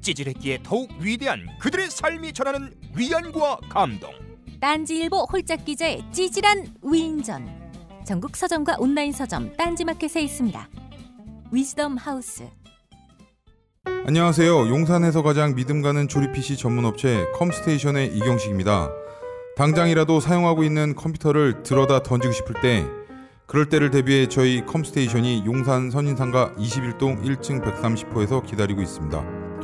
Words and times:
찌질했기에 0.00 0.60
더욱 0.62 0.90
위대한 1.00 1.46
그들의 1.60 1.90
삶이 1.90 2.32
전하는 2.32 2.74
위안과 2.96 3.58
감동. 3.68 4.10
딴지일보 4.60 5.26
홀짝 5.30 5.64
기자의 5.64 6.02
찌질한 6.12 6.74
위인전. 6.82 7.66
전국 8.06 8.36
서점과 8.36 8.76
온라인 8.78 9.12
서점 9.12 9.56
딴지마켓에 9.56 10.22
있습니다. 10.22 10.68
위즈덤 11.52 11.96
하우스. 11.96 12.44
안녕하세요. 14.06 14.68
용산에서 14.68 15.22
가장 15.22 15.54
믿음 15.54 15.82
가는 15.82 16.06
조립 16.06 16.32
PC 16.32 16.56
전문 16.56 16.84
업체 16.84 17.26
컴스테이션의 17.34 18.16
이경식입니다. 18.16 18.90
당장이라도 19.56 20.20
사용하고 20.20 20.64
있는 20.64 20.94
컴퓨터를 20.94 21.62
들어다 21.62 22.02
던지고 22.02 22.32
싶을 22.32 22.54
때 22.60 22.84
그럴 23.46 23.68
때를 23.68 23.90
대비해 23.90 24.28
저희 24.28 24.64
컴스테이션이 24.66 25.44
용산 25.46 25.90
선인상가 25.90 26.52
21동 26.54 27.24
1층 27.24 27.64
130호에서 27.64 28.44
기다리고 28.44 28.82
있습니다. 28.82 29.45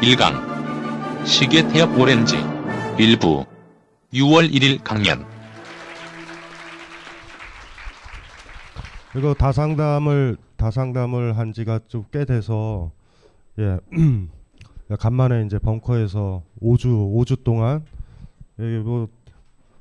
1강. 0.00 1.26
시계 1.26 1.66
태엽 1.68 1.98
오렌지. 1.98 2.36
일부. 2.98 3.44
6월 4.12 4.50
1일 4.50 4.82
강연. 4.82 5.24
이거 9.16 9.34
다상담을 9.34 10.36
다상담을 10.56 11.36
한 11.36 11.52
지가 11.52 11.80
좀 11.88 12.04
꽤 12.12 12.24
돼서 12.24 12.90
예 13.58 13.78
간만에 14.98 15.44
이제 15.44 15.58
벙커에서 15.58 16.42
5주 16.62 16.86
5주 17.14 17.42
동안 17.44 17.84
여기 18.58 18.78
뭐 18.78 19.08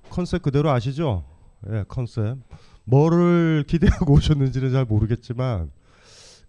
컨셉 0.10 0.42
그대로 0.42 0.72
아시죠? 0.72 1.24
예 1.72 1.84
컨셉. 1.88 2.38
뭐를 2.86 3.64
기대하고 3.68 4.14
오셨는지는 4.14 4.72
잘 4.72 4.86
모르겠지만 4.86 5.72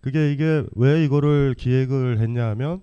그게 0.01 0.33
이게 0.33 0.65
왜 0.77 1.05
이거를 1.05 1.55
기획을 1.59 2.21
했냐면 2.21 2.81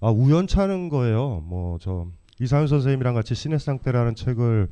아 0.00 0.10
우연찮은 0.10 0.88
거예요. 0.88 1.40
뭐 1.46 1.78
저 1.80 2.06
이상윤 2.40 2.68
선생님이랑 2.68 3.14
같이 3.14 3.34
신의 3.34 3.58
상태라는 3.58 4.14
책을 4.14 4.68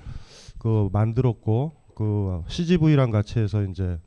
그 0.58 0.88
만들었고 0.92 1.72
그 1.96 2.42
CGV랑 2.48 3.10
같이 3.10 3.38
해서 3.40 3.62
이제 3.64 3.98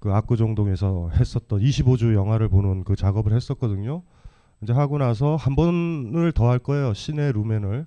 그 0.00 0.12
압구정동에서 0.12 1.10
했었던 1.14 1.60
25주 1.60 2.14
영화를 2.14 2.48
보는 2.48 2.84
그 2.84 2.94
작업을 2.94 3.32
했었거든요. 3.32 4.02
이제 4.62 4.72
하고 4.74 4.98
나서 4.98 5.36
한 5.36 5.56
번을 5.56 6.32
더 6.32 6.48
할 6.50 6.58
거예요. 6.58 6.92
시내 6.94 7.32
루멘을. 7.32 7.86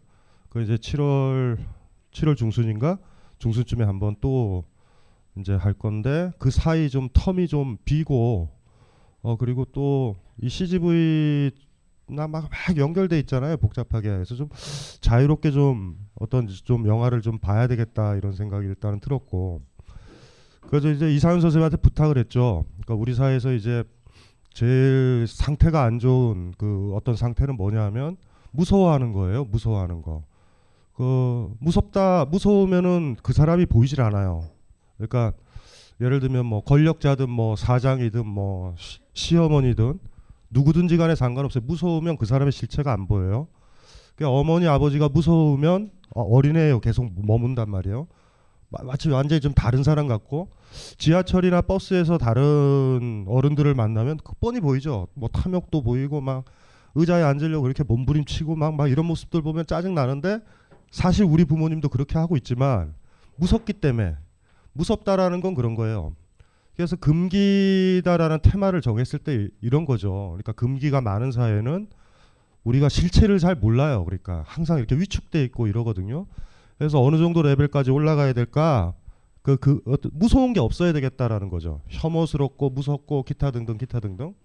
그 0.49 0.61
이제 0.63 0.75
7월 0.77 1.57
7월 2.11 2.35
중순인가 2.35 2.97
중순쯤에 3.39 3.83
한 3.85 3.99
번 3.99 4.15
또 4.19 4.63
이제 5.37 5.53
할 5.53 5.73
건데 5.73 6.31
그 6.39 6.49
사이 6.49 6.89
좀 6.89 7.09
텀이 7.09 7.47
좀 7.49 7.77
비고 7.85 8.49
어 9.21 9.35
그리고 9.37 9.65
또 9.65 10.15
이 10.41 10.49
CGV 10.49 11.51
나막 12.09 12.49
막 12.49 12.77
연결돼 12.77 13.19
있잖아요 13.19 13.57
복잡하게 13.57 14.09
그래서 14.09 14.35
좀 14.35 14.49
자유롭게 15.01 15.51
좀 15.51 15.97
어떤 16.15 16.47
좀 16.47 16.87
영화를 16.87 17.21
좀 17.21 17.37
봐야 17.37 17.67
되겠다 17.67 18.15
이런 18.15 18.33
생각이 18.33 18.65
일단은 18.65 18.99
들었고 18.99 19.61
그래서 20.67 20.89
이제 20.89 21.13
이상윤 21.13 21.41
선생님한테 21.41 21.77
부탁을 21.77 22.17
했죠. 22.17 22.65
그러니까 22.81 22.95
우리 22.95 23.13
사회에서 23.13 23.53
이제 23.53 23.83
제일 24.53 25.25
상태가 25.27 25.83
안 25.83 25.99
좋은 25.99 26.53
그 26.57 26.93
어떤 26.95 27.15
상태는 27.15 27.55
뭐냐면 27.55 28.17
무서워하는 28.51 29.13
거예요. 29.13 29.45
무서워하는 29.45 30.01
거. 30.01 30.23
그 30.93 31.53
무섭다 31.59 32.25
무서우면은 32.25 33.17
그 33.21 33.33
사람이 33.33 33.67
보이질 33.67 34.01
않아요. 34.01 34.43
그러니까 34.97 35.31
예를 36.01 36.19
들면 36.19 36.45
뭐 36.45 36.61
권력자든 36.61 37.29
뭐 37.29 37.55
사장이든 37.55 38.25
뭐 38.27 38.73
시, 38.77 38.99
시어머니든 39.13 39.99
누구든지 40.49 40.97
간에 40.97 41.15
상관없어요. 41.15 41.63
무서우면 41.65 42.17
그 42.17 42.25
사람의 42.25 42.51
실체가 42.51 42.91
안 42.91 43.07
보여요. 43.07 43.47
그러니까 44.15 44.37
어머니 44.37 44.67
아버지가 44.67 45.09
무서우면 45.09 45.91
어, 46.15 46.21
어린애예요. 46.21 46.79
계속 46.79 47.11
머문단 47.15 47.69
말이에요. 47.69 48.07
마치 48.69 49.09
완전히 49.09 49.39
좀 49.39 49.53
다른 49.53 49.81
사람 49.81 50.07
같고 50.07 50.49
지하철이나 50.97 51.61
버스에서 51.61 52.17
다른 52.17 53.25
어른들을 53.27 53.73
만나면 53.73 54.17
그 54.23 54.33
뻔히 54.41 54.59
보이죠. 54.59 55.07
뭐 55.13 55.29
탐욕도 55.29 55.83
보이고 55.83 56.19
막 56.19 56.43
의자에 56.95 57.23
앉으려고 57.23 57.67
이렇게 57.67 57.83
몸부림치고 57.83 58.55
막, 58.55 58.75
막 58.75 58.89
이런 58.89 59.05
모습들 59.05 59.41
보면 59.41 59.67
짜증 59.67 59.93
나는데 59.93 60.39
사실 60.91 61.23
우리 61.23 61.45
부모님도 61.45 61.89
그렇게 61.89 62.17
하고 62.17 62.35
있지만 62.37 62.93
무섭기 63.37 63.73
때문에 63.73 64.15
무섭다라는 64.73 65.41
건 65.41 65.53
그런 65.53 65.75
거예요. 65.75 66.13
그래서 66.77 66.95
금기다라는 66.95 68.39
테마를 68.43 68.81
정했을 68.81 69.17
때 69.19 69.49
이런 69.61 69.85
거죠. 69.85 70.29
그러니까 70.33 70.51
금기가 70.51 71.01
많은 71.01 71.31
사회는 71.31 71.87
우리가 72.63 72.87
실체를 72.87 73.39
잘 73.39 73.55
몰라요. 73.55 74.05
그러니까 74.05 74.43
항상 74.45 74.77
이렇게 74.77 74.95
위축돼 74.95 75.43
있고 75.45 75.65
이러거든요. 75.65 76.27
그래서 76.77 77.01
어느 77.01 77.17
정도 77.17 77.41
레벨까지 77.41 77.89
올라가야 77.89 78.33
될까? 78.33 78.93
그, 79.41 79.57
그, 79.57 79.81
어떤, 79.87 80.11
무서운 80.13 80.53
게 80.53 80.59
없어야 80.59 80.93
되겠다라는 80.93 81.49
거죠. 81.49 81.81
혐오스럽고 81.87 82.69
무섭고 82.69 83.23
기타 83.23 83.49
등등 83.49 83.79
기타 83.79 83.99
등등. 83.99 84.35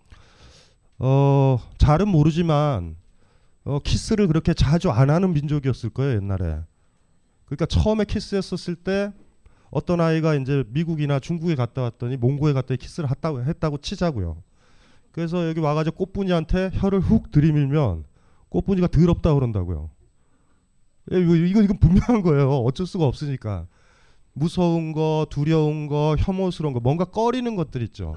어, 1.00 1.58
잘은 1.76 2.08
모르지만, 2.08 2.96
어, 3.64 3.78
키스를 3.80 4.28
그렇게 4.28 4.54
자주 4.54 4.90
안 4.90 5.10
하는 5.10 5.34
민족이었을 5.34 5.90
거예요, 5.90 6.16
옛날에. 6.16 6.60
그러니까 7.44 7.66
처음에 7.66 8.04
키스했었을 8.04 8.76
때 8.76 9.12
어떤 9.72 10.02
아이가 10.02 10.34
이제 10.34 10.64
미국이나 10.68 11.18
중국에 11.18 11.54
갔다 11.54 11.80
왔더니 11.82 12.18
몽고에 12.18 12.52
갔더니 12.52 12.76
키스를 12.76 13.10
했다고, 13.10 13.42
했다고 13.42 13.78
치자고요. 13.78 14.36
그래서 15.12 15.48
여기 15.48 15.60
와가지고 15.60 15.96
꽃분이한테 15.96 16.70
혀를 16.74 17.00
훅 17.00 17.30
들이밀면 17.30 18.04
꽃분이가 18.50 18.88
더럽다 18.88 19.32
그런다고요. 19.32 19.88
예, 21.12 21.18
이거 21.18 21.62
이건 21.62 21.78
분명한 21.78 22.20
거예요. 22.20 22.50
어쩔 22.50 22.86
수가 22.86 23.06
없으니까 23.06 23.66
무서운 24.34 24.92
거, 24.92 25.26
두려운 25.30 25.86
거, 25.86 26.16
혐오스러운 26.18 26.74
거, 26.74 26.80
뭔가 26.80 27.06
꺼리는 27.06 27.56
것들 27.56 27.80
있죠. 27.82 28.14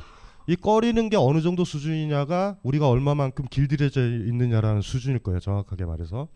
이 0.48 0.58
꺼리는 0.58 1.10
게 1.10 1.16
어느 1.16 1.42
정도 1.42 1.64
수준이냐가 1.64 2.58
우리가 2.64 2.90
얼마만큼 2.90 3.46
길들여져 3.50 4.02
있느냐라는 4.02 4.82
수준일 4.82 5.20
거예요. 5.20 5.40
정확하게 5.40 5.86
말해서 5.86 6.28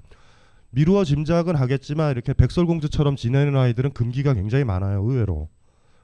미루어 0.71 1.03
짐작은 1.03 1.55
하겠지만 1.55 2.11
이렇게 2.11 2.33
백설공주처럼 2.33 3.15
지내는 3.15 3.55
아이들은 3.57 3.91
금기가 3.93 4.33
굉장히 4.33 4.63
많아요. 4.63 5.01
의외로. 5.03 5.49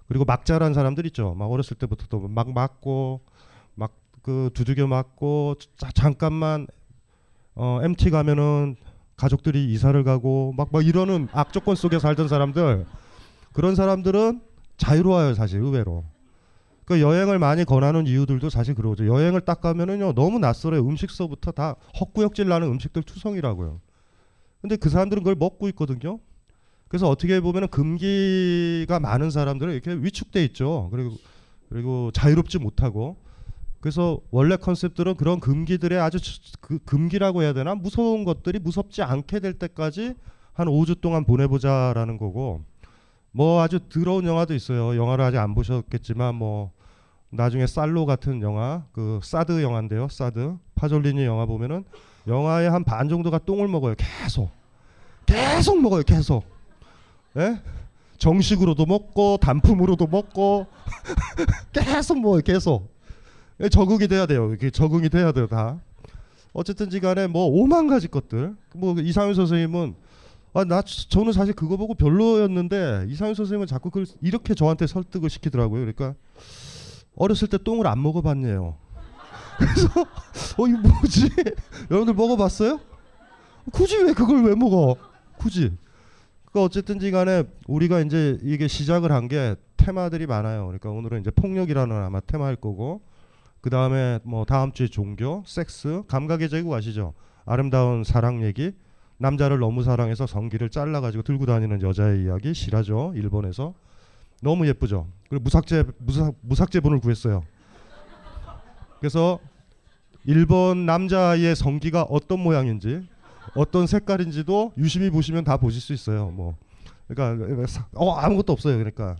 그리고 0.07 0.25
막 0.25 0.45
자란 0.45 0.73
사람들 0.73 1.05
있죠. 1.07 1.33
막 1.35 1.45
어렸을 1.51 1.77
때부터 1.77 2.19
막 2.19 2.51
맞고 2.53 3.21
막 3.75 3.91
그 4.25 4.49
두들겨 4.55 4.87
맞고 4.87 5.53
자, 5.77 5.91
잠깐만 5.93 6.65
어, 7.53 7.79
MT 7.83 8.09
가면은 8.09 8.75
가족들이 9.15 9.71
이사를 9.71 10.03
가고 10.03 10.51
막 10.57 10.69
막 10.71 10.83
이러는 10.83 11.27
악조건 11.31 11.75
속에 11.75 11.99
살던 11.99 12.27
사람들 12.27 12.87
그런 13.53 13.75
사람들은 13.75 14.41
자유로워요 14.77 15.35
사실 15.35 15.59
의외로. 15.61 16.03
그 16.85 17.01
여행을 17.01 17.37
많이 17.37 17.65
권하는 17.65 18.07
이유들도 18.07 18.49
사실 18.49 18.73
그러죠. 18.73 19.05
여행을 19.05 19.41
딱 19.41 19.61
가면은요 19.61 20.13
너무 20.13 20.39
낯설어요. 20.39 20.81
음식서부터 20.81 21.51
다 21.51 21.75
헛구역질 21.99 22.47
나는 22.47 22.67
음식들 22.69 23.03
투성이라고요. 23.03 23.79
근데 24.65 24.77
그 24.77 24.89
사람들은 24.89 25.21
그걸 25.21 25.35
먹고 25.35 25.67
있거든요. 25.69 26.19
그래서 26.87 27.07
어떻게 27.07 27.39
보면은 27.39 27.67
금기가 27.67 28.99
많은 28.99 29.29
사람들은 29.29 29.73
이렇게 29.73 29.93
위축돼 29.93 30.43
있죠. 30.45 30.89
그리고 30.91 31.11
그리고 31.69 32.09
자유롭지 32.11 32.57
못하고 32.57 33.15
그래서 33.79 34.19
원래 34.31 34.55
컨셉들은 34.55 35.17
그런 35.17 35.39
금기들의 35.39 35.99
아주 35.99 36.19
주- 36.19 36.39
그 36.61 36.79
금기라고 36.79 37.43
해야 37.43 37.53
되나 37.53 37.75
무서운 37.75 38.23
것들이 38.23 38.57
무섭지 38.57 39.03
않게 39.03 39.39
될 39.39 39.53
때까지 39.53 40.15
한 40.53 40.67
5주 40.67 40.99
동안 40.99 41.25
보내보자라는 41.25 42.17
거고 42.17 42.63
뭐 43.31 43.61
아주 43.61 43.79
더러운 43.87 44.25
영화도 44.25 44.55
있어요. 44.55 44.97
영화를 44.97 45.25
아직 45.25 45.37
안 45.37 45.53
보셨겠지만 45.53 46.33
뭐 46.33 46.71
나중에 47.29 47.67
살로 47.67 48.07
같은 48.07 48.41
영화 48.41 48.83
그 48.93 49.19
사드 49.21 49.61
영화인데요. 49.61 50.07
사드 50.09 50.57
파졸리니 50.73 51.23
영화 51.23 51.45
보면은 51.45 51.83
영화의 52.27 52.69
한 52.69 52.83
반 52.83 53.07
정도가 53.09 53.39
똥을 53.39 53.67
먹어요. 53.67 53.95
계속 53.97 54.49
계속 55.25 55.81
먹어요. 55.81 56.03
계속 56.03 56.43
예? 57.37 57.59
정식으로도 58.17 58.85
먹고 58.85 59.37
단품으로도 59.37 60.07
먹고 60.07 60.67
계속 61.73 62.19
먹어요. 62.19 62.41
계속 62.41 62.89
예, 63.61 63.69
적응이 63.69 64.07
돼야 64.07 64.25
돼요. 64.25 64.53
이게 64.53 64.69
적응이 64.69 65.09
돼야 65.09 65.31
돼요. 65.31 65.47
다 65.47 65.79
어쨌든지 66.53 66.99
간에 66.99 67.27
뭐 67.27 67.45
오만 67.45 67.87
가지 67.87 68.07
것들 68.07 68.55
뭐 68.73 68.95
이상윤 68.99 69.35
선생님은 69.35 69.95
아, 70.53 70.63
나 70.63 70.81
저- 70.81 71.09
저는 71.09 71.33
사실 71.33 71.53
그거 71.53 71.75
보고 71.75 71.93
별로였는데 71.93 73.07
이상윤 73.09 73.35
선생님은 73.35 73.67
자꾸 73.67 73.89
그걸 73.89 74.05
이렇게 74.21 74.53
저한테 74.53 74.87
설득을 74.87 75.29
시키더라고요. 75.29 75.81
그러니까 75.81 76.15
어렸을 77.17 77.49
때 77.49 77.57
똥을 77.57 77.85
안 77.87 78.01
먹어봤네요. 78.01 78.75
그래서 79.57 79.87
어 80.57 80.67
이거 80.67 80.77
뭐지? 80.79 81.29
여러분들 81.91 82.13
먹어봤어요? 82.13 82.79
굳이 83.71 83.97
왜 83.97 84.13
그걸 84.13 84.43
왜 84.43 84.55
먹어? 84.55 84.95
굳이. 85.37 85.71
그 86.51 86.61
어쨌든지 86.61 87.11
간에 87.11 87.43
우리가 87.67 87.99
이제 88.01 88.37
이게 88.43 88.67
시작을 88.67 89.11
한 89.11 89.27
게 89.27 89.55
테마들이 89.77 90.25
많아요. 90.25 90.65
그러니까 90.65 90.89
오늘은 90.89 91.21
이제 91.21 91.29
폭력이라는 91.31 91.95
아마 91.95 92.19
테마일 92.21 92.55
거고 92.55 93.01
그 93.61 93.69
다음에 93.69 94.19
뭐 94.23 94.45
다음 94.45 94.71
주에 94.71 94.87
종교, 94.87 95.43
섹스, 95.45 96.03
감각의 96.07 96.49
제국 96.49 96.73
아시죠? 96.73 97.13
아름다운 97.45 98.03
사랑 98.03 98.43
얘기, 98.43 98.71
남자를 99.17 99.59
너무 99.59 99.83
사랑해서 99.83 100.25
성기를 100.27 100.69
잘라가지고 100.69 101.23
들고 101.23 101.45
다니는 101.45 101.81
여자의 101.81 102.23
이야기 102.23 102.53
실화죠. 102.53 103.13
일본에서 103.15 103.73
너무 104.41 104.67
예쁘죠. 104.67 105.07
그리고 105.29 105.43
무삭제 105.43 105.83
무삭 105.99 106.33
무삭제본을 106.41 106.99
구했어요. 106.99 107.43
그래서 108.99 109.39
일본 110.25 110.85
남자의 110.85 111.55
성기가 111.55 112.03
어떤 112.03 112.39
모양인지 112.39 113.07
어떤 113.55 113.87
색깔인지도 113.87 114.73
유심히 114.77 115.09
보시면 115.09 115.43
다 115.43 115.57
보실 115.57 115.81
수 115.81 115.93
있어요. 115.93 116.29
뭐. 116.31 116.55
그러니까 117.07 117.67
사- 117.67 117.87
어 117.93 118.11
아무것도 118.15 118.51
없어요. 118.51 118.75
그러니까 118.77 119.17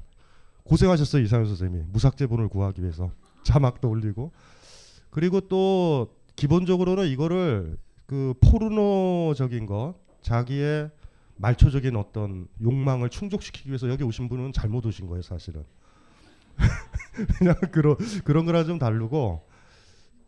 고생하셨어요 0.64 1.22
이상현 1.24 1.46
선생님이. 1.48 1.84
무삭제본을 1.92 2.48
구하기 2.50 2.82
위해서. 2.82 3.12
자막도 3.44 3.88
올리고. 3.90 4.32
그리고 5.12 5.40
또 5.42 6.10
기본적으로는 6.36 7.08
이거를 7.08 7.78
그 8.08 8.34
포르노적인 8.42 9.66
것 9.68 9.94
자기의 10.22 10.90
말초적인 11.38 11.96
어떤 11.96 12.48
욕망을 12.62 13.10
충족시키기 13.10 13.70
위해서 13.70 13.90
여기 13.90 14.04
오신 14.04 14.28
분은 14.30 14.54
잘못 14.54 14.86
오신 14.86 15.08
거예요 15.08 15.22
사실은. 15.22 15.64
그냥 17.38 17.56
그런 17.72 17.96
그런 18.24 18.46
거랑 18.46 18.66
좀 18.66 18.80
다르고 18.80 19.44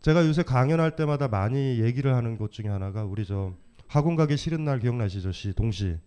제가 0.02 0.26
요새 0.26 0.44
강연할 0.44 0.96
때마다 0.96 1.28
많이 1.28 1.80
얘기를 1.82 2.16
하는 2.16 2.38
것 2.38 2.52
중에 2.52 2.68
하나가 2.68 3.04
우리 3.04 3.26
저 3.26 3.54
학원 3.88 4.16
가기 4.16 4.38
싫은 4.38 4.64
날 4.64 4.80
기억나시죠? 4.80 5.32
시 5.32 5.54
동시. 5.54 5.98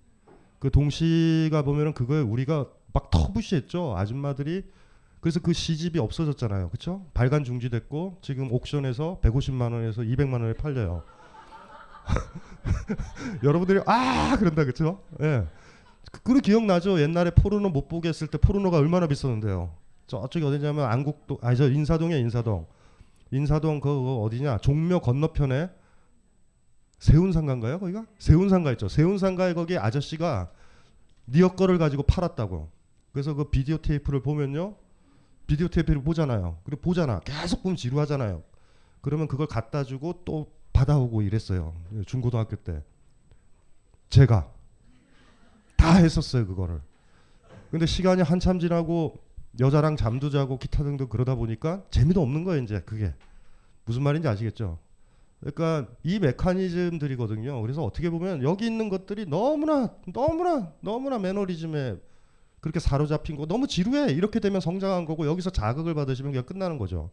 그 0.59 0.71
동시가 0.71 1.63
보면은 1.63 1.95
그거에 1.95 2.21
우리가 2.21 2.67
막 2.93 3.11
터부시했죠? 3.11 3.97
아줌마들이. 3.97 4.65
그래서 5.21 5.41
그 5.41 5.53
시집이 5.53 5.99
없어졌잖아요. 5.99 6.69
그렇죠 6.71 7.05
발간 7.13 7.45
중지됐고 7.45 8.19
지금 8.23 8.51
옥션에서 8.53 9.21
150만 9.23 9.73
원에서 9.73 10.03
200만 10.03 10.41
원에 10.41 10.55
팔려요. 10.55 11.03
여러분들이 13.45 13.81
아 13.87 14.37
그런다 14.39 14.65
그렇죠 14.65 15.03
예. 15.21 15.45
그- 16.11 16.23
그거 16.23 16.41
기억나죠? 16.41 17.01
옛날에 17.01 17.31
포르노 17.31 17.69
못 17.69 17.89
보게 17.89 18.09
했을 18.09 18.27
때 18.27 18.39
포르노가 18.39 18.79
얼마나 18.79 19.07
비쌌는데요? 19.07 19.71
저쪽이 20.07 20.45
어디냐면 20.45 20.87
안국도 20.87 21.39
아니 21.43 21.57
저 21.57 21.71
인사동에 21.71 22.19
인사동 22.19 22.67
인사동 23.33 23.81
그 23.81 24.23
어디냐? 24.23 24.59
종묘 24.59 25.01
건너편에 25.01 25.71
세운상가인가요 26.99 27.79
거기가? 27.79 28.07
세운상가 28.19 28.73
있죠. 28.73 28.89
세운상가에 28.89 29.55
거기 29.55 29.79
아저씨가 29.79 30.51
니어 31.29 31.55
거를 31.55 31.79
가지고 31.79 32.03
팔았다고. 32.03 32.71
그래서 33.13 33.35
그 33.35 33.51
비디오 33.51 33.79
테이프를 33.79 34.21
보면요. 34.21 34.77
비디오 35.47 35.69
테이프를 35.69 36.03
보잖아요. 36.03 36.59
그리고 36.65 36.83
보잖아. 36.83 37.21
계속 37.21 37.63
보면 37.63 37.77
지루하잖아요. 37.77 38.43
그러면 39.01 39.29
그걸 39.29 39.47
갖다 39.47 39.83
주고 39.85 40.23
또 40.25 40.53
받아오고 40.73 41.23
이랬어요. 41.23 41.75
중고등학교 42.07 42.57
때. 42.57 42.83
제가. 44.11 44.51
다 45.77 45.95
했었어요 45.95 46.47
그거를. 46.47 46.81
근데 47.71 47.87
시간이 47.87 48.23
한참 48.23 48.59
지나고 48.59 49.19
여자랑 49.59 49.97
잠도 49.97 50.31
자고 50.31 50.59
기타 50.59 50.85
등등 50.85 51.09
그러다 51.09 51.35
보니까 51.35 51.83
재미도 51.91 52.23
없는 52.23 52.45
거예요 52.45 52.63
이제 52.63 52.81
그게. 52.87 53.13
무슨 53.85 54.03
말인지 54.03 54.29
아시겠죠? 54.29 54.79
그러니까 55.41 55.91
이 56.05 56.19
메커니즘들이거든요. 56.19 57.61
그래서 57.63 57.83
어떻게 57.83 58.11
보면 58.11 58.43
여기 58.43 58.67
있는 58.67 58.89
것들이 58.89 59.27
너무나 59.27 59.95
너무나 60.13 60.73
너무나 60.81 61.19
매너리즘에 61.19 61.97
그렇게 62.61 62.79
사로잡힌 62.79 63.37
거 63.37 63.47
너무 63.47 63.67
지루해. 63.67 64.13
이렇게 64.13 64.39
되면 64.39 64.61
성장한 64.61 65.07
거고 65.07 65.27
여기서 65.27 65.51
자극을 65.51 65.95
받으시면 65.95 66.33
그냥 66.33 66.45
끝나는 66.45 66.79
거죠. 66.79 67.11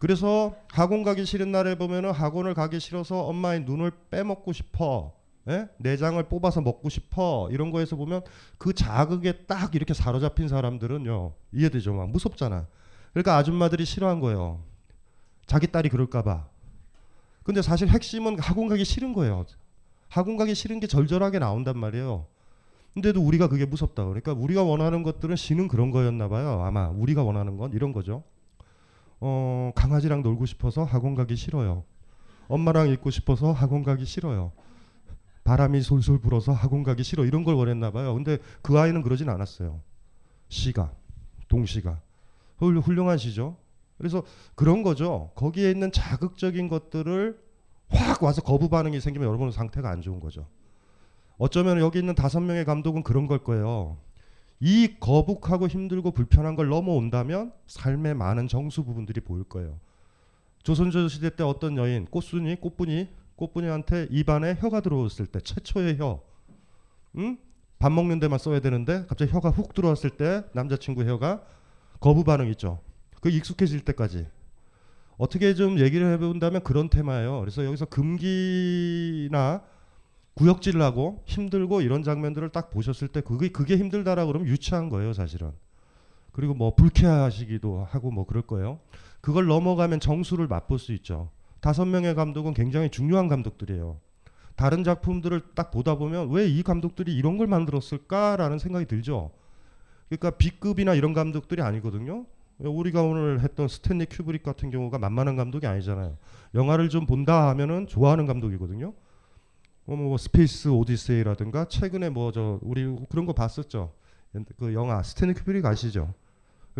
그래서 0.00 0.56
학원 0.68 1.04
가기 1.04 1.24
싫은 1.24 1.52
날에 1.52 1.76
보면은 1.76 2.10
학원을 2.10 2.52
가기 2.52 2.80
싫어서 2.80 3.22
엄마의 3.22 3.60
눈을 3.60 3.92
빼먹고 4.10 4.52
싶어 4.52 5.12
예? 5.48 5.68
내장을 5.78 6.22
뽑아서 6.28 6.60
먹고 6.60 6.88
싶어. 6.88 7.48
이런 7.50 7.70
거에서 7.70 7.96
보면 7.96 8.22
그 8.58 8.72
자극에 8.72 9.44
딱 9.46 9.74
이렇게 9.74 9.92
사로잡힌 9.92 10.48
사람들은요 10.48 11.32
이해되죠? 11.52 11.92
막 11.94 12.10
무섭잖아. 12.10 12.66
그러니까 13.12 13.36
아줌마들이 13.36 13.84
싫어한 13.84 14.20
거예요. 14.20 14.62
자기 15.46 15.70
딸이 15.70 15.90
그럴까봐. 15.90 16.48
근데 17.42 17.60
사실 17.60 17.88
핵심은 17.88 18.38
학원 18.38 18.68
가기 18.68 18.84
싫은 18.84 19.12
거예요. 19.12 19.44
학원 20.08 20.36
가기 20.36 20.54
싫은 20.54 20.80
게 20.80 20.86
절절하게 20.86 21.38
나온단 21.38 21.78
말이에요. 21.78 22.26
근데도 22.94 23.20
우리가 23.20 23.48
그게 23.48 23.66
무섭다. 23.66 24.04
그러니까 24.04 24.32
우리가 24.32 24.62
원하는 24.62 25.02
것들은 25.02 25.36
신은 25.36 25.68
그런 25.68 25.90
거였나 25.90 26.28
봐요. 26.28 26.62
아마 26.62 26.88
우리가 26.88 27.22
원하는 27.22 27.56
건 27.56 27.72
이런 27.72 27.92
거죠. 27.92 28.22
어 29.20 29.72
강아지랑 29.74 30.22
놀고 30.22 30.46
싶어서 30.46 30.84
학원 30.84 31.14
가기 31.14 31.36
싫어요. 31.36 31.84
엄마랑 32.48 32.88
있고 32.90 33.10
싶어서 33.10 33.52
학원 33.52 33.82
가기 33.82 34.04
싫어요 34.04 34.52
바람이 35.44 35.82
솔솔 35.82 36.18
불어서 36.20 36.52
학원 36.52 36.82
가기 36.82 37.02
싫어 37.02 37.24
이런 37.24 37.44
걸 37.44 37.54
원했나 37.54 37.90
봐요. 37.90 38.14
근데 38.14 38.38
그 38.62 38.78
아이는 38.78 39.02
그러진 39.02 39.28
않았어요. 39.28 39.80
시가 40.48 40.92
동시가 41.48 42.00
훌- 42.56 42.78
훌륭한 42.80 43.18
시죠. 43.18 43.56
그래서 43.98 44.24
그런 44.54 44.82
거죠. 44.82 45.30
거기에 45.34 45.70
있는 45.70 45.92
자극적인 45.92 46.68
것들을 46.68 47.38
확 47.88 48.22
와서 48.22 48.42
거부 48.42 48.68
반응이 48.68 49.00
생기면 49.00 49.28
여러분은 49.28 49.52
상태가 49.52 49.90
안 49.90 50.00
좋은 50.00 50.18
거죠. 50.18 50.46
어쩌면 51.36 51.78
여기 51.78 51.98
있는 51.98 52.14
다섯 52.14 52.40
명의 52.40 52.64
감독은 52.64 53.02
그런 53.02 53.26
걸 53.26 53.44
거예요. 53.44 53.98
이 54.60 54.96
거북하고 54.98 55.68
힘들고 55.68 56.12
불편한 56.12 56.54
걸 56.56 56.68
넘어온다면 56.68 57.52
삶의 57.66 58.14
많은 58.14 58.48
정수 58.48 58.84
부분들이 58.84 59.20
보일 59.20 59.44
거예요. 59.44 59.78
조선조 60.62 61.08
시대 61.08 61.28
때 61.34 61.44
어떤 61.44 61.76
여인 61.76 62.06
꽃순이 62.06 62.60
꽃분이 62.60 63.08
꽃분이한테 63.36 64.08
입안에 64.10 64.56
혀가 64.60 64.80
들어왔을 64.80 65.26
때 65.26 65.40
최초의 65.40 65.98
혀, 65.98 66.22
응? 67.18 67.38
밥 67.78 67.92
먹는 67.92 68.18
데만 68.20 68.38
써야 68.38 68.60
되는데 68.60 69.04
갑자기 69.08 69.32
혀가 69.32 69.50
훅 69.50 69.74
들어왔을 69.74 70.10
때 70.10 70.44
남자친구 70.52 71.04
혀가 71.04 71.44
거부 72.00 72.24
반응 72.24 72.48
있죠. 72.50 72.80
그 73.20 73.28
익숙해질 73.30 73.80
때까지 73.80 74.26
어떻게 75.16 75.54
좀 75.54 75.78
얘기를 75.78 76.12
해본다면 76.12 76.62
그런 76.62 76.88
테마예요. 76.88 77.40
그래서 77.40 77.64
여기서 77.64 77.86
금기나 77.86 79.62
구역질을 80.34 80.82
하고 80.82 81.22
힘들고 81.26 81.80
이런 81.80 82.02
장면들을 82.02 82.48
딱 82.50 82.70
보셨을 82.70 83.08
때 83.08 83.20
그게 83.20 83.48
그게 83.48 83.76
힘들다라 83.76 84.26
그러면 84.26 84.48
유치한 84.48 84.88
거예요, 84.88 85.12
사실은. 85.12 85.52
그리고 86.32 86.54
뭐 86.54 86.74
불쾌하시기도 86.74 87.84
하고 87.84 88.10
뭐 88.10 88.26
그럴 88.26 88.42
거예요. 88.42 88.80
그걸 89.20 89.46
넘어가면 89.46 90.00
정수를 90.00 90.48
맛볼 90.48 90.78
수 90.80 90.92
있죠. 90.92 91.30
다섯 91.64 91.86
명의 91.86 92.14
감독은 92.14 92.52
굉장히 92.52 92.90
중요한 92.90 93.26
감독들이에요. 93.26 93.98
다른 94.54 94.84
작품들을 94.84 95.54
딱 95.54 95.70
보다 95.70 95.94
보면 95.94 96.28
왜 96.28 96.46
이 96.46 96.62
감독들이 96.62 97.16
이런 97.16 97.38
걸 97.38 97.46
만들었을까라는 97.46 98.58
생각이 98.58 98.84
들죠. 98.84 99.30
그러니까 100.10 100.32
B급이나 100.32 100.92
이런 100.92 101.14
감독들이 101.14 101.62
아니거든요. 101.62 102.26
우리가 102.58 103.02
오늘 103.02 103.40
했던 103.40 103.66
스탠리 103.66 104.04
큐브릭 104.04 104.42
같은 104.42 104.68
경우가 104.68 104.98
만만한 104.98 105.36
감독이 105.36 105.66
아니잖아요. 105.66 106.18
영화를 106.54 106.90
좀 106.90 107.06
본다 107.06 107.48
하면은 107.48 107.86
좋아하는 107.86 108.26
감독이거든요. 108.26 108.92
어, 109.86 109.96
뭐 109.96 110.18
스페이스 110.18 110.68
오디세이라든가 110.68 111.64
최근에 111.68 112.10
뭐 112.10 112.30
저 112.30 112.58
우리 112.60 112.84
그런 113.08 113.24
거 113.24 113.32
봤었죠. 113.32 113.90
그 114.58 114.74
영화 114.74 115.02
스탠리 115.02 115.32
큐브릭 115.32 115.64
아시죠? 115.64 116.12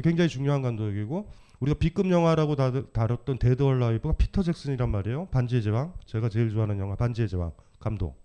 굉장히 0.02 0.28
중요한 0.28 0.60
감독이고 0.60 1.26
우리가 1.60 1.78
B급 1.78 2.10
영화라고 2.10 2.56
다, 2.56 2.70
다뤘던 2.92 3.38
데드 3.38 3.62
얼라이브가 3.62 4.14
피터 4.16 4.42
잭슨이란 4.42 4.90
말이에요. 4.90 5.26
반지의 5.26 5.62
제왕. 5.62 5.94
제가 6.04 6.28
제일 6.28 6.50
좋아하는 6.50 6.78
영화 6.78 6.96
반지의 6.96 7.28
제왕 7.28 7.52
감독. 7.78 8.22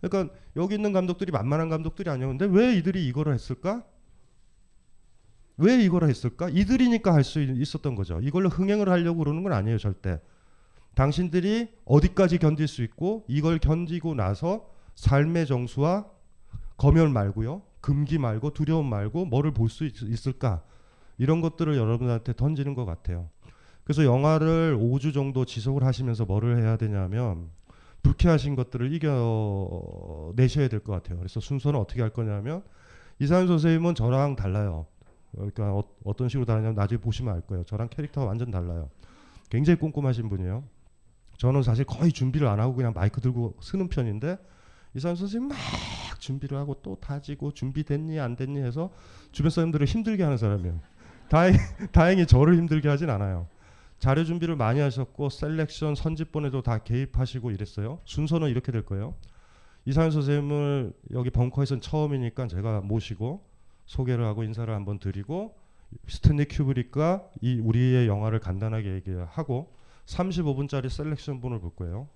그러니까 0.00 0.34
여기 0.56 0.74
있는 0.76 0.92
감독들이 0.92 1.32
만만한 1.32 1.68
감독들이 1.68 2.08
아니었 2.10 2.28
근데 2.28 2.46
왜 2.46 2.74
이들이 2.76 3.06
이거를 3.08 3.34
했을까? 3.34 3.84
왜 5.56 5.82
이걸 5.82 6.04
했을까? 6.04 6.48
이들이니까 6.48 7.12
할 7.12 7.22
수 7.22 7.42
있었던 7.42 7.94
거죠. 7.94 8.18
이걸로 8.22 8.48
흥행을 8.48 8.88
하려고 8.88 9.18
그러는 9.18 9.42
건 9.42 9.52
아니에요, 9.52 9.76
절대. 9.78 10.20
당신들이 10.94 11.68
어디까지 11.84 12.38
견딜 12.38 12.66
수 12.66 12.82
있고 12.82 13.24
이걸 13.28 13.58
견디고 13.58 14.14
나서 14.14 14.70
삶의 14.94 15.46
정수와 15.46 16.06
검열 16.78 17.10
말고요. 17.10 17.62
금기 17.80 18.18
말고 18.18 18.52
두려움 18.52 18.88
말고 18.88 19.26
뭐를 19.26 19.52
볼 19.52 19.68
수 19.68 19.84
있을까? 19.84 20.62
이런 21.20 21.42
것들을 21.42 21.76
여러분한테 21.76 22.32
던지는 22.32 22.72
것 22.74 22.86
같아요. 22.86 23.28
그래서 23.84 24.04
영화를 24.04 24.74
5주 24.78 25.12
정도 25.12 25.44
지속을 25.44 25.84
하시면서 25.84 26.24
뭐를 26.24 26.62
해야 26.62 26.78
되냐면 26.78 27.50
불쾌하신 28.02 28.56
것들을 28.56 28.90
이겨내셔야 28.94 30.68
될 30.68 30.80
것 30.80 30.92
같아요. 30.94 31.18
그래서 31.18 31.38
순서는 31.38 31.78
어떻게 31.78 32.00
할 32.00 32.08
거냐면 32.08 32.62
이사연 33.18 33.48
선생님은 33.48 33.96
저랑 33.96 34.34
달라요. 34.34 34.86
그러니까 35.32 35.74
어, 35.74 36.16
떤 36.16 36.30
식으로 36.30 36.46
다르냐면 36.46 36.74
나중에 36.74 36.98
보시면 36.98 37.34
알 37.34 37.42
거예요. 37.42 37.64
저랑 37.64 37.88
캐릭터가 37.90 38.26
완전 38.26 38.50
달라요. 38.50 38.88
굉장히 39.50 39.78
꼼꼼하신 39.78 40.30
분이에요. 40.30 40.64
저는 41.36 41.62
사실 41.62 41.84
거의 41.84 42.12
준비를 42.12 42.48
안 42.48 42.60
하고 42.60 42.74
그냥 42.74 42.94
마이크 42.94 43.20
들고 43.20 43.56
쓰는 43.60 43.88
편인데 43.88 44.38
이상용 44.94 45.16
선생님 45.16 45.48
막 45.48 45.58
준비를 46.18 46.56
하고 46.56 46.80
또 46.82 46.96
따지고 46.98 47.52
준비됐니 47.52 48.18
안 48.18 48.36
됐니 48.36 48.62
해서 48.62 48.90
주변 49.32 49.50
사람들을 49.50 49.86
힘들게 49.86 50.22
하는 50.22 50.38
사람이에요. 50.38 50.80
다행, 51.30 51.54
다행히 51.92 52.26
저를 52.26 52.56
힘들게 52.56 52.88
하진 52.88 53.08
않아요. 53.08 53.46
자료 53.98 54.24
준비를 54.24 54.56
많이 54.56 54.80
하셨고 54.80 55.28
selection 55.28 55.94
편집본에도 55.94 56.62
다 56.62 56.78
개입하시고 56.78 57.50
이랬어요. 57.52 58.00
순서는 58.04 58.48
이렇게 58.48 58.72
될 58.72 58.84
거예요. 58.84 59.14
이상용 59.84 60.10
선생님을 60.10 60.92
여기 61.12 61.30
벙커에서는 61.30 61.80
처음이니까 61.80 62.48
제가 62.48 62.80
모시고 62.80 63.44
소개를 63.86 64.24
하고 64.24 64.42
인사를 64.42 64.72
한번 64.72 64.98
드리고 64.98 65.56
스탠리 66.08 66.46
큐브릭과 66.46 67.28
이 67.40 67.60
우리의 67.60 68.08
영화를 68.08 68.40
간단하게 68.40 68.94
얘기하고 68.94 69.72
35분짜리 70.06 70.88
selection본을 70.88 71.60
볼 71.60 71.74
거예요. 71.76 72.08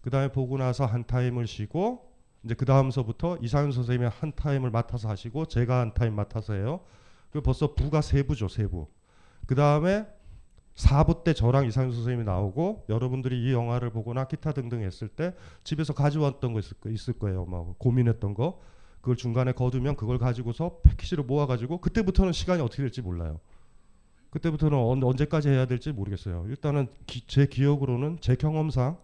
그 0.00 0.10
다음에 0.10 0.32
보고 0.32 0.58
나서 0.58 0.84
한 0.84 1.04
타임을 1.06 1.46
쉬고 1.46 2.10
이제 2.44 2.54
그 2.54 2.64
다음서부터 2.64 3.38
이상용 3.40 3.70
선생님이 3.70 4.10
한 4.12 4.32
타임을 4.34 4.70
맡아서 4.70 5.08
하시고 5.08 5.46
제가 5.46 5.80
한 5.80 5.94
타임 5.94 6.14
맡아서 6.14 6.54
해요. 6.54 6.80
그 7.32 7.40
벌써 7.40 7.74
부가 7.74 8.00
세 8.00 8.22
부죠, 8.22 8.48
세 8.48 8.66
부. 8.66 8.86
그 9.46 9.54
다음에 9.54 10.06
4부 10.74 11.24
때 11.24 11.34
저랑 11.34 11.66
이상용 11.66 11.92
선생님이 11.92 12.24
나오고 12.24 12.86
여러분들이 12.88 13.42
이 13.42 13.52
영화를 13.52 13.90
보거나 13.90 14.24
기타 14.26 14.52
등등 14.52 14.82
했을 14.82 15.08
때 15.08 15.34
집에서 15.64 15.92
가져왔던 15.92 16.52
거 16.52 16.60
있을, 16.88 17.14
거예요. 17.18 17.44
뭐 17.44 17.74
고민했던 17.78 18.34
거. 18.34 18.60
그걸 19.00 19.16
중간에 19.16 19.52
거두면 19.52 19.96
그걸 19.96 20.18
가지고서 20.18 20.78
패키지로 20.84 21.24
모아가지고 21.24 21.78
그때부터는 21.78 22.32
시간이 22.32 22.62
어떻게 22.62 22.82
될지 22.82 23.02
몰라요. 23.02 23.40
그때부터는 24.30 24.78
언, 24.78 25.02
언제까지 25.02 25.48
해야 25.48 25.66
될지 25.66 25.92
모르겠어요. 25.92 26.46
일단은 26.48 26.86
기, 27.06 27.26
제 27.26 27.46
기억으로는 27.46 28.18
제 28.20 28.36
경험상 28.36 28.96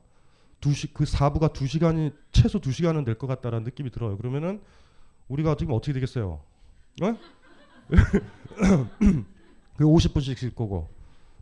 두시 0.61 0.92
그 0.94 1.04
사부가 1.04 1.49
두 1.49 1.66
시간이 1.66 2.12
최소 2.32 2.58
두 2.61 2.73
시간은 2.73 3.04
될 3.04 3.16
것 3.16 3.26
같다라는 3.26 3.64
느낌이 3.64 3.90
들어요. 3.90 4.16
그러면은 4.16 4.61
우리가 5.28 5.56
지금 5.56 5.75
어떻게 5.75 5.92
되겠어요? 5.92 6.40
어? 7.02 7.16
그 9.76 9.85
50분씩 9.85 10.37
쉴 10.37 10.54
거고 10.54 10.88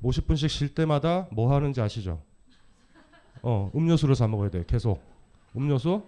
50분씩 0.03 0.49
쉴 0.49 0.75
때마다 0.75 1.27
뭐 1.33 1.55
하는지 1.55 1.81
아시죠? 1.81 2.21
어 3.43 3.71
음료수를 3.75 4.15
사 4.15 4.27
먹어야 4.27 4.51
돼 4.51 4.65
계속 4.67 5.03
음료수 5.57 6.03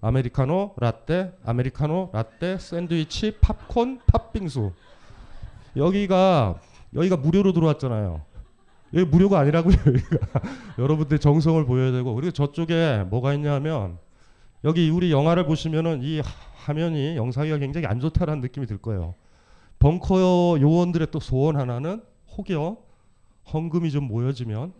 아메리카노, 0.00 0.74
라떼, 0.76 1.32
아메리카노, 1.44 2.10
라떼, 2.12 2.58
샌드위치, 2.58 3.32
팝콘, 3.40 4.00
팥빙수. 4.06 4.72
여기가 5.76 6.60
여기가 6.94 7.16
무료로 7.16 7.52
들어왔잖아요. 7.52 8.22
여기 8.94 9.04
무료가 9.04 9.40
아니라고요. 9.40 9.74
여기가. 9.86 10.18
여러분들 10.78 11.18
정성을 11.18 11.64
보여야 11.66 11.92
되고 11.92 12.14
그리고 12.14 12.30
저쪽에 12.30 13.04
뭐가 13.08 13.34
있냐면 13.34 13.98
여기 14.64 14.88
우리 14.88 15.12
영화를 15.12 15.44
보시면은 15.46 16.00
이 16.02 16.22
화면이 16.64 17.16
영상이 17.16 17.56
굉장히 17.58 17.86
안 17.86 18.00
좋다라는 18.00 18.40
느낌이 18.40 18.66
들 18.66 18.78
거예요. 18.78 19.14
벙커 19.78 20.58
요원들의 20.60 21.08
또 21.10 21.20
소원 21.20 21.56
하나는 21.56 22.02
혹여 22.36 22.76
헌금이 23.52 23.90
좀 23.90 24.04
모여지면 24.04 24.72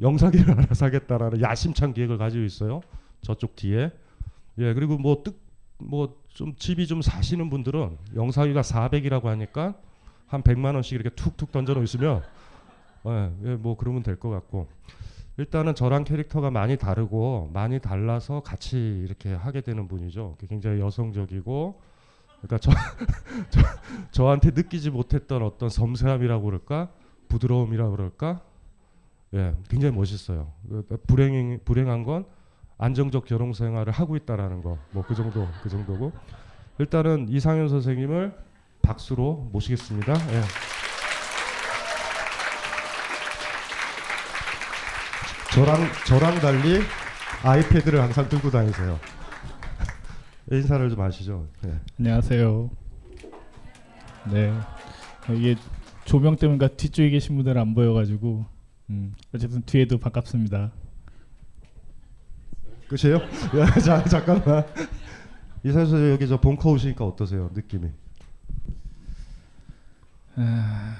영상기를 0.00 0.48
하나 0.56 0.66
사겠다라는 0.74 1.40
야심찬 1.40 1.94
계획을 1.94 2.18
가지고 2.18 2.44
있어요. 2.44 2.80
저쪽 3.22 3.56
뒤에. 3.56 3.90
예, 4.58 4.74
그리고 4.74 4.98
뭐 4.98 5.22
뜻, 5.22 5.36
뭐 5.78 6.20
좀 6.34 6.54
집이 6.54 6.86
좀 6.86 7.02
사시는 7.02 7.50
분들은 7.50 7.98
영상위가 8.14 8.62
400이라고 8.62 9.24
하니까 9.24 9.74
한 10.26 10.42
100만 10.42 10.74
원씩 10.74 10.92
이렇게 10.94 11.10
툭툭 11.10 11.50
던져 11.50 11.74
놓으시면 11.74 12.22
예, 13.06 13.32
예, 13.44 13.56
뭐 13.56 13.76
그러면 13.76 14.02
될 14.02 14.16
것 14.18 14.30
같고 14.30 14.68
일단은 15.38 15.74
저랑 15.74 16.04
캐릭터가 16.04 16.50
많이 16.50 16.76
다르고 16.76 17.50
많이 17.52 17.80
달라서 17.80 18.40
같이 18.40 18.76
이렇게 19.04 19.32
하게 19.32 19.60
되는 19.60 19.88
분이죠. 19.88 20.36
굉장히 20.48 20.80
여성적이고 20.80 21.80
그러니까 22.42 22.58
저, 22.58 22.70
저 23.50 23.60
저한테 24.10 24.50
느끼지 24.52 24.90
못했던 24.90 25.42
어떤 25.42 25.68
섬세함이라고 25.68 26.44
그럴까 26.44 26.88
부드러움이라고 27.28 27.90
그럴까 27.96 28.40
예, 29.34 29.54
굉장히 29.68 29.94
멋있어요. 29.94 30.52
그, 30.68 30.98
불행 31.06 31.60
불행한 31.64 32.02
건 32.04 32.24
안정적 32.78 33.26
결혼 33.26 33.52
생활을 33.52 33.92
하고 33.92 34.16
있다라는 34.16 34.62
거 34.62 34.78
뭐 34.92 35.02
그 35.06 35.14
정도 35.14 35.46
그 35.62 35.68
정도고 35.68 36.12
일단은 36.78 37.28
이상현 37.28 37.68
선생님을 37.68 38.34
박수로 38.82 39.50
모시겠습니다. 39.52 40.14
예. 40.32 40.42
저랑 45.52 45.80
저랑 46.06 46.34
달리 46.40 46.80
아이패드를 47.42 48.00
항상 48.00 48.28
들고 48.28 48.50
다니세요. 48.50 48.98
인사를 50.50 50.90
좀 50.90 51.00
하시죠. 51.00 51.48
네. 51.62 51.78
안녕하세요. 51.98 52.70
네, 54.32 54.52
이게 55.36 55.54
조명 56.04 56.36
때문에 56.36 56.68
뒤쪽에 56.76 57.10
계신 57.10 57.36
분들 57.36 57.56
안 57.56 57.72
보여가지고 57.74 58.44
음, 58.90 59.14
어쨌든 59.32 59.62
뒤에도 59.62 59.98
반갑습니다. 59.98 60.72
끝이에요? 62.88 63.18
야, 63.60 63.70
자, 63.78 64.02
잠깐만. 64.04 64.66
선생 65.62 66.10
여기 66.10 66.26
저 66.26 66.40
본커 66.40 66.70
오시니까 66.72 67.06
어떠세요? 67.06 67.50
느낌이? 67.54 67.88
아, 70.34 70.96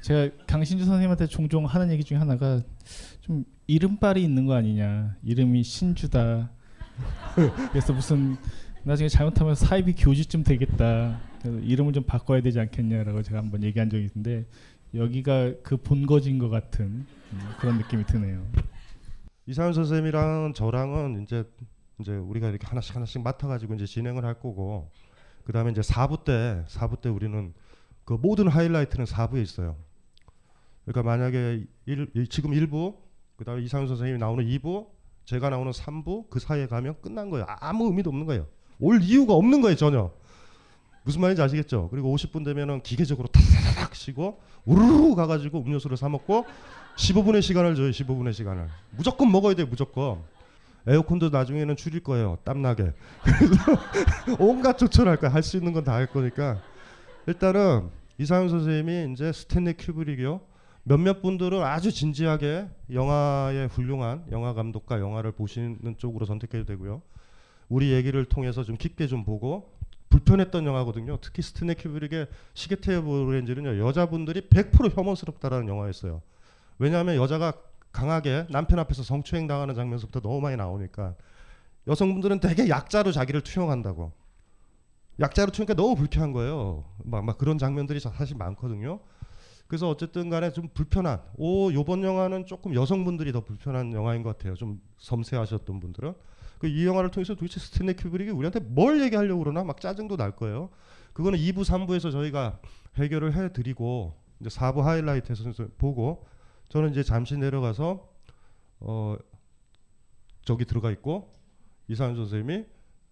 제가 0.00 0.34
강신주 0.46 0.86
선생님한테 0.86 1.26
종종 1.26 1.66
하는 1.66 1.90
얘기 1.90 2.02
중에 2.04 2.16
하나가 2.16 2.62
좀 3.20 3.44
이름빨이 3.66 4.22
있는 4.22 4.46
거 4.46 4.54
아니냐. 4.54 5.16
이름이 5.22 5.62
신주다. 5.62 6.50
그래서 7.70 7.92
무슨 7.92 8.36
나중에 8.84 9.08
잘못하면 9.08 9.54
사입이 9.54 9.94
교주쯤 9.94 10.42
되겠다. 10.42 11.20
이름을 11.44 11.92
좀 11.92 12.02
바꿔야 12.02 12.40
되지 12.40 12.58
않겠냐라고 12.58 13.22
제가 13.22 13.38
한번 13.38 13.62
얘기한 13.62 13.88
적이 13.88 14.06
있는데 14.06 14.44
여기가 14.94 15.54
그 15.62 15.76
본거지인 15.76 16.40
것 16.40 16.48
같은 16.48 16.84
음, 16.86 17.40
그런 17.60 17.78
느낌이 17.78 18.04
드네요. 18.06 18.44
이상현 19.46 19.72
선생님이랑 19.72 20.52
저랑은 20.54 21.22
이제 21.22 21.44
이제 22.00 22.12
우리가 22.12 22.48
이렇게 22.48 22.66
하나씩 22.66 22.96
하나씩 22.96 23.22
맡아가지고 23.22 23.74
이제 23.74 23.86
진행을 23.86 24.24
할 24.24 24.34
거고 24.34 24.90
그 25.44 25.52
다음에 25.52 25.70
이제 25.70 25.80
4부 25.80 26.24
때 26.24 26.64
4부 26.66 27.00
때 27.00 27.08
우리는 27.08 27.54
그 28.04 28.14
모든 28.14 28.48
하이라이트는 28.48 29.06
4부에 29.06 29.42
있어요. 29.42 29.76
그러니까 30.84 31.04
만약에 31.04 31.64
일, 31.86 32.26
지금 32.28 32.50
1부 32.50 32.96
그 33.36 33.44
다음에 33.44 33.62
이상현 33.62 33.86
선생님이 33.86 34.18
나오는 34.18 34.44
2부 34.44 34.88
제가 35.24 35.50
나오는 35.50 35.70
3부 35.70 36.30
그 36.30 36.40
사이에 36.40 36.66
가면 36.66 37.00
끝난 37.00 37.30
거예요. 37.30 37.46
아무 37.48 37.86
의미도 37.86 38.10
없는 38.10 38.26
거예요. 38.26 38.48
올 38.82 39.00
이유가 39.02 39.34
없는 39.34 39.60
거예요 39.62 39.76
전혀. 39.76 40.10
무슨 41.04 41.20
말인지 41.20 41.40
아시겠죠? 41.42 41.88
그리고 41.90 42.14
50분 42.14 42.44
되면은 42.44 42.82
기계적으로 42.82 43.28
타닥 43.28 43.94
쉬고 43.94 44.40
우르르 44.64 45.14
가가지고 45.14 45.60
음료수를 45.62 45.96
사 45.96 46.08
먹고 46.08 46.44
15분의 46.96 47.42
시간을 47.42 47.74
줘요. 47.74 47.90
15분의 47.90 48.32
시간을. 48.32 48.68
무조건 48.90 49.32
먹어야 49.32 49.54
돼요. 49.54 49.66
무조건. 49.68 50.18
에어컨도 50.86 51.30
나중에는 51.30 51.76
줄일 51.76 52.02
거예요. 52.02 52.38
땀나게. 52.44 52.92
그래서 53.22 54.36
온갖 54.38 54.76
조처를 54.78 55.10
할 55.10 55.16
거야. 55.18 55.32
할 55.32 55.42
수 55.42 55.56
있는 55.56 55.72
건 55.72 55.84
다 55.84 55.92
할 55.94 56.06
거니까. 56.06 56.60
일단은 57.26 57.88
이상훈 58.18 58.48
선생님이 58.48 59.12
이제 59.12 59.32
스탠리 59.32 59.74
큐브릭이요. 59.74 60.40
몇몇 60.84 61.22
분들은 61.22 61.62
아주 61.62 61.92
진지하게 61.92 62.66
영화의 62.92 63.68
훌륭한 63.68 64.24
영화 64.32 64.52
감독과 64.54 64.98
영화를 65.00 65.30
보시는 65.32 65.94
쪽으로 65.98 66.26
선택해도 66.26 66.64
되고요. 66.64 67.00
우리 67.72 67.90
얘기를 67.92 68.22
통해서 68.26 68.64
좀 68.64 68.76
깊게 68.76 69.06
좀 69.06 69.24
보고 69.24 69.72
불편했던 70.10 70.66
영화거든요. 70.66 71.16
특히 71.22 71.40
스탠리 71.40 71.74
큐브릭의 71.74 72.26
시계테이블 72.52 73.08
오렌지는요. 73.08 73.78
여자분들이 73.82 74.42
100% 74.50 74.94
혐오스럽다라는 74.94 75.68
영화였어요. 75.68 76.20
왜냐하면 76.78 77.16
여자가 77.16 77.54
강하게 77.90 78.46
남편 78.50 78.78
앞에서 78.78 79.02
성추행 79.02 79.46
당하는 79.46 79.74
장면부터 79.74 80.20
너무 80.20 80.42
많이 80.42 80.54
나오니까 80.56 81.14
여성분들은 81.86 82.40
되게 82.40 82.68
약자로 82.68 83.10
자기를 83.10 83.40
투영한다고. 83.40 84.12
약자로 85.18 85.50
투영하니까 85.50 85.74
너무 85.74 85.94
불쾌한 85.94 86.32
거예요. 86.32 86.84
막, 87.02 87.24
막 87.24 87.38
그런 87.38 87.56
장면들이 87.56 88.00
사실 88.00 88.36
많거든요. 88.36 89.00
그래서 89.66 89.88
어쨌든 89.88 90.28
간에 90.28 90.52
좀 90.52 90.68
불편한 90.74 91.22
오 91.38 91.72
요번 91.72 92.04
영화는 92.04 92.44
조금 92.44 92.74
여성분들이 92.74 93.32
더 93.32 93.40
불편한 93.40 93.94
영화인 93.94 94.22
것 94.22 94.36
같아요. 94.36 94.56
좀 94.56 94.78
섬세하셨던 94.98 95.80
분들은 95.80 96.12
그 96.62 96.68
이 96.68 96.86
영화를 96.86 97.10
통해서 97.10 97.34
도대체 97.34 97.58
스탠리 97.58 97.92
큐브릭이 97.94 98.30
우리한테 98.30 98.60
뭘 98.60 99.02
얘기하려고 99.02 99.40
그러나 99.40 99.64
막 99.64 99.80
짜증도 99.80 100.16
날 100.16 100.36
거예요. 100.36 100.70
그거는 101.12 101.36
2부 101.36 101.64
3부에서 101.64 102.12
저희가 102.12 102.60
해결을 102.94 103.34
해 103.34 103.52
드리고 103.52 104.16
이제 104.38 104.48
4부 104.48 104.82
하이라이트에서 104.82 105.50
보고 105.76 106.24
저는 106.68 106.92
이제 106.92 107.02
잠시 107.02 107.36
내려가서 107.36 108.08
어 108.78 109.16
저기 110.42 110.64
들어가 110.64 110.92
있고 110.92 111.32
이상용 111.88 112.14
선생님이 112.14 112.64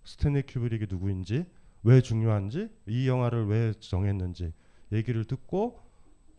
스탠리 0.04 0.42
큐브릭이 0.42 0.86
누구인지 0.88 1.44
왜 1.82 2.00
중요한지 2.00 2.68
이 2.86 3.08
영화를 3.08 3.48
왜 3.48 3.72
정했는지 3.80 4.52
얘기를 4.92 5.24
듣고 5.24 5.80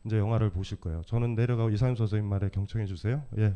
이제 0.06 0.18
영화를 0.18 0.50
보실 0.50 0.80
거예요. 0.80 1.02
저는 1.08 1.36
내려가고 1.36 1.72
이상훈 1.72 1.98
선생님 1.98 2.30
말에 2.30 2.48
경청해 2.48 2.86
주세요. 2.86 3.22
예. 3.38 3.54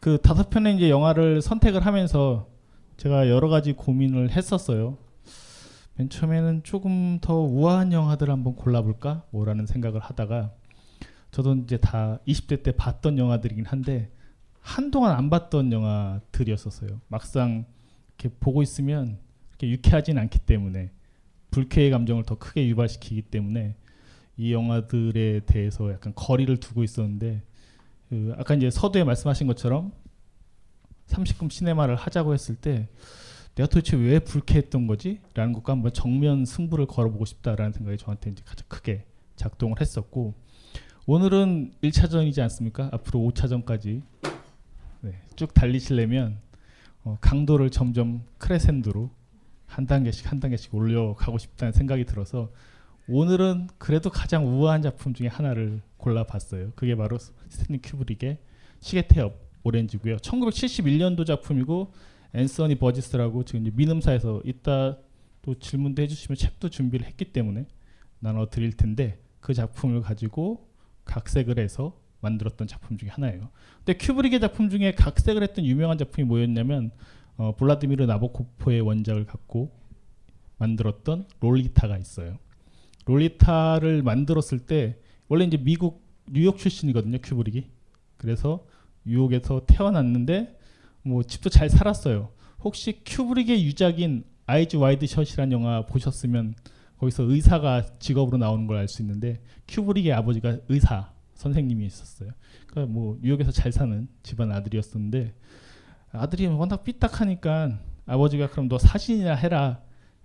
그 0.00 0.18
다섯 0.22 0.48
편의 0.48 0.76
이제 0.76 0.88
영화를 0.88 1.42
선택을 1.42 1.84
하면서 1.84 2.48
제가 2.96 3.28
여러 3.28 3.48
가지 3.48 3.74
고민을 3.74 4.30
했었어요. 4.30 4.96
맨 5.96 6.08
처음에는 6.08 6.62
조금 6.64 7.18
더 7.20 7.34
우아한 7.34 7.92
영화들을 7.92 8.32
한번 8.32 8.56
골라볼까 8.56 9.24
뭐라는 9.30 9.66
생각을 9.66 10.00
하다가 10.00 10.52
저도 11.30 11.54
이제 11.56 11.76
다 11.76 12.18
20대 12.26 12.62
때 12.62 12.72
봤던 12.72 13.18
영화들이긴 13.18 13.66
한데 13.66 14.10
한동안 14.60 15.16
안 15.16 15.28
봤던 15.28 15.70
영화들이었었어요. 15.70 17.00
막상 17.08 17.66
이렇게 18.18 18.34
보고 18.40 18.62
있으면 18.62 19.18
이렇게 19.50 19.68
유쾌하진 19.68 20.16
않기 20.16 20.40
때문에 20.40 20.90
불쾌의 21.50 21.90
감정을 21.90 22.24
더 22.24 22.36
크게 22.36 22.66
유발시키기 22.68 23.22
때문에 23.22 23.76
이 24.38 24.52
영화들에 24.54 25.40
대해서 25.40 25.92
약간 25.92 26.14
거리를 26.14 26.56
두고 26.56 26.84
있었는데 26.84 27.42
그 28.10 28.34
아까 28.36 28.54
이제 28.54 28.70
서두에 28.70 29.04
말씀하신 29.04 29.46
것처럼 29.46 29.92
30금 31.06 31.50
시네마를 31.50 31.94
하자고 31.94 32.34
했을 32.34 32.56
때 32.56 32.88
내가 33.54 33.68
도대체 33.68 33.96
왜 33.96 34.18
불쾌했던 34.18 34.86
거지? 34.88 35.20
라는 35.34 35.52
것과 35.52 35.72
한번 35.72 35.92
정면 35.92 36.44
승부를 36.44 36.86
걸어보고 36.86 37.24
싶다라는 37.24 37.72
생각이 37.72 37.98
저한테 37.98 38.30
이제 38.30 38.42
가장 38.44 38.66
크게 38.68 39.04
작동을 39.36 39.80
했었고 39.80 40.34
오늘은 41.06 41.72
1차전이지 41.82 42.40
않습니까? 42.42 42.90
앞으로 42.92 43.20
5차전까지 43.20 44.02
네, 45.02 45.22
쭉 45.36 45.54
달리시려면 45.54 46.38
어, 47.04 47.16
강도를 47.20 47.70
점점 47.70 48.24
크레센도로 48.38 49.10
한 49.66 49.86
단계씩 49.86 50.30
한 50.30 50.40
단계씩 50.40 50.74
올려가고 50.74 51.38
싶다는 51.38 51.72
생각이 51.72 52.04
들어서 52.04 52.50
오늘은 53.12 53.66
그래도 53.78 54.08
가장 54.08 54.46
우아한 54.46 54.82
작품 54.82 55.14
중에 55.14 55.26
하나를 55.26 55.82
골라봤어요. 55.96 56.70
그게 56.76 56.94
바로 56.94 57.18
스탠리 57.18 57.80
큐브릭의 57.82 58.38
시계태엽 58.78 59.36
오렌지고요. 59.64 60.18
1971년도 60.18 61.26
작품이고 61.26 61.92
앤서니 62.34 62.76
버지스라고 62.76 63.44
지금 63.44 63.68
민음사에서 63.74 64.42
이따 64.44 64.96
또 65.42 65.58
질문도 65.58 66.00
해주시면 66.02 66.36
책도 66.36 66.68
준비를 66.68 67.04
했기 67.04 67.32
때문에 67.32 67.66
나눠 68.20 68.46
드릴 68.48 68.74
텐데 68.74 69.20
그 69.40 69.54
작품을 69.54 70.02
가지고 70.02 70.68
각색을 71.04 71.58
해서 71.58 71.98
만들었던 72.20 72.68
작품 72.68 72.96
중에 72.96 73.08
하나예요. 73.08 73.50
근데 73.78 73.98
큐브릭의 73.98 74.38
작품 74.38 74.70
중에 74.70 74.92
각색을 74.92 75.42
했던 75.42 75.64
유명한 75.64 75.98
작품이 75.98 76.28
뭐였냐면 76.28 76.92
어, 77.36 77.56
블라디미르 77.56 78.04
나보코프의 78.04 78.82
원작을 78.82 79.26
갖고 79.26 79.76
만들었던 80.58 81.26
롤리타가 81.40 81.98
있어요. 81.98 82.38
롤리타를 83.10 84.02
만들었을 84.02 84.60
때 84.60 84.96
원래 85.28 85.44
이제 85.44 85.56
미국 85.56 86.06
뉴욕 86.30 86.56
출신이거든요 86.56 87.18
큐브릭이. 87.22 87.66
그래서 88.16 88.64
뉴욕에서 89.04 89.64
태어났는데 89.66 90.56
뭐 91.02 91.22
집도 91.22 91.50
잘 91.50 91.68
살았어요. 91.68 92.30
혹시 92.60 93.00
큐브릭의 93.04 93.64
유작인 93.64 94.24
아이즈 94.46 94.76
와이드 94.76 95.06
셧이라는 95.06 95.52
영화 95.52 95.86
보셨으면 95.86 96.54
거기서 96.98 97.24
의사가 97.24 97.98
직업으로 97.98 98.36
나오는 98.38 98.66
걸 98.66 98.76
알 98.76 98.86
수 98.86 99.02
있는데 99.02 99.40
큐브릭의 99.66 100.12
아버지가 100.12 100.58
의사 100.68 101.12
선생님이 101.34 101.86
있었어요. 101.86 102.30
그러니까 102.66 102.92
뭐 102.92 103.18
뉴욕에서 103.22 103.50
잘 103.50 103.72
사는 103.72 104.06
집안 104.22 104.52
아들이었었는데 104.52 105.34
아들이 106.12 106.46
워낙 106.46 106.84
삐딱하니까 106.84 107.78
아버지가 108.06 108.50
그럼 108.50 108.68
너 108.68 108.78
사진이나 108.78 109.34
해라 109.34 109.80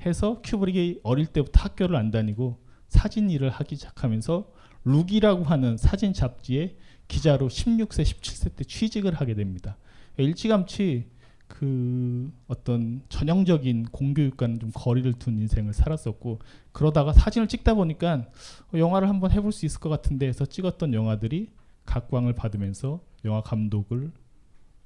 해서 0.05 0.41
큐브릭이 0.43 0.99
어릴 1.03 1.27
때부터 1.27 1.61
학교를 1.61 1.95
안 1.95 2.11
다니고 2.11 2.64
사진 2.95 3.29
일을 3.29 3.49
하기 3.49 3.75
시작하면서 3.75 4.51
룩이라고 4.85 5.43
하는 5.43 5.77
사진 5.77 6.13
잡지에 6.13 6.77
기자로 7.07 7.49
16세, 7.49 8.03
17세 8.03 8.55
때 8.55 8.63
취직을 8.63 9.13
하게 9.13 9.35
됩니다. 9.35 9.77
일찌감치 10.17 11.09
그 11.47 12.31
어떤 12.47 13.01
전형적인 13.09 13.87
공교육과는 13.91 14.59
좀 14.59 14.71
거리를 14.73 15.11
둔 15.13 15.37
인생을 15.37 15.73
살았었고 15.73 16.39
그러다가 16.71 17.13
사진을 17.13 17.47
찍다 17.47 17.75
보니까 17.75 18.27
영화를 18.73 19.09
한번 19.09 19.31
해볼 19.31 19.51
수 19.51 19.65
있을 19.65 19.79
것 19.79 19.89
같은데 19.89 20.27
해서 20.27 20.45
찍었던 20.45 20.93
영화들이 20.93 21.49
각광을 21.85 22.33
받으면서 22.33 23.01
영화 23.25 23.41
감독을 23.41 24.11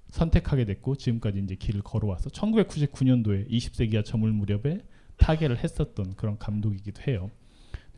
선택하게 0.10 0.66
됐고 0.66 0.96
지금까지 0.96 1.40
이제 1.40 1.56
길을 1.56 1.82
걸어와서 1.84 2.30
1999년도에 2.30 3.50
20세기가 3.50 4.04
저물 4.04 4.34
무렵에 4.34 4.82
타계를 5.18 5.64
했었던 5.64 6.16
그런 6.16 6.38
감독이기도 6.38 7.04
해요. 7.08 7.30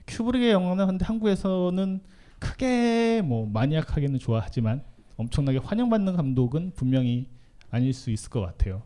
큐브릭의 0.08 0.52
영화는 0.52 0.88
근데 0.88 1.06
한국에서는 1.06 2.02
크게 2.40 3.22
뭐 3.24 3.48
마니악하게는 3.48 4.20
좋아하지만 4.20 4.84
엄청나게 5.18 5.60
환영받는 5.60 6.16
감독은 6.16 6.72
분명히 6.76 7.28
아닐 7.70 7.94
수 7.94 8.10
있을 8.12 8.30
것 8.30 8.42
같아요. 8.42 8.84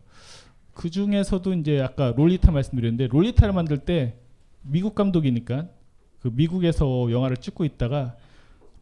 그 0.74 0.90
중에서도 0.90 1.54
이제 1.54 1.80
아까 1.80 2.12
롤리타 2.16 2.52
말씀드렸는데 2.52 3.06
롤리타를 3.08 3.54
만들 3.54 3.78
때 3.78 4.16
미국 4.62 4.94
감독이니까 4.94 5.68
그 6.20 6.28
미국에서 6.32 7.10
영화를 7.10 7.38
찍고 7.38 7.64
있다가 7.64 8.16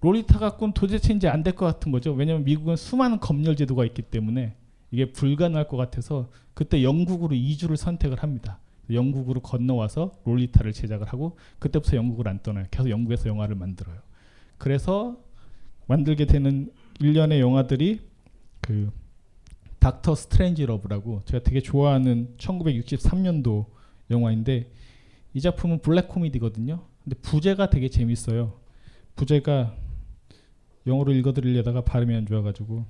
롤리타 0.00 0.38
갖고는 0.38 0.74
도대체 0.74 1.14
이제 1.14 1.28
안 1.28 1.42
될 1.42 1.54
것 1.54 1.66
같은 1.66 1.92
거죠. 1.92 2.12
왜냐하면 2.12 2.44
미국은 2.44 2.76
수많은 2.76 3.20
검열 3.20 3.56
제도가 3.56 3.84
있기 3.86 4.02
때문에 4.02 4.56
이게 4.90 5.12
불가능할 5.12 5.68
것 5.68 5.76
같아서 5.76 6.28
그때 6.52 6.82
영국으로 6.82 7.34
이주를 7.34 7.76
선택을 7.76 8.22
합니다. 8.22 8.58
영국으로 8.90 9.40
건너와서 9.40 10.12
롤리타를 10.24 10.72
제작을 10.72 11.06
하고 11.06 11.38
그때부터 11.58 11.96
영국을 11.96 12.28
안 12.28 12.42
떠나요. 12.42 12.66
계속 12.70 12.90
영국에서 12.90 13.28
영화를 13.28 13.54
만들어요. 13.54 13.98
그래서 14.58 15.20
만들게 15.86 16.26
되는 16.26 16.72
일련의 17.00 17.40
영화들이 17.40 18.00
그 18.60 18.90
닥터 19.78 20.14
스트레인지러브라고 20.14 21.22
제가 21.24 21.42
되게 21.42 21.60
좋아하는 21.60 22.34
1963년도 22.38 23.66
영화인데 24.10 24.70
이 25.34 25.40
작품은 25.40 25.80
블랙 25.80 26.08
코미디거든요. 26.08 26.82
근데 27.02 27.16
부제가 27.20 27.68
되게 27.68 27.88
재밌어요. 27.88 28.58
부제가 29.16 29.76
영어로 30.86 31.12
읽어드리려다가 31.12 31.82
발음이 31.82 32.14
안 32.14 32.26
좋아가지고 32.26 32.84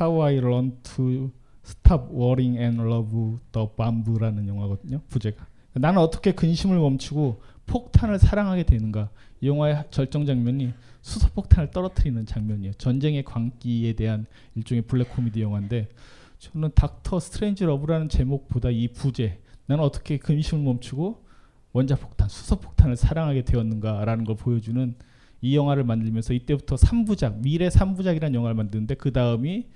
How 0.00 0.22
I 0.22 0.36
Learned 0.36 0.76
to 0.82 1.30
Stop 1.64 2.12
Worrying 2.12 2.58
and 2.58 2.80
Love 2.80 3.38
the 3.52 3.68
Bomb이라는 3.76 4.48
영화거든요. 4.48 5.00
부제가 5.08 5.46
나는 5.72 6.00
어떻게 6.00 6.32
근심을 6.32 6.78
멈추고 6.78 7.42
폭탄을 7.66 8.18
사랑하게 8.18 8.64
되는가? 8.64 9.10
이 9.40 9.48
영화의 9.48 9.84
절정 9.90 10.26
장면이 10.26 10.72
수소폭탄을 11.02 11.70
떨어뜨리는 11.70 12.24
장면이에요. 12.24 12.72
전쟁의 12.74 13.24
광기에 13.24 13.94
대한 13.94 14.26
일종의 14.54 14.82
블랙 14.82 15.10
코미디 15.14 15.42
영화인데 15.42 15.88
저는 16.38 16.70
닥터 16.74 17.20
스트레인지러브라는 17.20 18.08
제목보다 18.08 18.70
이 18.70 18.88
부제 18.88 19.40
나는 19.66 19.82
어떻게 19.82 20.18
근심을 20.18 20.62
멈추고 20.62 21.24
원자폭탄, 21.72 22.28
수소폭탄을 22.28 22.96
사랑하게 22.96 23.42
되었는가라는 23.42 24.24
걸 24.24 24.36
보여주는 24.36 24.94
이 25.40 25.56
영화를 25.56 25.84
만들면서 25.84 26.32
이때부터 26.32 26.76
3부작, 26.76 27.40
미래 27.42 27.68
3부작이라는 27.68 28.32
영화를 28.34 28.54
만드는데 28.54 28.94
그 28.94 29.12
다음이 29.12 29.66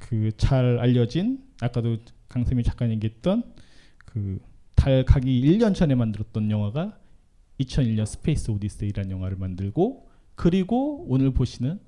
그 0.00 0.32
잘 0.36 0.78
알려진 0.80 1.44
아까도 1.60 1.98
강세미 2.28 2.64
작가 2.64 2.90
얘기했던 2.90 3.44
그 4.04 4.40
달 4.80 5.04
가기 5.04 5.42
1년 5.42 5.74
전에 5.74 5.94
만들었던 5.94 6.50
영화가 6.50 6.98
2001년 7.60 8.06
스페이스 8.06 8.50
오디세이라는 8.50 9.10
영화를 9.10 9.36
만들고 9.36 10.08
그리고 10.34 11.04
오늘 11.06 11.32
보시는 11.32 11.78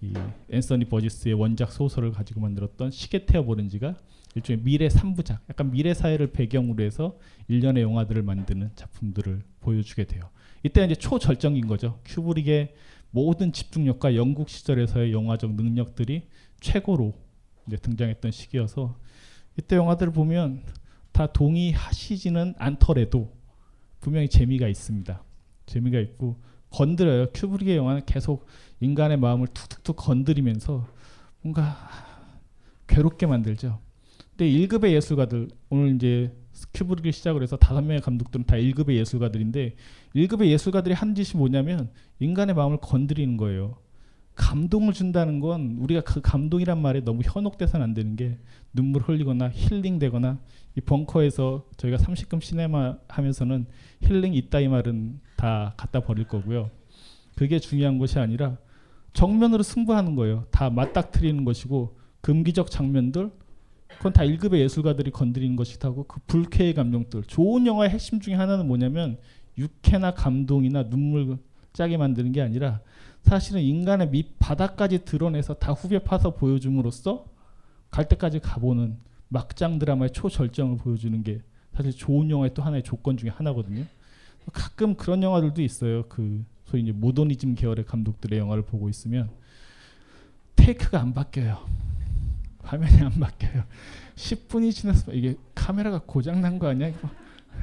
이 0.00 0.14
앤서니 0.48 0.86
버지스의 0.86 1.34
원작 1.34 1.70
소설을 1.70 2.12
가지고 2.12 2.40
만들었던 2.40 2.92
시계태엽 2.92 3.44
오렌지가 3.44 3.94
일종의 4.36 4.62
미래 4.62 4.88
3부작, 4.88 5.40
약간 5.50 5.70
미래 5.70 5.92
사회를 5.92 6.32
배경으로 6.32 6.82
해서 6.82 7.18
일련의 7.48 7.82
영화들을 7.82 8.22
만드는 8.22 8.70
작품들을 8.74 9.42
보여주게 9.60 10.04
돼요. 10.04 10.30
이때 10.62 10.82
이제 10.82 10.94
초절정인 10.94 11.66
거죠. 11.66 12.00
큐브릭의 12.06 12.72
모든 13.10 13.52
집중력과 13.52 14.16
영국 14.16 14.48
시절에서의 14.48 15.12
영화적 15.12 15.56
능력들이 15.56 16.28
최고로 16.60 17.12
이제 17.70 17.76
등장했던 17.76 18.32
시기여서 18.32 18.98
이때 19.56 19.76
영화들을 19.76 20.12
보면 20.12 20.64
다 21.12 21.26
동의하시지는 21.32 22.54
않더라도 22.58 23.32
분명히 24.00 24.28
재미가 24.28 24.68
있습니다. 24.68 25.22
재미가 25.66 26.00
있고 26.00 26.40
건드려요. 26.70 27.28
큐브릭의 27.32 27.76
영화는 27.76 28.06
계속 28.06 28.46
인간의 28.80 29.18
마음을 29.18 29.46
툭툭툭 29.48 29.96
건드리면서 29.96 30.86
뭔가 31.42 31.76
괴롭게 32.86 33.26
만들죠. 33.26 33.80
근데 34.30 34.50
1급의 34.50 34.92
예술가들 34.92 35.48
오늘 35.68 35.94
이제 35.94 36.34
큐브릭을 36.74 37.12
시작으로 37.12 37.42
해서 37.42 37.56
다섯 37.56 37.82
명의 37.82 38.00
감독들은 38.00 38.46
다 38.46 38.56
1급의 38.56 38.94
예술가들인데 38.96 39.76
1급의 40.14 40.46
예술가들이 40.46 40.94
한 40.94 41.14
짓이 41.14 41.38
뭐냐면 41.38 41.90
인간의 42.18 42.54
마음을 42.54 42.78
건드리는 42.78 43.36
거예요. 43.36 43.78
감동을 44.40 44.94
준다는 44.94 45.38
건 45.38 45.76
우리가 45.78 46.00
그 46.00 46.22
감동이란 46.22 46.80
말에 46.80 47.04
너무 47.04 47.20
현혹돼서는 47.22 47.84
안 47.84 47.92
되는 47.92 48.16
게 48.16 48.38
눈물 48.72 49.02
흘리거나 49.02 49.50
힐링되거나 49.50 50.38
이 50.76 50.80
벙커에서 50.80 51.66
저희가 51.76 51.98
30금 51.98 52.40
시네마 52.40 52.96
하면서는 53.06 53.66
힐링 54.00 54.32
있다 54.32 54.60
이 54.60 54.68
말은 54.68 55.20
다 55.36 55.74
갖다 55.76 56.00
버릴 56.00 56.26
거고요. 56.26 56.70
그게 57.36 57.58
중요한 57.58 57.98
것이 57.98 58.18
아니라 58.18 58.56
정면으로 59.12 59.62
승부하는 59.62 60.16
거예요. 60.16 60.46
다 60.50 60.70
맞닥뜨리는 60.70 61.44
것이고 61.44 61.98
금기적 62.22 62.70
장면들 62.70 63.30
그건 63.98 64.14
다 64.14 64.22
1급의 64.22 64.60
예술가들이 64.60 65.10
건드리는 65.10 65.54
것이라고 65.54 66.04
그 66.04 66.18
불쾌의 66.26 66.72
감정들 66.72 67.24
좋은 67.24 67.66
영화의 67.66 67.90
핵심 67.90 68.20
중에 68.20 68.34
하나는 68.34 68.66
뭐냐면 68.66 69.18
유쾌나 69.58 70.14
감동이나 70.14 70.88
눈물 70.88 71.36
짜게 71.74 71.98
만드는 71.98 72.32
게 72.32 72.40
아니라 72.40 72.80
사실은 73.22 73.60
인간의 73.60 74.10
밑 74.10 74.38
바닥까지 74.38 75.04
드러내서 75.04 75.54
다 75.54 75.72
후벼 75.72 76.00
파서 76.00 76.34
보여줌으로써 76.34 77.26
갈 77.90 78.08
때까지 78.08 78.40
가보는 78.40 78.96
막장 79.28 79.78
드라마의 79.78 80.12
초절정을 80.12 80.78
보여주는 80.78 81.22
게 81.22 81.40
사실 81.74 81.92
좋은 81.92 82.30
영화의 82.30 82.54
또 82.54 82.62
하나의 82.62 82.82
조건 82.82 83.16
중에 83.16 83.30
하나거든요. 83.30 83.84
가끔 84.52 84.94
그런 84.96 85.22
영화들도 85.22 85.62
있어요. 85.62 86.04
그 86.08 86.44
소위 86.64 86.82
이제 86.82 86.92
모더니즘 86.92 87.54
계열의 87.54 87.84
감독들의 87.86 88.38
영화를 88.38 88.64
보고 88.64 88.88
있으면 88.88 89.30
테이크가 90.56 91.00
안 91.00 91.14
바뀌어요. 91.14 91.58
화면이 92.62 93.00
안 93.02 93.10
바뀌어요. 93.12 93.64
10분이 94.16 94.72
지나서 94.72 95.12
이게 95.12 95.36
카메라가 95.54 96.00
고장 96.04 96.40
난 96.40 96.58
거 96.58 96.68
아니야? 96.68 96.92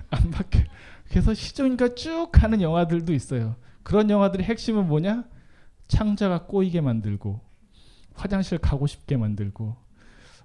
안 0.10 0.32
바뀌어. 0.32 0.64
그래서 1.10 1.34
시종일관 1.34 1.96
쭉 1.96 2.30
가는 2.32 2.62
영화들도 2.62 3.14
있어요. 3.14 3.56
그런 3.84 4.10
영화들의 4.10 4.46
핵심은 4.46 4.88
뭐냐? 4.88 5.24
창자가 5.88 6.46
꼬이게 6.46 6.82
만들고 6.82 7.40
화장실 8.14 8.58
가고 8.58 8.88
싶게 8.88 9.18
만들고 9.18 9.76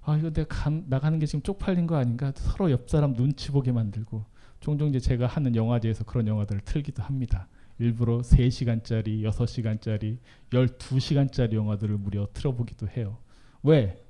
아 0.04 0.16
이거 0.16 0.30
내가 0.30 0.48
가, 0.48 0.70
나가는 0.70 1.18
게 1.18 1.26
지금 1.26 1.42
쪽팔린 1.42 1.86
거 1.86 1.96
아닌가 1.96 2.32
서로 2.34 2.70
옆 2.70 2.88
사람 2.88 3.14
눈치 3.14 3.50
보게 3.50 3.72
만들고 3.72 4.24
종종 4.60 4.88
이제 4.88 5.00
제가 5.00 5.26
하는 5.26 5.56
영화제에서 5.56 6.04
그런 6.04 6.26
영화들을 6.26 6.62
틀기도 6.64 7.02
합니다. 7.02 7.48
일부러 7.78 8.18
3시간짜리, 8.18 9.22
6시간짜리, 9.22 10.18
12시간짜리 10.50 11.54
영화들을 11.54 11.96
무려 11.98 12.28
틀어보기도 12.32 12.88
해요. 12.88 13.18
왜? 13.62 14.04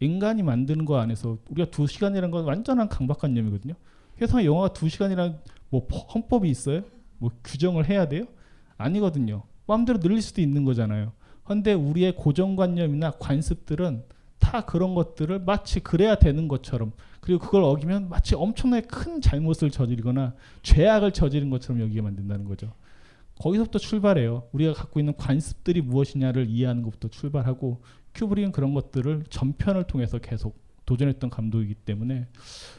인간이 0.00 0.42
만드는 0.42 0.84
거 0.84 0.98
안에서 0.98 1.38
우리가 1.48 1.70
2시간이라는 1.70 2.32
건 2.32 2.44
완전한 2.44 2.88
강박관념이거든요. 2.88 3.74
세상에 4.18 4.44
영화가 4.44 4.70
2시간이라는 4.70 5.38
뭐 5.70 5.86
헌법이 5.86 6.50
있어요? 6.50 6.82
뭐 7.18 7.30
규정을 7.44 7.88
해야 7.88 8.08
돼요? 8.08 8.24
아니거든요. 8.76 9.44
마음대로 9.72 9.98
늘릴 9.98 10.20
수도 10.20 10.42
있는 10.42 10.64
거잖아요. 10.64 11.12
근데 11.44 11.72
우리의 11.72 12.14
고정관념이나 12.14 13.12
관습들은 13.12 14.04
다 14.38 14.64
그런 14.66 14.94
것들을 14.94 15.38
마치 15.40 15.80
그래야 15.80 16.16
되는 16.16 16.46
것처럼 16.46 16.92
그리고 17.20 17.40
그걸 17.40 17.62
어기면 17.64 18.08
마치 18.08 18.34
엄청나게 18.34 18.86
큰 18.86 19.20
잘못을 19.20 19.70
저지르거나 19.70 20.34
죄악을 20.62 21.12
저지른 21.12 21.48
것처럼 21.50 21.80
여기게 21.80 22.02
만든다는 22.02 22.44
거죠. 22.44 22.74
거기서부터 23.40 23.78
출발해요. 23.78 24.48
우리가 24.52 24.74
갖고 24.74 25.00
있는 25.00 25.16
관습들이 25.16 25.80
무엇이냐를 25.80 26.48
이해하는 26.48 26.82
것부터 26.82 27.08
출발하고 27.08 27.82
큐브릭은 28.14 28.52
그런 28.52 28.74
것들을 28.74 29.24
전편을 29.30 29.84
통해서 29.84 30.18
계속 30.18 30.60
도전했던 30.84 31.30
감독이기 31.30 31.74
때문에 31.76 32.26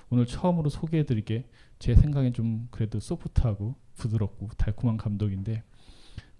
오늘 0.09 0.25
처음으로 0.25 0.69
소개해드리게 0.69 1.45
제 1.79 1.95
생각엔 1.95 2.33
좀 2.33 2.67
그래도 2.69 2.99
소프트하고 2.99 3.75
부드럽고 3.95 4.49
달콤한 4.57 4.97
감독인데 4.97 5.63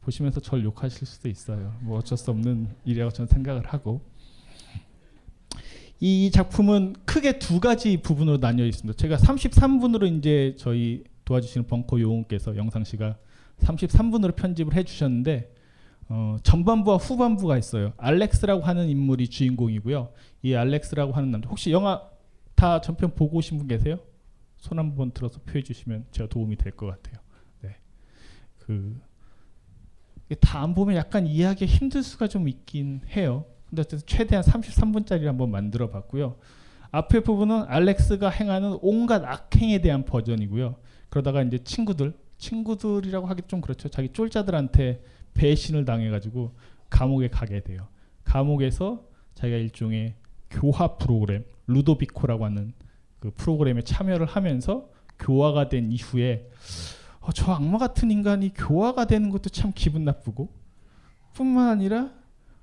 보시면서 0.04 0.39
절 0.42 0.63
욕하실 0.63 1.08
수도 1.08 1.30
있어요. 1.30 1.76
뭐 1.82 1.98
어쩔 2.00 2.18
수 2.18 2.30
없는 2.32 2.68
일이라고 2.86 3.12
저는 3.12 3.28
생각을 3.28 3.66
하고 3.68 4.02
이 6.00 6.30
작품은 6.32 6.96
크게 7.06 7.39
두 7.39 7.60
가지 7.60 7.98
부분으로 7.98 8.38
나뉘어 8.38 8.66
있습니다. 8.66 8.98
제가 8.98 9.16
33분으로 9.18 10.18
이제 10.18 10.56
저희 10.58 11.04
도와주시는 11.24 11.68
벙커 11.68 12.00
요원께서 12.02 12.58
영상 12.58 12.84
씨가 12.84 13.18
33분으로 13.62 14.36
편집을 14.36 14.74
해주셨는데 14.76 15.54
어, 16.10 16.36
전반부와 16.44 16.98
후반부가 16.98 17.58
있어요. 17.58 17.94
알렉스라고 17.96 18.62
하는 18.63 18.89
인물이 18.89 19.30
주인공이고요. 19.30 20.12
이 20.42 20.54
알렉스라고 20.54 21.13
하는 21.13 21.32
남자 21.32 21.48
혹시 21.48 21.72
영화 21.72 22.02
다 22.56 22.82
전편 22.82 23.16
보고 23.16 23.38
오신 23.38 23.58
분 23.58 23.68
계세요? 23.68 23.98
손 24.58 24.80
한번 24.80 25.12
들어서 25.12 25.39
표해 25.46 25.63
주시면 25.63 26.06
제가 26.12 26.28
도움이 26.28 26.58
될 26.58 26.74
것 26.74 26.88
같아요. 26.88 27.22
네. 27.62 27.78
그 28.60 29.00
다 30.36 30.60
안 30.63 30.74
보면 30.74 30.96
약간 30.96 31.28
이해하기 31.28 31.65
힘들 31.65 32.04
수가 32.04 32.28
좀 32.28 32.48
있긴 32.48 33.02
해요. 33.15 33.46
근데 33.69 33.82
어쨌든 33.82 34.06
최대한 34.06 34.43
33분짜리를 34.43 35.26
한번 35.26 35.52
만들어 35.52 35.89
봤고요. 35.89 36.38
앞에 36.91 37.22
부분은 37.22 37.63
알렉스가 37.67 38.30
행하는 38.30 38.78
온갖 38.82 39.24
악행에 39.26 39.82
대한 39.82 40.06
버전이고요. 40.06 40.76
그러다가 41.10 41.41
이제 41.41 41.58
친구들, 41.63 42.13
친구들이라고 42.38 43.26
하기 43.28 43.43
좀 43.48 43.62
그렇죠. 43.62 43.89
자기 43.89 44.10
쫄자들한테 44.10 45.04
배신을 45.34 45.86
당해가지고 45.86 46.54
감옥에 46.89 47.28
가게 47.30 47.62
돼요. 47.62 47.88
감옥에서 48.24 49.04
자기가 49.34 49.58
일종의 49.58 50.13
교화 50.52 50.96
프로그램 50.98 51.43
루도비코라고 51.67 52.46
하는 52.46 52.74
그 53.19 53.32
프로그램에 53.32 53.82
참여를 53.82 54.28
하면서 54.28 54.89
교화가 55.17 55.69
된 55.69 55.91
이후에 55.91 56.48
어, 57.23 57.31
저 57.31 57.53
악마 57.53 57.77
같은 57.77 58.12
인간이 58.12 58.53
교화가 58.53 59.05
되는 59.05 59.29
것도 59.29 59.49
참 59.49 59.71
기분 59.73 60.03
나쁘고 60.03 60.49
뿐만 61.33 61.69
아니라 61.69 62.12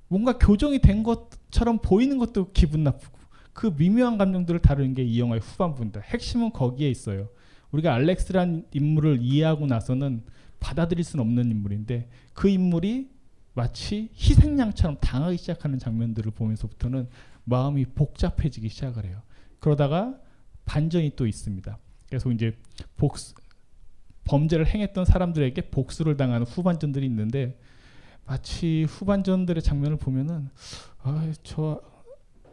뭔가 0.09 0.37
교정이 0.39 0.81
된 0.81 1.03
것처럼 1.03 1.79
보이는 1.79 2.19
것도 2.19 2.53
기분 2.53 2.85
나쁘고 2.85 3.19
그 3.53 3.75
미묘한 3.77 4.19
감정들을 4.19 4.61
다루는 4.61 4.95
게 4.95 5.03
이 5.03 5.19
영화의 5.19 5.41
후반부입니다. 5.41 6.01
핵심은 6.01 6.53
거기에 6.53 6.91
있어요. 6.91 7.29
우리가 7.73 7.95
알렉스란 7.95 8.67
인물을 8.73 9.21
이해하고 9.23 9.67
나서는 9.67 10.23
받아들일 10.61 11.05
수는 11.05 11.25
없는 11.25 11.51
인물인데 11.51 12.09
그 12.35 12.49
인물이 12.49 13.09
마치 13.55 14.11
희생양처럼 14.15 14.99
당하기 15.01 15.37
시작하는 15.39 15.79
장면들을 15.79 16.31
보면서부터는 16.33 17.09
마음이 17.45 17.87
복잡해지기 17.87 18.69
시작을 18.69 19.07
해요. 19.07 19.23
그러다가 19.59 20.19
반전이 20.67 21.13
또 21.17 21.27
있습니다. 21.27 21.79
그래서 22.09 22.31
이제 22.31 22.57
복수, 22.97 23.35
범죄를 24.25 24.67
행했던 24.67 25.05
사람들에게 25.05 25.71
복수를 25.71 26.17
당하는 26.17 26.47
후반전들이 26.47 27.05
있는데 27.07 27.59
마치 28.27 28.85
후반전들의 28.89 29.63
장면을 29.63 29.97
보면은 29.97 30.49
아, 31.03 31.33
저 31.43 31.81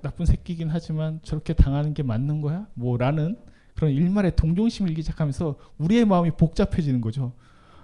나쁜 0.01 0.25
새끼긴 0.25 0.69
하지만 0.69 1.19
저렇게 1.23 1.53
당하는 1.53 1.93
게 1.93 2.03
맞는 2.03 2.41
거야? 2.41 2.67
뭐라는 2.73 3.37
그런 3.75 3.91
일말의 3.91 4.35
동정심을 4.35 4.89
일기 4.89 5.01
시작하면서 5.01 5.55
우리의 5.77 6.05
마음이 6.05 6.31
복잡해지는 6.31 7.01
거죠. 7.01 7.33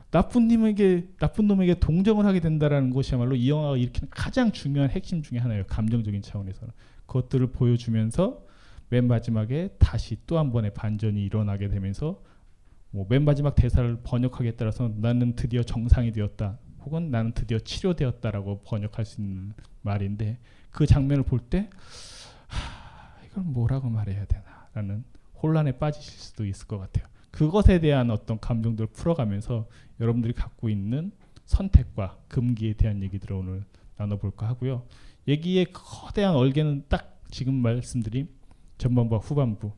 나쁜 0.09 0.47
놈에게 0.47 1.07
나쁜 1.19 1.47
놈에게 1.47 1.75
동정을 1.79 2.25
하게 2.25 2.39
된다라는 2.39 2.91
것이야말로 2.91 3.35
이 3.35 3.49
영화가 3.49 3.77
일으키는 3.77 4.09
가장 4.11 4.51
중요한 4.51 4.89
핵심 4.89 5.21
중에 5.23 5.39
하나예요. 5.39 5.65
감정적인 5.67 6.21
차원에서는 6.21 6.71
그것들을 7.07 7.47
보여주면서 7.47 8.41
맨 8.89 9.07
마지막에 9.07 9.69
다시 9.79 10.17
또 10.27 10.37
한 10.37 10.51
번의 10.51 10.73
반전이 10.75 11.23
일어나게 11.23 11.67
되면서 11.67 12.21
뭐 12.93 13.07
맨 13.09 13.25
마지막 13.25 13.55
대사를 13.55 13.97
번역하기에 14.03 14.51
따라서 14.51 14.91
나는 14.95 15.35
드디어 15.35 15.63
정상이 15.63 16.11
되었다. 16.11 16.59
혹은 16.85 17.09
나는 17.09 17.31
드디어 17.33 17.57
치료되었다라고 17.57 18.61
번역할 18.61 19.03
수 19.05 19.19
있는 19.21 19.53
말인데 19.81 20.37
그 20.69 20.85
장면을 20.85 21.23
볼 21.23 21.39
때 21.39 21.69
이걸 23.25 23.43
뭐라고 23.45 23.89
말해야 23.89 24.25
되나라는 24.25 25.03
혼란에 25.41 25.71
빠지실 25.73 26.13
수도 26.19 26.45
있을 26.45 26.67
것 26.67 26.77
같아요. 26.77 27.05
그것에 27.31 27.79
대한 27.79 28.11
어떤 28.11 28.39
감정들을 28.39 28.89
풀어가면서 28.93 29.67
여러분들이 29.99 30.33
갖고 30.33 30.69
있는 30.69 31.11
선택과 31.45 32.19
금기에 32.27 32.73
대한 32.73 33.01
얘기들을 33.01 33.35
오늘 33.35 33.63
나눠볼까 33.97 34.47
하고요. 34.47 34.85
얘기의 35.27 35.67
거대한 35.73 36.35
얼개는 36.35 36.85
딱 36.89 37.21
지금 37.31 37.55
말씀드린 37.55 38.29
전반부와 38.77 39.19
후반부 39.21 39.71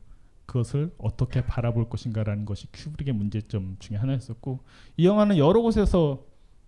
그것을 0.46 0.94
어떻게 0.98 1.44
바라볼 1.44 1.88
것인가라는 1.88 2.44
것이 2.44 2.68
큐브릭의 2.72 3.14
문제점 3.14 3.76
중에 3.78 3.96
하나였었고 3.96 4.60
이 4.96 5.06
영화는 5.06 5.38
여러 5.38 5.60
곳에서 5.60 6.24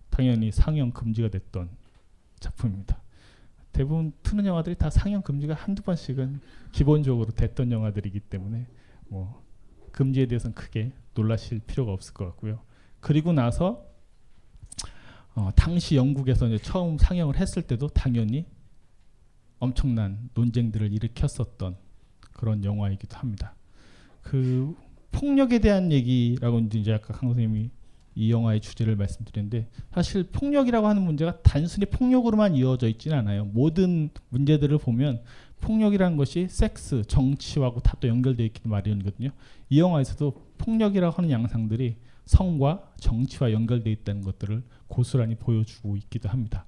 당연히 0.09 0.51
상영 0.51 0.91
금지가 0.91 1.29
됐던 1.29 1.69
작품입니다. 2.39 3.01
대부분 3.71 4.11
트는 4.23 4.45
영화들이 4.45 4.75
다 4.75 4.89
상영 4.89 5.21
금지가 5.21 5.53
한두 5.53 5.81
번씩은 5.83 6.41
기본적으로 6.71 7.31
됐던 7.31 7.71
영화들이기 7.71 8.19
때문에 8.19 8.67
뭐 9.07 9.43
금지에 9.91 10.25
대해서는 10.25 10.53
크게 10.53 10.91
놀라실 11.13 11.59
필요가 11.59 11.93
없을 11.93 12.13
것 12.13 12.25
같고요. 12.25 12.59
그리고 12.99 13.31
나서 13.31 13.85
어, 15.35 15.51
당시 15.55 15.95
영국에서 15.95 16.47
이제 16.47 16.57
처음 16.57 16.97
상영을 16.97 17.37
했을 17.37 17.61
때도 17.61 17.87
당연히 17.89 18.45
엄청난 19.59 20.29
논쟁들을 20.33 20.91
일으켰었던 20.91 21.77
그런 22.33 22.63
영화이기도 22.63 23.17
합니다. 23.17 23.55
그 24.29 24.75
폭력에 25.11 25.57
대한 25.57 25.91
얘기라고 25.91 26.59
이제 26.59 26.93
아까 26.93 27.13
강 27.13 27.29
선생님이 27.29 27.71
이 28.13 28.31
영화의 28.31 28.61
주제를 28.61 28.95
말씀드렸는데 28.95 29.67
사실 29.91 30.23
폭력이라고 30.23 30.87
하는 30.87 31.01
문제가 31.01 31.41
단순히 31.41 31.87
폭력으로만 31.87 32.53
이어져 32.55 32.87
있지는 32.87 33.17
않아요. 33.17 33.45
모든 33.45 34.11
문제들을 34.29 34.77
보면 34.77 35.23
폭력이라는 35.61 36.15
것이 36.15 36.47
섹스, 36.47 37.01
정치하고 37.07 37.79
다 37.79 37.97
또 37.99 38.07
연결되어 38.07 38.45
있기 38.45 38.67
마련이거든요. 38.67 39.31
이 39.69 39.79
영화에서도 39.79 40.33
폭력이라고 40.59 41.17
하는 41.17 41.31
양상들이 41.31 41.97
성과 42.25 42.83
정치와 42.99 43.51
연결되어 43.51 43.91
있다는 43.91 44.21
것들을 44.21 44.63
고스란히 44.87 45.35
보여주고 45.35 45.97
있기도 45.97 46.29
합니다. 46.29 46.65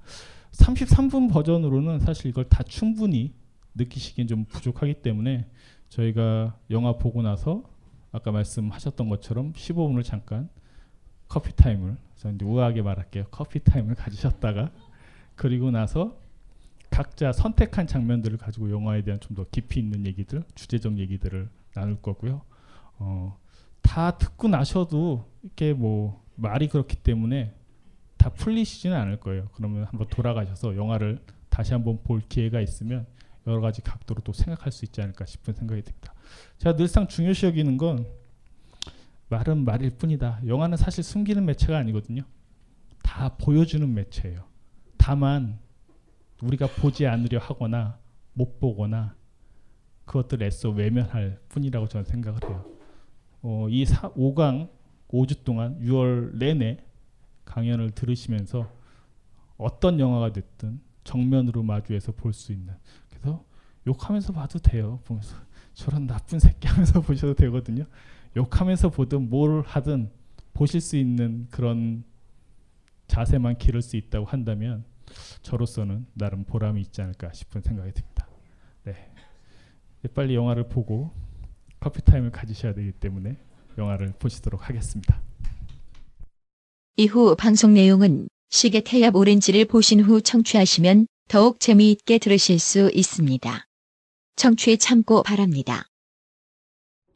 33분 0.53 1.31
버전으로는 1.31 1.99
사실 1.99 2.27
이걸 2.27 2.49
다 2.49 2.63
충분히 2.63 3.33
느끼시기엔 3.75 4.27
좀 4.27 4.45
부족하기 4.45 4.95
때문에 4.95 5.45
저희가 5.91 6.57
영화 6.69 6.93
보고 6.93 7.21
나서 7.21 7.63
아까 8.11 8.31
말씀하셨던 8.31 9.09
것처럼 9.09 9.53
15분을 9.53 10.03
잠깐 10.03 10.49
커피 11.27 11.55
타임을 11.55 11.97
저는 12.15 12.39
우아하게 12.41 12.81
말할게요. 12.81 13.25
커피 13.31 13.59
타임을 13.63 13.95
가지셨다가 13.95 14.71
그리고 15.35 15.71
나서 15.71 16.17
각자 16.89 17.31
선택한 17.31 17.87
장면들을 17.87 18.37
가지고 18.37 18.69
영화에 18.69 19.03
대한 19.03 19.19
좀 19.19 19.35
더 19.35 19.45
깊이 19.49 19.79
있는 19.79 20.05
얘기들, 20.05 20.43
주제적 20.55 20.97
얘기들을 20.97 21.49
나눌 21.73 22.01
거고요. 22.01 22.41
어, 22.99 23.37
다 23.81 24.17
듣고 24.17 24.47
나셔도 24.49 25.25
이렇게 25.41 25.73
뭐 25.73 26.21
말이 26.35 26.67
그렇기 26.67 26.97
때문에 26.97 27.53
다 28.17 28.29
풀리시지는 28.29 28.95
않을 28.95 29.19
거예요. 29.19 29.47
그러면 29.55 29.85
한번 29.85 30.07
돌아가셔서 30.09 30.75
영화를 30.75 31.19
다시 31.49 31.73
한번 31.73 31.99
볼 32.03 32.21
기회가 32.21 32.59
있으면 32.61 33.07
여러 33.47 33.59
가지 33.61 33.81
각도로 33.81 34.21
또 34.23 34.33
생각할 34.33 34.71
수 34.71 34.85
있지 34.85 35.01
않을까 35.01 35.25
싶은 35.25 35.53
생각이 35.53 35.81
듭니다. 35.81 36.13
제가 36.57 36.75
늘상 36.75 37.07
중요시 37.07 37.45
여기는 37.47 37.77
건 37.77 38.05
말은 39.29 39.63
말일 39.63 39.91
뿐이다. 39.91 40.41
영화는 40.45 40.77
사실 40.77 41.03
숨기는 41.03 41.43
매체가 41.45 41.77
아니거든요. 41.77 42.23
다 43.01 43.35
보여주는 43.37 43.91
매체예요. 43.93 44.45
다만 44.97 45.59
우리가 46.41 46.67
보지 46.67 47.07
않으려 47.07 47.39
하거나 47.39 47.97
못 48.33 48.59
보거나 48.59 49.15
그것들 50.05 50.43
애써 50.43 50.69
외면할 50.69 51.39
뿐이라고 51.49 51.87
저는 51.87 52.05
생각을 52.05 52.39
해요. 52.49 52.65
어, 53.41 53.67
이 53.69 53.85
사, 53.85 54.11
5강 54.13 54.69
5주 55.07 55.43
동안 55.43 55.79
6월 55.81 56.37
내내 56.37 56.77
강연을 57.45 57.91
들으시면서 57.91 58.71
어떤 59.57 59.99
영화가 59.99 60.33
됐든 60.33 60.81
정면으로 61.03 61.63
마주해서 61.63 62.11
볼 62.11 62.33
수 62.33 62.51
있는 62.51 62.73
그래서 63.21 63.43
욕하면서 63.87 64.33
봐도 64.33 64.59
돼요. 64.59 64.99
보면서 65.05 65.35
저런 65.73 66.07
나쁜 66.07 66.39
새끼 66.39 66.67
하면서 66.67 66.99
보셔도 67.01 67.33
되거든요. 67.35 67.85
욕하면서 68.35 68.89
보든 68.89 69.29
뭘 69.29 69.61
하든 69.65 70.11
보실 70.53 70.81
수 70.81 70.97
있는 70.97 71.47
그런 71.49 72.03
자세만 73.07 73.57
기를 73.57 73.81
수 73.81 73.97
있다고 73.97 74.25
한다면 74.25 74.85
저로서는 75.41 76.05
나름 76.13 76.43
보람이 76.45 76.81
있지 76.81 77.01
않을까 77.01 77.31
싶은 77.33 77.61
생각이 77.61 77.91
듭니다. 77.91 78.27
네. 78.83 79.11
빨리 80.13 80.35
영화를 80.35 80.67
보고 80.67 81.11
커피 81.79 82.01
타임을 82.01 82.31
가지셔야 82.31 82.73
되기 82.73 82.91
때문에 82.91 83.37
영화를 83.77 84.13
보시도록 84.17 84.69
하겠습니다. 84.69 85.21
이후 86.97 87.35
방송 87.35 87.73
내용은 87.73 88.27
시계 88.49 88.81
태엽 88.81 89.15
오렌지를 89.15 89.65
보신 89.65 90.01
후 90.01 90.21
청취하시면 90.21 91.07
더욱 91.31 91.61
재미있게 91.61 92.17
들으실 92.17 92.59
수 92.59 92.91
있습니다. 92.93 93.65
청취 94.35 94.77
참고 94.77 95.23
바랍니다. 95.23 95.85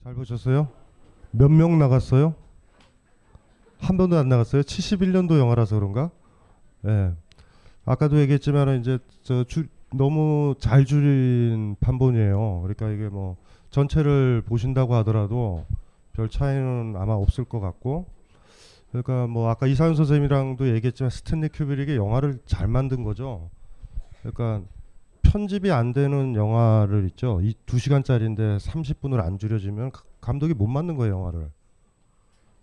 잘 0.06 0.16
보셨어요? 0.16 0.70
몇 1.32 1.52
명 1.52 1.78
나갔어요? 1.78 2.34
한 3.78 3.98
번도 3.98 4.16
안 4.16 4.30
나갔어요? 4.30 4.62
71년도 4.62 5.38
영화라서 5.38 5.76
그런가? 5.76 6.12
예. 6.88 7.12
아까도 7.84 8.22
얘기했지만 8.22 8.80
이제 8.80 9.00
저 9.22 9.44
주, 9.44 9.66
너무 9.92 10.56
잘 10.60 10.86
줄인 10.86 11.76
판본이에요. 11.82 12.62
그러니까 12.62 12.92
이게 12.92 13.10
뭐 13.10 13.36
전체를 13.70 14.44
보신다고 14.46 14.96
하더라도 14.96 15.66
별 16.14 16.30
차이는 16.30 16.96
아마 16.96 17.16
없을 17.16 17.44
것 17.44 17.60
같고 17.60 18.06
그러니까 18.92 19.28
뭐 19.28 19.50
아까 19.50 19.68
이상윤 19.68 19.96
선생님이랑도 19.96 20.74
얘기했지만 20.74 21.10
스탠리 21.10 21.50
큐브릭이 21.50 21.98
영화를 21.98 22.40
잘 22.46 22.70
만든 22.70 23.04
거죠. 23.04 23.50
그러니까 24.32 24.68
편집이 25.22 25.72
안 25.72 25.94
되는 25.94 26.36
영화를 26.36 27.06
있죠. 27.10 27.40
이 27.42 27.54
2시간짜리인데 27.66 28.60
30분을 28.60 29.20
안 29.20 29.38
줄여지면 29.38 29.92
감독이 30.22 30.54
못 30.54 30.68
만든 30.68 30.96
거예요, 30.96 31.16
영화를. 31.16 31.52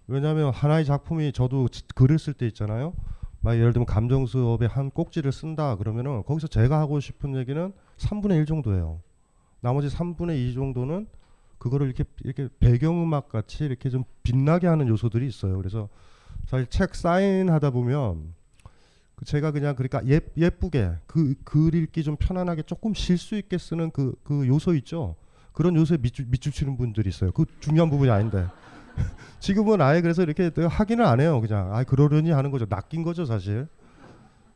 왜냐하면 0.07 0.53
하나의 0.53 0.85
작품이 0.85 1.33
저도 1.33 1.69
글을 1.95 2.19
쓸 2.19 2.35
때 2.35 2.47
있잖아요. 2.47 2.95
막 3.41 3.57
예를 3.57 3.73
들면 3.73 3.87
감정 3.87 4.27
수업에 4.27 4.67
한 4.67 4.91
꼭지를 4.91 5.33
쓴다 5.33 5.77
그러면은 5.77 6.23
거기서 6.25 6.47
제가 6.47 6.79
하고 6.79 7.01
싶은 7.01 7.37
얘기는 7.37 7.73
3분의 7.99 8.37
1 8.39 8.47
정도예요. 8.47 9.01
나머지 9.61 9.89
3분의 9.89 10.37
2 10.37 10.55
정도는 10.55 11.07
그거를 11.59 11.87
이렇게 11.87 12.05
이렇게 12.25 12.49
배경음악 12.59 13.29
같이 13.29 13.65
이렇게 13.65 13.89
좀 13.91 14.05
빛나게 14.23 14.67
하는 14.67 14.89
요소들이 14.89 15.27
있어요. 15.27 15.57
그래서 15.57 15.89
사실 16.47 16.67
책 16.67 16.95
사인하다 16.95 17.71
보면 17.71 18.35
그 18.35 18.42
제가 19.25 19.51
그냥 19.53 19.75
그러니까 19.77 20.01
예, 20.07 20.21
예쁘게 20.37 20.93
그 21.07 21.35
글 21.45 21.75
읽기 21.75 22.03
좀 22.03 22.17
편안하게 22.17 22.63
조금 22.63 22.95
쉴 22.95 23.19
수 23.19 23.37
있게 23.37 23.59
쓰는 23.59 23.91
그, 23.91 24.15
그 24.25 24.47
요소 24.47 24.75
있죠. 24.77 25.17
그런 25.53 25.77
요소에 25.77 25.99
밑줄, 25.99 26.27
밑줄 26.29 26.53
치는 26.53 26.77
분들이 26.77 27.09
있어요. 27.11 27.31
그 27.33 27.45
중요한 27.61 27.91
부분이 27.91 28.11
아닌데. 28.11 28.47
지금은 29.41 29.81
아예 29.81 30.01
그래서 30.01 30.23
이렇게 30.23 30.51
확인을 30.67 31.05
안 31.05 31.21
해요. 31.21 31.41
그냥 31.41 31.75
아 31.75 31.85
그러려니 31.85 32.31
하는 32.31 32.51
거죠. 32.51 32.67
낚인 32.69 33.03
거죠, 33.03 33.25
사실. 33.25 33.67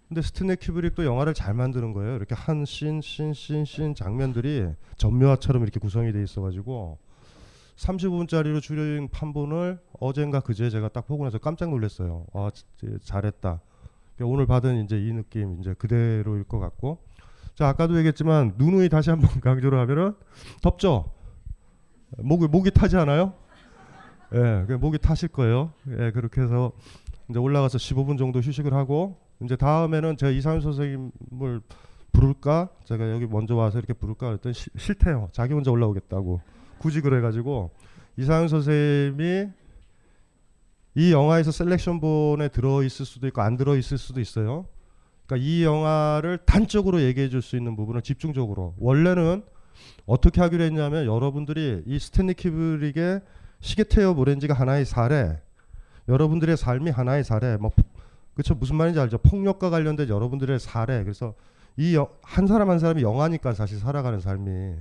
근데 0.08 0.22
스탠리 0.22 0.54
큐브릭도 0.56 1.04
영화를 1.04 1.34
잘 1.34 1.52
만드는 1.54 1.92
거예요. 1.92 2.16
이렇게 2.16 2.34
한 2.34 2.64
씬, 2.64 3.00
씬, 3.00 3.34
씬, 3.34 3.64
씬 3.64 3.94
장면들이 3.94 4.68
전묘화처럼 4.96 5.62
이렇게 5.62 5.80
구성이 5.80 6.12
돼 6.12 6.22
있어가지고 6.22 6.98
35분짜리로 7.76 8.62
줄인 8.62 9.08
판본을 9.08 9.80
어젠가 9.98 10.40
그제 10.40 10.70
제가 10.70 10.88
딱 10.90 11.06
보고 11.06 11.24
나서 11.24 11.38
깜짝 11.38 11.70
놀랐어요. 11.70 12.26
아, 12.32 12.50
잘했다. 13.02 13.60
그러니까 14.16 14.32
오늘 14.32 14.46
받은 14.46 14.84
이제 14.84 14.98
이 14.98 15.12
느낌 15.12 15.60
이제 15.60 15.74
그대로일 15.74 16.44
것 16.44 16.58
같고. 16.58 16.98
자 17.54 17.68
아까도 17.68 17.96
얘기했지만 17.96 18.54
누누이 18.58 18.88
다시 18.88 19.10
한번 19.10 19.30
강조를 19.40 19.78
하면은 19.80 20.14
덥죠. 20.62 21.12
목이 22.18 22.48
목이 22.48 22.70
타지 22.70 22.96
않아요? 22.96 23.34
예, 24.34 24.64
그 24.66 24.72
목이 24.72 24.98
타실 24.98 25.28
거예요. 25.28 25.72
예, 25.98 26.10
그렇게 26.10 26.40
해서 26.40 26.72
이제 27.28 27.38
올라가서 27.38 27.78
15분 27.78 28.18
정도 28.18 28.40
휴식을 28.40 28.74
하고 28.74 29.18
이제 29.42 29.56
다음에는 29.56 30.16
제가 30.16 30.32
이상윤 30.32 30.60
선생님을 30.60 31.60
부를까? 32.12 32.70
제가 32.84 33.10
여기 33.10 33.26
먼저 33.26 33.54
와서 33.54 33.78
이렇게 33.78 33.92
부를까 33.92 34.28
그랬더니 34.28 34.54
시, 34.54 34.70
싫대요. 34.76 35.28
자기 35.32 35.52
혼자 35.52 35.70
올라오겠다고. 35.70 36.40
굳이 36.78 37.00
그래가지고 37.00 37.70
이상윤 38.16 38.48
선생님이 38.48 39.48
이 40.96 41.12
영화에서 41.12 41.50
셀렉션본에 41.52 42.48
들어 42.48 42.82
있을 42.82 43.04
수도 43.04 43.26
있고 43.28 43.42
안 43.42 43.56
들어 43.56 43.76
있을 43.76 43.98
수도 43.98 44.18
있어요. 44.20 44.66
그러니까 45.26 45.46
이 45.46 45.62
영화를 45.62 46.38
단적으로 46.46 47.02
얘기해 47.02 47.28
줄 47.28 47.42
수 47.42 47.56
있는 47.56 47.76
부분을 47.76 48.02
집중적으로 48.02 48.74
원래는 48.78 49.42
어떻게 50.06 50.40
하기로 50.40 50.64
했냐면 50.64 51.04
여러분들이 51.04 51.82
이 51.86 51.98
스탠리 51.98 52.32
키브릭의 52.34 53.20
시계 53.60 53.84
태엽 53.84 54.18
오렌지가 54.18 54.54
하나의 54.54 54.84
사례, 54.86 55.38
여러분들의 56.08 56.56
삶이 56.56 56.90
하나의 56.90 57.24
사례. 57.24 57.56
뭐 57.58 57.72
그렇죠 58.34 58.54
무슨 58.54 58.76
말인지 58.76 58.98
알죠? 59.00 59.18
폭력과 59.18 59.70
관련된 59.70 60.08
여러분들의 60.08 60.58
사례. 60.60 61.02
그래서 61.04 61.34
이 61.76 61.96
한 62.22 62.46
사람 62.46 62.70
한 62.70 62.78
사람이 62.78 63.02
영화니까 63.02 63.52
사실 63.52 63.78
살아가는 63.78 64.20
삶이. 64.20 64.76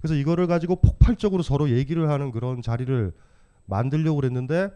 그래서 0.00 0.14
이거를 0.14 0.48
가지고 0.48 0.76
폭발적으로 0.76 1.42
서로 1.42 1.70
얘기를 1.70 2.08
하는 2.08 2.32
그런 2.32 2.60
자리를 2.62 3.12
만들려고 3.66 4.16
그랬는데 4.16 4.70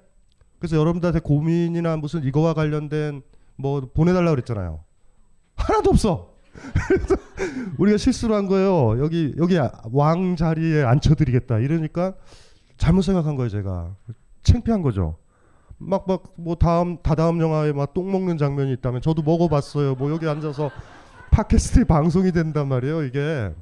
그래서 0.65 0.79
여러분들한테 0.79 1.21
고민이나 1.21 1.99
무슨 1.99 2.25
이거와 2.25 2.55
관련된 2.55 3.21
뭐 3.57 3.83
보내달라고 3.83 4.31
그랬잖아요. 4.37 4.81
하나도 5.57 5.91
없어. 5.91 6.33
그래서 6.89 7.17
우리가 7.77 7.99
실수를 7.99 8.35
한 8.35 8.47
거예요. 8.47 8.99
여기 9.05 9.35
여기 9.37 9.59
왕 9.93 10.37
자리에 10.37 10.83
앉혀드리겠다. 10.83 11.59
이러니까 11.59 12.15
잘못 12.79 13.03
생각한 13.03 13.37
거예요. 13.37 13.51
제가 13.51 13.95
창피한 14.43 14.81
거죠. 14.81 15.19
막 15.77 16.07
막 16.09 16.23
뭐 16.39 16.55
다음 16.55 16.97
다다음 17.03 17.43
영화에 17.43 17.73
막 17.73 17.93
똥 17.93 18.11
먹는 18.11 18.39
장면이 18.39 18.73
있다면 18.73 19.03
저도 19.03 19.21
먹어봤어요. 19.21 19.97
뭐 19.97 20.11
여기 20.11 20.27
앉아서 20.27 20.71
팟캐스트에 21.31 21.85
방송이 21.85 22.33
된단 22.33 22.69
말이에요. 22.69 23.03
이게 23.03 23.53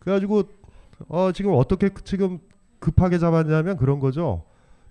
그래가지고 0.00 0.42
어 1.08 1.32
지금 1.32 1.54
어떻게 1.54 1.88
지금 2.04 2.40
급하게 2.78 3.16
잡았냐면 3.18 3.78
그런 3.78 4.00
거죠. 4.00 4.44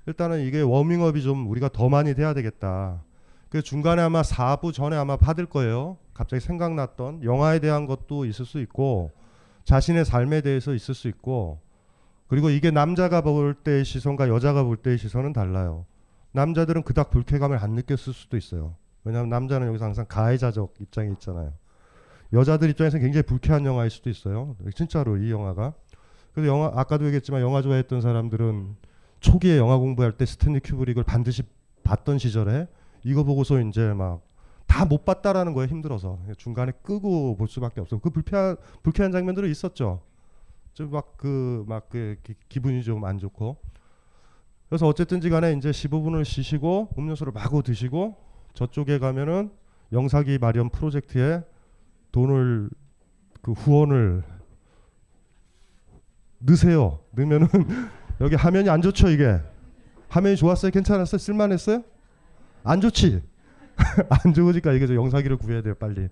일단은 0.05 0.41
이게 0.45 0.61
워밍업이 0.61 1.21
좀 1.21 1.49
우리가 1.49 1.69
더 1.69 1.89
많이 1.89 2.13
돼야 2.13 2.33
되겠다. 2.33 3.03
그 3.49 3.61
중간에 3.61 4.01
아마 4.01 4.21
4부 4.21 4.73
전에 4.73 4.95
아마 4.95 5.15
받을 5.15 5.45
거예요. 5.45 5.97
갑자기 6.13 6.41
생각났던 6.41 7.23
영화에 7.23 7.59
대한 7.59 7.85
것도 7.85 8.25
있을 8.25 8.45
수 8.45 8.59
있고 8.59 9.11
자신의 9.63 10.05
삶에 10.05 10.41
대해서 10.41 10.73
있을 10.73 10.93
수 10.93 11.07
있고 11.07 11.61
그리고 12.27 12.49
이게 12.49 12.71
남자가 12.71 13.21
볼 13.21 13.53
때의 13.53 13.85
시선과 13.85 14.27
여자가 14.27 14.63
볼 14.63 14.77
때의 14.77 14.97
시선은 14.97 15.33
달라요. 15.33 15.85
남자들은 16.31 16.83
그닥 16.83 17.11
불쾌감을 17.11 17.57
안 17.59 17.73
느꼈을 17.73 18.13
수도 18.13 18.37
있어요. 18.37 18.75
왜냐하면 19.03 19.29
남자는 19.29 19.67
여기서 19.67 19.85
항상 19.85 20.05
가해자적 20.07 20.73
입장에 20.79 21.09
있잖아요. 21.11 21.53
여자들 22.33 22.69
입장에서 22.71 22.97
는 22.97 23.03
굉장히 23.03 23.23
불쾌한 23.23 23.65
영화일 23.65 23.91
수도 23.91 24.09
있어요. 24.09 24.55
진짜로 24.75 25.17
이 25.17 25.29
영화가. 25.29 25.73
그래서 26.33 26.49
영화 26.49 26.71
아까도 26.73 27.05
얘기했지만 27.05 27.41
영화 27.41 27.61
좋아했던 27.61 28.01
사람들은 28.01 28.75
초기에 29.23 29.57
영화 29.57 29.77
공부할 29.77 30.11
때 30.17 30.25
스탠리 30.25 30.59
큐브릭을 30.59 31.03
반드시 31.03 31.43
봤던 31.83 32.17
시절에 32.19 32.67
이거 33.03 33.23
보고서 33.23 33.59
이제 33.61 33.93
막 33.93 34.21
다 34.67 34.85
못 34.85 35.05
봤다라는 35.05 35.53
거에 35.53 35.67
힘들어서 35.67 36.17
중간에 36.37 36.71
끄고 36.81 37.35
볼 37.37 37.47
수밖에 37.47 37.79
없어. 37.79 37.99
그 37.99 38.09
불쾌한 38.09 38.57
불쾌한 38.81 39.11
장면들은 39.11 39.49
있었죠. 39.51 40.01
좀 40.73 40.89
막 40.89 41.15
그 41.17 41.63
막 41.67 41.89
그 41.89 42.17
기분이 42.49 42.81
좀 42.83 43.03
안 43.05 43.19
좋고. 43.19 43.57
그래서 44.67 44.87
어쨌든지 44.87 45.29
간에 45.29 45.53
이제 45.53 45.69
15분을 45.69 46.25
쉬시고 46.25 46.89
음료수를 46.97 47.31
마구 47.33 47.61
드시고 47.61 48.15
저쪽에 48.55 48.97
가면은 48.97 49.51
영사기 49.91 50.39
마련 50.39 50.69
프로젝트에 50.69 51.43
돈을 52.11 52.71
그 53.43 53.51
후원을 53.51 54.23
넣으세요. 56.39 56.99
넣으면은 57.15 57.47
여기 58.21 58.35
화면이 58.35 58.69
안 58.69 58.81
좋죠 58.81 59.09
이게. 59.09 59.39
화면이 60.09 60.35
좋았어요? 60.35 60.71
괜찮았어요? 60.71 61.17
쓸만했어요? 61.17 61.83
안 62.63 62.81
좋지. 62.81 63.21
안 64.09 64.33
좋으니까 64.33 64.73
이게 64.73 64.87
저 64.87 64.95
영사기를 64.95 65.37
구해야 65.37 65.61
돼요 65.61 65.75
빨리. 65.75 66.07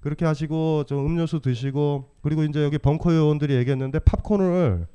그렇게 0.00 0.24
하시고 0.24 0.84
좀 0.84 1.04
음료수 1.06 1.40
드시고 1.40 2.10
그리고 2.22 2.44
이제 2.44 2.62
여기 2.62 2.78
벙커 2.78 3.14
요원들이 3.14 3.54
얘기했는데 3.56 3.98
팝콘을 4.00 4.86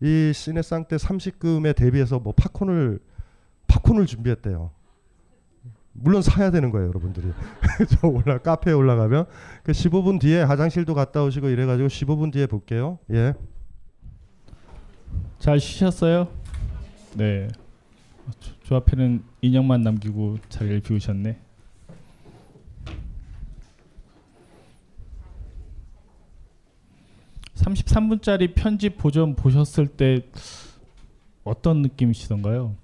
이 0.00 0.32
시네상 0.34 0.86
때 0.86 0.96
30금에 0.96 1.74
대비해서 1.74 2.18
뭐 2.18 2.32
팝콘을 2.32 3.00
팝콘을 3.66 4.06
준비했대요. 4.06 4.70
물론 5.92 6.22
사야 6.22 6.50
되는 6.50 6.70
거예요, 6.70 6.88
여러분들이. 6.88 7.32
저 7.90 8.06
올라 8.06 8.38
카페에 8.38 8.72
올라가면 8.72 9.26
그 9.64 9.72
15분 9.72 10.20
뒤에 10.20 10.42
화장실도 10.42 10.94
갔다 10.94 11.24
오시고 11.24 11.48
이래 11.48 11.66
가지고 11.66 11.88
15분 11.88 12.32
뒤에 12.32 12.46
볼게요. 12.46 12.98
예. 13.12 13.34
잘 15.38 15.60
쉬셨어요? 15.60 16.28
네. 17.14 17.48
저, 18.40 18.52
저 18.64 18.76
앞에는 18.76 19.22
인형만 19.40 19.82
남기고 19.82 20.38
자리를 20.48 20.80
비우셨네. 20.80 21.38
(33분짜리) 27.56 28.54
편집 28.54 28.98
보전 28.98 29.34
보셨을 29.34 29.88
때 29.88 30.22
어떤 31.44 31.82
느낌이시던가요? 31.82 32.74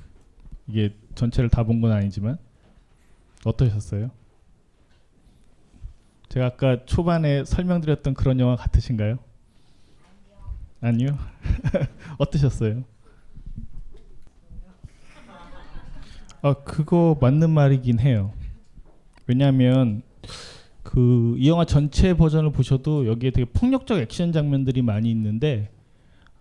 이게 0.68 0.94
전체를 1.14 1.50
다 1.50 1.62
본 1.64 1.80
건 1.80 1.92
아니지만 1.92 2.38
어떠셨어요? 3.44 4.10
제가 6.28 6.46
아까 6.46 6.84
초반에 6.86 7.44
설명드렸던 7.44 8.14
그런 8.14 8.40
영화 8.40 8.56
같으신가요? 8.56 9.18
아니요. 10.84 11.18
어떠셨어요? 12.18 12.84
아 16.42 16.54
그거 16.64 17.16
맞는 17.20 17.50
말이긴 17.50 18.00
해요. 18.00 18.32
왜냐하면 19.26 20.02
그 20.82 21.36
이 21.38 21.48
영화 21.48 21.64
전체 21.64 22.14
버전을 22.14 22.52
보셔도 22.52 23.06
여기에 23.06 23.30
되게 23.30 23.50
폭력적 23.50 23.98
액션 23.98 24.32
장면들이 24.32 24.82
많이 24.82 25.10
있는데 25.10 25.70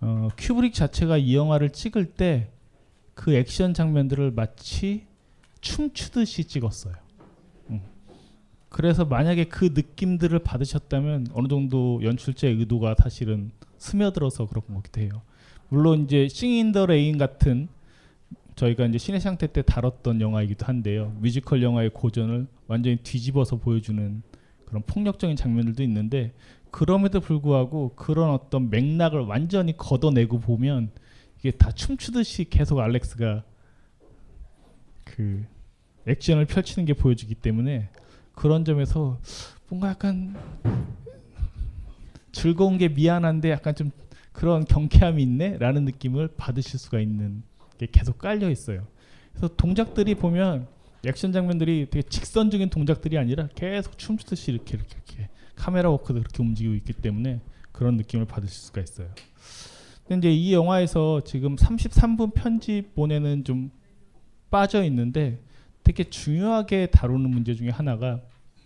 어, 0.01 0.27
큐브릭 0.37 0.73
자체가 0.73 1.17
이 1.17 1.35
영화를 1.35 1.69
찍을 1.71 2.05
때 2.13 2.53
그 3.13 3.33
액션 3.35 3.73
장면들을 3.73 4.31
마치 4.31 5.05
춤추듯이 5.61 6.45
찍었어요. 6.45 6.95
음. 7.69 7.81
그래서 8.69 9.05
만약에 9.05 9.45
그 9.45 9.69
느낌들을 9.73 10.39
받으셨다면 10.39 11.27
어느 11.33 11.47
정도 11.47 12.01
연출자의 12.03 12.55
의도가 12.55 12.95
사실은 12.97 13.51
스며들어서 13.83 14.47
그런 14.47 14.63
거기도 14.73 15.01
해요. 15.01 15.21
물론 15.67 16.03
이제 16.03 16.27
Singin' 16.27 16.62
in 16.62 16.71
the 16.71 16.85
Rain 16.85 17.17
같은 17.17 17.67
저희가 18.55 18.85
이제 18.85 18.97
신의 18.97 19.19
상태 19.19 19.47
때 19.47 19.61
다뤘던 19.61 20.21
영화이기도 20.21 20.65
한데요. 20.65 21.15
뮤지컬 21.19 21.61
영화의 21.61 21.89
고전을 21.89 22.47
완전히 22.67 22.97
뒤집어서 22.97 23.57
보여주는 23.57 24.23
그런 24.65 24.83
폭력적인 24.83 25.35
장면들도 25.35 25.83
있는데 25.83 26.33
그럼에도 26.71 27.19
불구하고 27.19 27.93
그런 27.95 28.29
어떤 28.29 28.69
맥락을 28.69 29.21
완전히 29.21 29.75
걷어내고 29.75 30.39
보면 30.39 30.91
이게 31.39 31.51
다 31.51 31.71
춤추듯이 31.71 32.45
계속 32.45 32.79
알렉스가 32.79 33.43
그 35.03 35.45
액션을 36.07 36.45
펼치는 36.45 36.85
게 36.85 36.93
보여지기 36.93 37.35
때문에 37.35 37.89
그런 38.33 38.63
점에서 38.65 39.19
뭔가 39.67 39.89
약간 39.89 40.35
즐거운 42.33 42.77
게 42.77 42.89
미안한데 42.89 43.51
약간 43.51 43.73
좀 43.73 43.91
그런 44.33 44.65
경쾌함이 44.65 45.21
있네 45.23 45.57
라는 45.59 45.85
느낌을 45.85 46.29
받으실 46.35 46.77
수가 46.77 46.99
있는 46.99 47.43
게 47.77 47.87
계속 47.89 48.17
깔려 48.17 48.49
있어요. 48.49 48.85
그래서 49.31 49.55
동작들이 49.55 50.15
보면 50.15 50.67
액션 51.05 51.31
장면들이 51.31 51.87
되게 51.89 52.07
직선적인 52.07 52.69
동작들이 52.69 53.17
아니라 53.17 53.47
계속 53.55 53.97
춤추듯이 53.97 54.51
이렇게 54.51 54.75
이렇게, 54.75 54.95
이렇게 54.95 55.29
카메라 55.55 55.89
워크도 55.89 56.19
그렇게 56.19 56.43
움직이고 56.43 56.73
있기 56.75 56.93
때문에 56.93 57.39
그런 57.71 57.95
느낌을 57.97 58.25
받으실 58.25 58.55
수가 58.55 58.81
있어요. 58.81 59.07
근데 60.07 60.29
이제 60.29 60.35
이 60.35 60.53
영화에서 60.53 61.21
지금 61.21 61.55
33분 61.55 62.33
편집본에는 62.33 63.43
좀 63.43 63.71
빠져 64.49 64.83
있는데 64.85 65.39
되게 65.83 66.03
중요하게 66.03 66.87
다루는 66.87 67.29
문제 67.29 67.53
중에 67.53 67.69
하나가 67.69 68.21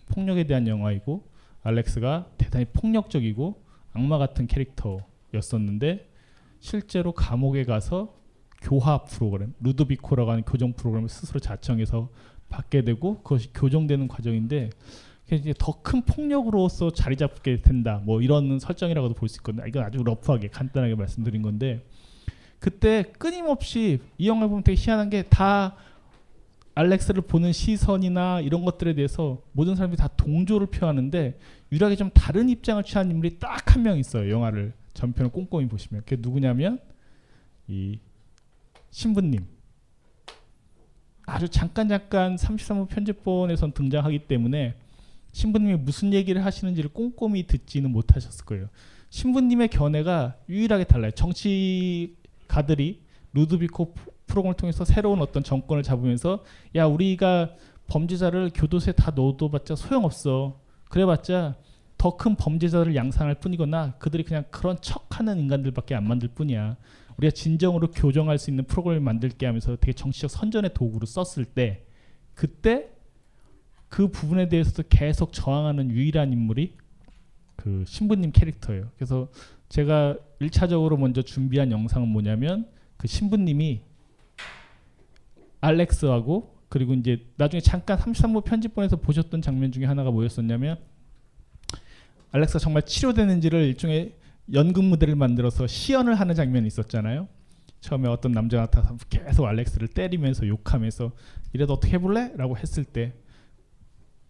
폭력에 0.08 0.44
대한 0.44 0.66
영화이고 0.66 1.28
알렉스가 1.68 2.30
대단히 2.38 2.64
폭력적이고 2.66 3.62
악마 3.92 4.18
같은 4.18 4.46
캐릭터였었는데 4.46 6.08
실제로 6.60 7.12
감옥에 7.12 7.64
가서 7.64 8.14
교화 8.60 9.04
프로그램 9.04 9.54
루드비코라고 9.60 10.30
하는 10.30 10.42
교정 10.44 10.72
프로그램을 10.72 11.08
스스로 11.08 11.38
자청해서 11.40 12.10
받게 12.48 12.82
되고 12.82 13.22
그것이 13.22 13.52
교정되는 13.52 14.08
과정인데 14.08 14.70
이제 15.30 15.52
더 15.58 15.82
큰 15.82 16.02
폭력으로서 16.02 16.90
자리 16.90 17.14
잡게 17.16 17.60
된다. 17.60 18.00
뭐 18.04 18.22
이런 18.22 18.58
설정이라고도 18.58 19.14
볼 19.14 19.28
수 19.28 19.36
있거든요. 19.40 19.66
이건 19.66 19.84
아주 19.84 20.02
러프하게 20.02 20.48
간단하게 20.48 20.94
말씀드린 20.94 21.42
건데 21.42 21.84
그때 22.58 23.04
끊임없이 23.18 24.00
이 24.16 24.26
영화를 24.28 24.48
보면 24.48 24.64
되게 24.64 24.80
희한한 24.80 25.10
게 25.10 25.22
다 25.28 25.76
알렉스를 26.78 27.22
보는 27.22 27.52
시선이나 27.52 28.40
이런 28.40 28.64
것들에 28.64 28.94
대해서 28.94 29.42
모든 29.52 29.74
사람들이 29.74 29.98
다 29.98 30.06
동조를 30.16 30.68
표하는데 30.68 31.36
유일하게 31.72 31.96
좀 31.96 32.10
다른 32.14 32.48
입장을 32.48 32.80
취한 32.84 33.10
인물이 33.10 33.38
딱 33.40 33.70
한 33.74 33.82
명 33.82 33.98
있어요 33.98 34.30
영화를 34.30 34.72
전편을 34.94 35.30
꼼꼼히 35.32 35.66
보시면 35.68 36.02
그게 36.04 36.16
누구냐면 36.20 36.78
이 37.66 37.98
신부님 38.90 39.44
아주 41.26 41.48
잠깐 41.48 41.88
잠깐 41.88 42.36
33분 42.36 42.88
편집본에선 42.88 43.72
등장하기 43.72 44.20
때문에 44.20 44.74
신부님이 45.32 45.76
무슨 45.76 46.14
얘기를 46.14 46.44
하시는지를 46.44 46.90
꼼꼼히 46.90 47.46
듣지는 47.46 47.90
못하셨을 47.92 48.44
거예요. 48.46 48.68
신부님의 49.10 49.68
견해가 49.68 50.36
유일하게 50.48 50.84
달라요. 50.84 51.10
정치가들이 51.10 53.02
루드비코 53.34 53.94
프- 54.28 54.34
프로그램을 54.34 54.54
통해서 54.56 54.84
새로운 54.84 55.20
어떤 55.20 55.42
정권을 55.42 55.82
잡으면서 55.82 56.44
야 56.76 56.86
우리가 56.86 57.54
범죄자를 57.88 58.50
교도소에 58.54 58.92
다 58.94 59.12
넣어둬봤자 59.14 59.74
소용없어. 59.76 60.60
그래봤자 60.90 61.56
더 61.96 62.16
큰 62.16 62.36
범죄자를 62.36 62.94
양산할 62.94 63.36
뿐이거나 63.40 63.94
그들이 63.98 64.22
그냥 64.22 64.44
그런 64.50 64.76
척하는 64.80 65.38
인간들밖에 65.40 65.94
안 65.94 66.06
만들 66.06 66.28
뿐이야. 66.28 66.76
우리가 67.16 67.32
진정으로 67.32 67.90
교정할 67.90 68.38
수 68.38 68.50
있는 68.50 68.64
프로그램을 68.64 69.00
만들게 69.00 69.44
하면서 69.46 69.74
되게 69.76 69.92
정치적 69.92 70.30
선전의 70.30 70.74
도구로 70.74 71.06
썼을 71.06 71.44
때 71.44 71.84
그때 72.34 72.90
그 73.88 74.08
부분에 74.08 74.48
대해서도 74.48 74.84
계속 74.88 75.32
저항하는 75.32 75.90
유일한 75.90 76.32
인물이 76.32 76.74
그 77.56 77.82
신부님 77.86 78.30
캐릭터예요. 78.30 78.90
그래서 78.96 79.28
제가 79.68 80.16
1차적으로 80.40 80.96
먼저 80.98 81.22
준비한 81.22 81.72
영상은 81.72 82.06
뭐냐면 82.08 82.68
그 82.96 83.08
신부님이 83.08 83.80
알렉스하고 85.60 86.56
그리고 86.68 86.94
이제 86.94 87.26
나중에 87.36 87.60
잠깐 87.60 87.98
33부 87.98 88.44
편집본에서 88.44 88.96
보셨던 88.96 89.42
장면 89.42 89.72
중에 89.72 89.84
하나가 89.84 90.10
뭐였었냐면 90.10 90.78
알렉스가 92.30 92.58
정말 92.58 92.82
치료되는지를 92.82 93.64
일종의 93.64 94.14
연극 94.52 94.84
무대를 94.84 95.16
만들어서 95.16 95.66
시연을 95.66 96.14
하는 96.14 96.34
장면이 96.34 96.66
있었잖아요. 96.66 97.28
처음에 97.80 98.08
어떤 98.08 98.32
남자가 98.32 98.62
나타나서 98.62 98.96
계속 99.08 99.46
알렉스를 99.46 99.88
때리면서 99.88 100.46
욕하면서 100.46 101.12
이래도 101.52 101.74
어떻게 101.74 101.94
해볼래? 101.94 102.32
라고 102.36 102.56
했을 102.56 102.84
때 102.84 103.14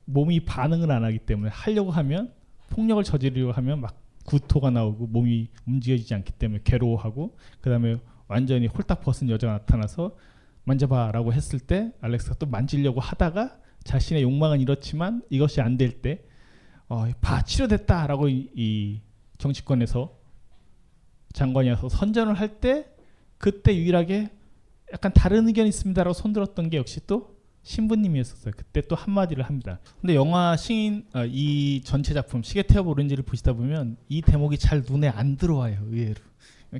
몸이 0.04 0.40
반응을 0.40 0.90
안 0.90 1.04
하기 1.04 1.20
때문에 1.20 1.50
하려고 1.50 1.90
하면 1.90 2.32
폭력을 2.70 3.02
저지르려고 3.02 3.52
하면 3.52 3.80
막 3.80 4.00
구토가 4.24 4.70
나오고 4.70 5.06
몸이 5.06 5.48
움직여지지 5.66 6.14
않기 6.14 6.32
때문에 6.34 6.60
괴로워하고 6.64 7.36
그 7.60 7.70
다음에 7.70 7.96
완전히 8.26 8.66
홀딱 8.66 9.00
벗은 9.00 9.30
여자가 9.30 9.54
나타나서 9.54 10.14
만져봐라고 10.68 11.32
했을 11.32 11.58
때 11.58 11.92
알렉스가 12.00 12.36
또 12.36 12.46
만지려고 12.46 13.00
하다가 13.00 13.58
자신의 13.84 14.22
욕망은 14.22 14.60
이렇지만 14.60 15.22
이것이 15.30 15.60
안 15.60 15.76
될 15.76 16.00
때 16.02 16.22
어, 16.88 17.06
봐 17.20 17.42
치료됐다라고 17.42 18.28
이, 18.28 18.50
이 18.54 19.00
정치권에서 19.38 20.16
장관이 21.32 21.68
와서 21.70 21.88
선전을 21.88 22.34
할 22.34 22.60
때 22.60 22.86
그때 23.38 23.76
유일하게 23.76 24.30
약간 24.92 25.12
다른 25.12 25.46
의견이 25.46 25.68
있습니다라고 25.68 26.14
손들었던 26.14 26.70
게 26.70 26.76
역시 26.78 27.00
또 27.06 27.36
신부님이었었어요. 27.62 28.54
그때 28.56 28.80
또 28.80 28.96
한마디를 28.96 29.44
합니다. 29.44 29.78
근데 30.00 30.14
영화 30.14 30.56
시인 30.56 31.04
아, 31.12 31.24
이 31.28 31.82
전체 31.84 32.14
작품 32.14 32.42
시계 32.42 32.62
태엽 32.62 32.88
오렌지를 32.88 33.22
보시다 33.24 33.52
보면 33.52 33.96
이 34.08 34.22
대목이 34.22 34.56
잘 34.58 34.82
눈에 34.88 35.08
안 35.08 35.36
들어와요. 35.36 35.78
의외로 35.90 36.20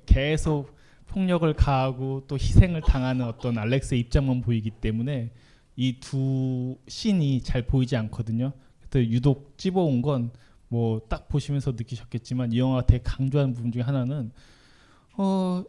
계속 0.07 0.75
폭력을 1.09 1.53
가하고 1.55 2.25
또 2.29 2.37
희생을 2.37 2.83
당하는 2.83 3.25
어떤 3.27 3.59
알렉스의 3.59 4.01
입장만 4.01 4.41
보이기 4.43 4.71
때문에 4.71 5.33
이 5.77 6.01
두 6.01 6.77
씬이 6.89 7.43
잘 7.43 7.63
보이지 7.67 7.97
않거든요. 7.97 8.53
그때 8.81 9.01
유독 9.09 9.57
찝어온 9.59 10.03
건 10.03 10.31
뭐 10.71 11.01
딱 11.09 11.29
보시면서 11.29 11.73
느끼셨겠지만 11.73 12.53
이 12.53 12.59
영화가 12.59 12.85
되게 12.87 13.03
강조하는 13.03 13.55
부분 13.55 13.73
중에 13.73 13.81
하나는 13.83 14.31
어 15.17 15.65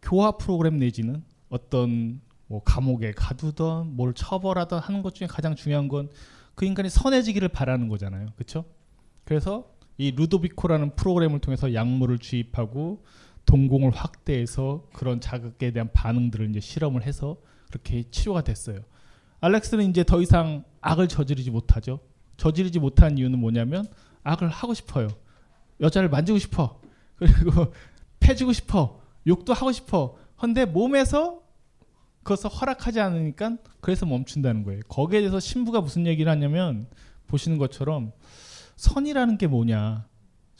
교화 0.00 0.32
프로그램 0.32 0.78
내지는 0.78 1.24
어떤 1.48 2.20
뭐 2.46 2.62
감옥에 2.62 3.10
가두던 3.12 3.96
뭘 3.96 4.14
처벌하던 4.14 4.78
하는 4.80 5.02
것 5.02 5.14
중에 5.14 5.26
가장 5.26 5.54
중요한 5.56 5.88
건 5.88 6.08
그 6.54 6.66
인간이 6.66 6.90
선해지기를 6.90 7.48
바라는 7.48 7.88
거잖아요. 7.88 8.26
그렇죠? 8.36 8.66
그래서 9.24 9.72
이 9.96 10.10
루도비코라는 10.10 10.96
프로그램을 10.96 11.38
통해서 11.40 11.72
약물을 11.72 12.18
주입하고 12.18 13.02
동공을 13.46 13.90
확대해서 13.90 14.86
그런 14.92 15.20
자극에 15.20 15.72
대한 15.72 15.90
반응들을 15.92 16.50
이제 16.50 16.60
실험을 16.60 17.04
해서 17.04 17.36
그렇게 17.68 18.04
치료가 18.10 18.42
됐어요. 18.42 18.80
알렉스는 19.40 19.90
이제 19.90 20.04
더 20.04 20.20
이상 20.20 20.64
악을 20.80 21.08
저지르지 21.08 21.50
못하죠. 21.50 22.00
저지르지 22.36 22.78
못한 22.78 23.18
이유는 23.18 23.38
뭐냐면 23.38 23.86
악을 24.22 24.48
하고 24.48 24.74
싶어요. 24.74 25.08
여자를 25.80 26.08
만지고 26.08 26.38
싶어. 26.38 26.80
그리고 27.18 27.72
패지고 28.20 28.52
싶어. 28.52 29.00
욕도 29.26 29.52
하고 29.52 29.72
싶어. 29.72 30.16
근데 30.38 30.64
몸에서 30.64 31.42
그것을 32.22 32.50
허락하지 32.50 33.00
않으니까 33.00 33.56
그래서 33.80 34.06
멈춘다는 34.06 34.64
거예요. 34.64 34.80
거기에 34.88 35.20
대해서 35.20 35.40
신부가 35.40 35.80
무슨 35.80 36.06
얘기를 36.06 36.30
하냐면 36.30 36.86
보시는 37.26 37.58
것처럼 37.58 38.12
선이라는 38.76 39.38
게 39.38 39.46
뭐냐. 39.46 40.06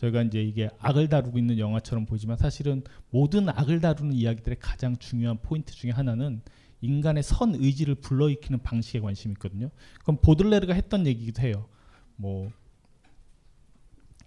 저희가 0.02 0.22
이제 0.22 0.42
이게 0.42 0.68
악을 0.80 1.08
다루고 1.08 1.38
있는 1.38 1.58
영화처럼 1.58 2.06
보이지만 2.06 2.36
사실은 2.36 2.82
모든 3.10 3.48
악을 3.48 3.80
다루는 3.80 4.12
이야기들의 4.14 4.56
가장 4.58 4.96
중요한 4.96 5.38
포인트 5.40 5.72
중에 5.72 5.90
하나는 5.90 6.42
인간의 6.80 7.22
선 7.22 7.54
의지를 7.54 7.94
불러일으키는 7.96 8.62
방식에 8.62 8.98
관심이 8.98 9.32
있거든요. 9.34 9.70
그럼 10.02 10.18
보들레르가 10.20 10.74
했던 10.74 11.06
얘기기도 11.06 11.42
해요. 11.42 11.68
뭐 12.16 12.50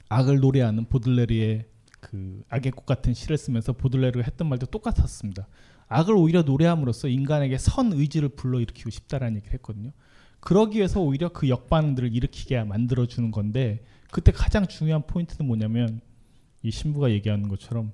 악을 0.08 0.40
노래하는 0.40 0.86
보들레르의 0.86 1.66
그 2.00 2.44
악의 2.48 2.72
꽃 2.72 2.86
같은 2.86 3.14
시를 3.14 3.38
쓰면서 3.38 3.74
보들레르가 3.74 4.24
했던 4.24 4.48
말도 4.48 4.68
똑같았습니다. 4.68 5.48
악을 5.88 6.16
오히려 6.16 6.44
노래함으로써 6.44 7.10
인간에게 7.10 7.58
선 7.58 7.92
의지를 7.92 8.30
불러일으키고 8.30 8.90
싶다라는 8.90 9.38
얘기를 9.38 9.54
했거든요. 9.56 9.92
그러기 10.40 10.78
위해서 10.78 11.02
오히려 11.02 11.30
그 11.30 11.50
역반응들을 11.50 12.16
일으키게 12.16 12.64
만들어 12.64 13.08
주는 13.08 13.32
건데 13.32 13.84
그때 14.16 14.32
가장 14.32 14.66
중요한 14.66 15.06
포인트는 15.06 15.46
뭐냐면 15.46 16.00
이 16.64 16.72
신부가 16.72 17.12
얘기하는 17.12 17.50
것처럼 17.50 17.92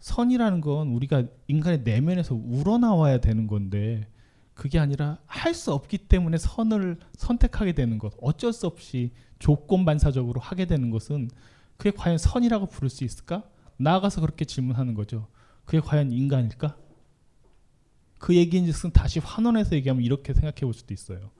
선이라는 0.00 0.60
건 0.60 0.88
우리가 0.88 1.24
인간의 1.48 1.80
내면에서 1.80 2.34
우러나와야 2.34 3.20
되는 3.20 3.46
건데 3.46 4.06
그게 4.52 4.78
아니라 4.78 5.16
할 5.24 5.54
수 5.54 5.72
없기 5.72 5.96
때문에 5.96 6.36
선을 6.36 6.98
선택하게 7.14 7.72
되는 7.72 7.96
것 7.96 8.12
어쩔 8.20 8.52
수 8.52 8.66
없이 8.66 9.12
조건 9.38 9.86
반사적으로 9.86 10.42
하게 10.42 10.66
되는 10.66 10.90
것은 10.90 11.30
그게 11.78 11.90
과연 11.90 12.18
선이라고 12.18 12.66
부를 12.66 12.90
수 12.90 13.04
있을까? 13.04 13.42
나아가서 13.78 14.20
그렇게 14.20 14.44
질문하는 14.44 14.92
거죠. 14.92 15.26
그게 15.64 15.80
과연 15.80 16.12
인간일까? 16.12 16.76
그 18.18 18.36
얘기인즉슨 18.36 18.90
다시 18.90 19.20
환원해서 19.20 19.74
얘기하면 19.74 20.04
이렇게 20.04 20.34
생각해 20.34 20.60
볼 20.60 20.74
수도 20.74 20.92
있어요. 20.92 21.30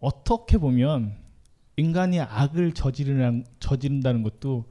어떻게 0.00 0.58
보면 0.58 1.27
인간이 1.78 2.20
악을 2.20 2.72
저지르는, 2.72 3.44
저지른다는 3.60 4.24
것도 4.24 4.68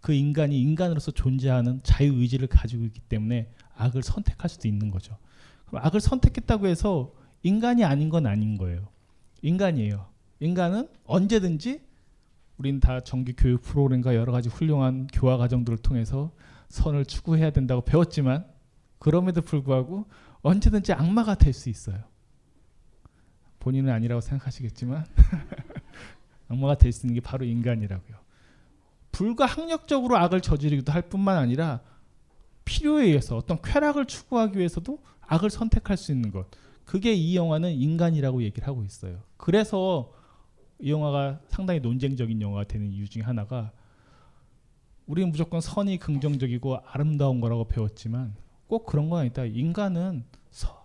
그 0.00 0.12
인간이 0.12 0.60
인간으로서 0.60 1.12
존재하는 1.12 1.80
자유 1.84 2.14
의지를 2.14 2.48
가지고 2.48 2.84
있기 2.84 2.98
때문에 3.02 3.48
악을 3.76 4.02
선택할 4.02 4.50
수도 4.50 4.66
있는 4.66 4.90
거죠. 4.90 5.16
그럼 5.66 5.84
악을 5.84 6.00
선택했다고 6.00 6.66
해서 6.66 7.14
인간이 7.44 7.84
아닌 7.84 8.08
건 8.08 8.26
아닌 8.26 8.58
거예요. 8.58 8.88
인간이에요. 9.42 10.08
인간은 10.40 10.88
언제든지 11.04 11.80
우린 12.58 12.80
다 12.80 12.98
정규 12.98 13.32
교육 13.36 13.62
프로그램과 13.62 14.16
여러 14.16 14.32
가지 14.32 14.48
훌륭한 14.48 15.06
교화 15.12 15.36
과정들을 15.36 15.78
통해서 15.78 16.32
선을 16.70 17.04
추구해야 17.04 17.50
된다고 17.50 17.82
배웠지만 17.82 18.44
그럼에도 18.98 19.42
불구하고 19.42 20.06
언제든지 20.42 20.92
악마가 20.92 21.36
될 21.36 21.52
수 21.52 21.70
있어요. 21.70 22.02
본인은 23.60 23.92
아니라고 23.92 24.20
생각하시겠지만 24.20 25.06
악마가 26.52 26.76
될 26.76 26.92
수 26.92 27.06
있는 27.06 27.14
게 27.14 27.20
바로 27.20 27.44
인간이라고요. 27.44 28.16
불가항력적으로 29.12 30.16
악을 30.16 30.40
저지르기도 30.40 30.92
할 30.92 31.02
뿐만 31.02 31.36
아니라 31.36 31.80
필요에 32.64 33.06
의해서 33.06 33.36
어떤 33.36 33.60
쾌락을 33.60 34.06
추구하기 34.06 34.58
위해서도 34.58 34.98
악을 35.20 35.50
선택할 35.50 35.96
수 35.96 36.12
있는 36.12 36.30
것. 36.30 36.46
그게 36.84 37.12
이 37.12 37.36
영화는 37.36 37.72
인간이라고 37.72 38.42
얘기를 38.42 38.66
하고 38.66 38.84
있어요. 38.84 39.22
그래서 39.36 40.12
이 40.78 40.90
영화가 40.90 41.40
상당히 41.48 41.80
논쟁적인 41.80 42.40
영화가 42.40 42.64
되는 42.64 42.90
이유 42.90 43.08
중에 43.08 43.22
하나가 43.22 43.72
우리는 45.06 45.30
무조건 45.30 45.60
선이 45.60 45.98
긍정적이고 45.98 46.78
아름다운 46.86 47.40
거라고 47.40 47.64
배웠지만 47.64 48.34
꼭 48.66 48.86
그런 48.86 49.10
건 49.10 49.20
아니다. 49.20 49.44
인간은 49.44 50.24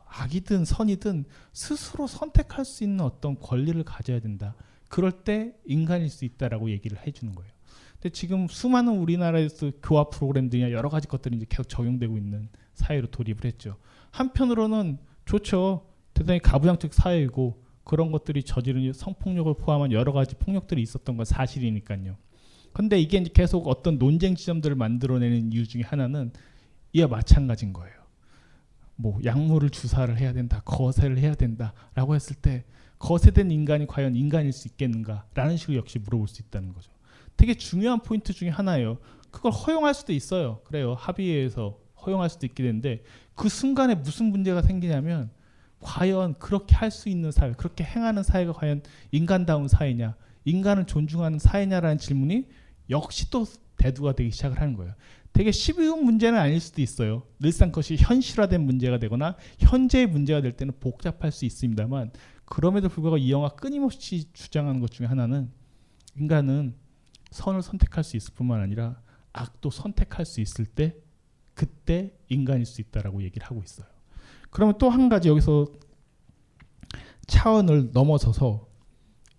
악이든 0.09 0.65
선이든 0.65 1.25
스스로 1.53 2.07
선택할 2.07 2.65
수 2.65 2.83
있는 2.83 3.01
어떤 3.01 3.39
권리를 3.39 3.81
가져야 3.83 4.19
된다. 4.19 4.55
그럴 4.87 5.11
때 5.11 5.53
인간일 5.65 6.09
수 6.09 6.25
있다라고 6.25 6.69
얘기를 6.71 6.97
해주는 7.05 7.33
거예요. 7.35 7.51
근데 7.93 8.09
지금 8.09 8.47
수많은 8.47 8.97
우리나라에서 8.97 9.71
교화 9.81 10.09
프로그램들이나 10.09 10.71
여러 10.71 10.89
가지 10.89 11.07
것들이 11.07 11.37
이제 11.37 11.45
계속 11.49 11.67
적용되고 11.67 12.17
있는 12.17 12.49
사회로 12.73 13.07
돌입을 13.07 13.45
했죠. 13.45 13.77
한편으로는 14.11 14.99
좋죠. 15.25 15.87
대단히 16.13 16.39
가부장적 16.39 16.93
사회이고 16.93 17.63
그런 17.83 18.11
것들이 18.11 18.43
저지른 18.43 18.91
성폭력을 18.93 19.53
포함한 19.55 19.91
여러 19.91 20.11
가지 20.11 20.35
폭력들이 20.35 20.81
있었던 20.81 21.17
건 21.17 21.25
사실이니까요. 21.25 22.17
근데 22.73 22.99
이게 22.99 23.17
이제 23.17 23.31
계속 23.33 23.67
어떤 23.67 23.97
논쟁 23.97 24.35
지점들을 24.35 24.75
만들어내는 24.75 25.51
이유 25.53 25.67
중에 25.67 25.81
하나는 25.81 26.31
이와 26.93 27.07
마찬가지인 27.07 27.73
거예요. 27.73 27.95
뭐 28.95 29.19
약물을 29.23 29.69
주사를 29.69 30.15
해야 30.17 30.33
된다, 30.33 30.61
거세를 30.65 31.17
해야 31.17 31.33
된다라고 31.33 32.15
했을 32.15 32.35
때 32.35 32.65
거세된 32.99 33.51
인간이 33.51 33.85
과연 33.87 34.15
인간일 34.15 34.51
수 34.51 34.67
있겠는가라는 34.67 35.57
식으로 35.57 35.77
역시 35.77 35.99
물어볼 35.99 36.27
수 36.27 36.41
있다는 36.41 36.73
거죠. 36.73 36.91
되게 37.35 37.53
중요한 37.53 37.99
포인트 38.01 38.33
중에 38.33 38.49
하나예요. 38.49 38.97
그걸 39.29 39.51
허용할 39.51 39.93
수도 39.93 40.13
있어요. 40.13 40.61
그래요. 40.63 40.95
합의해서 40.95 41.77
허용할 42.05 42.29
수도 42.29 42.45
있게 42.45 42.63
되는데 42.63 43.03
그 43.35 43.49
순간에 43.49 43.95
무슨 43.95 44.27
문제가 44.31 44.61
생기냐면 44.61 45.29
과연 45.79 46.39
그렇게 46.39 46.75
할 46.75 46.89
수 46.89 47.09
있는 47.09 47.31
사회, 47.31 47.51
그렇게 47.53 47.83
행하는 47.83 48.23
사회가 48.23 48.53
과연 48.53 48.81
인간다운 49.11 49.67
사회냐, 49.67 50.15
인간을 50.45 50.85
존중하는 50.85 51.37
사회냐라는 51.37 51.99
질문이 51.99 52.45
역시 52.89 53.29
또 53.29 53.45
대두가 53.77 54.13
되기 54.13 54.31
시작을 54.31 54.59
하는 54.59 54.75
거예요. 54.75 54.93
되게 55.33 55.51
쉬운 55.51 56.03
문제는 56.03 56.39
아닐 56.39 56.59
수도 56.59 56.81
있어요. 56.81 57.21
늘상 57.39 57.71
것이 57.71 57.95
현실화된 57.95 58.59
문제가 58.61 58.97
되거나 58.97 59.35
현재의 59.59 60.07
문제가 60.07 60.41
될 60.41 60.53
때는 60.53 60.73
복잡할 60.79 61.31
수 61.31 61.45
있습니다만 61.45 62.11
그럼에도 62.47 62.89
불구하고 62.89 63.17
이 63.17 63.31
영화 63.31 63.49
끊임없이 63.49 64.31
주장하는 64.33 64.79
것 64.79 64.89
중에 64.89 65.05
하나는 65.05 65.51
인간은 66.15 66.75
선을 67.31 67.61
선택할 67.61 68.03
수 68.03 68.15
있을 68.17 68.33
뿐만 68.33 68.61
아니라 68.61 69.01
악도 69.33 69.69
선택할 69.69 70.25
수 70.25 70.41
있을 70.41 70.65
때 70.65 70.95
그때 71.53 72.17
인간일 72.29 72.65
수 72.65 72.81
있다라고 72.81 73.21
얘기를 73.23 73.45
하고 73.45 73.61
있어요. 73.63 73.87
그러면 74.49 74.77
또 74.77 74.89
한 74.89 75.09
가지 75.09 75.27
여기서 75.29 75.67
차원을 77.27 77.91
넘어서서 77.91 78.67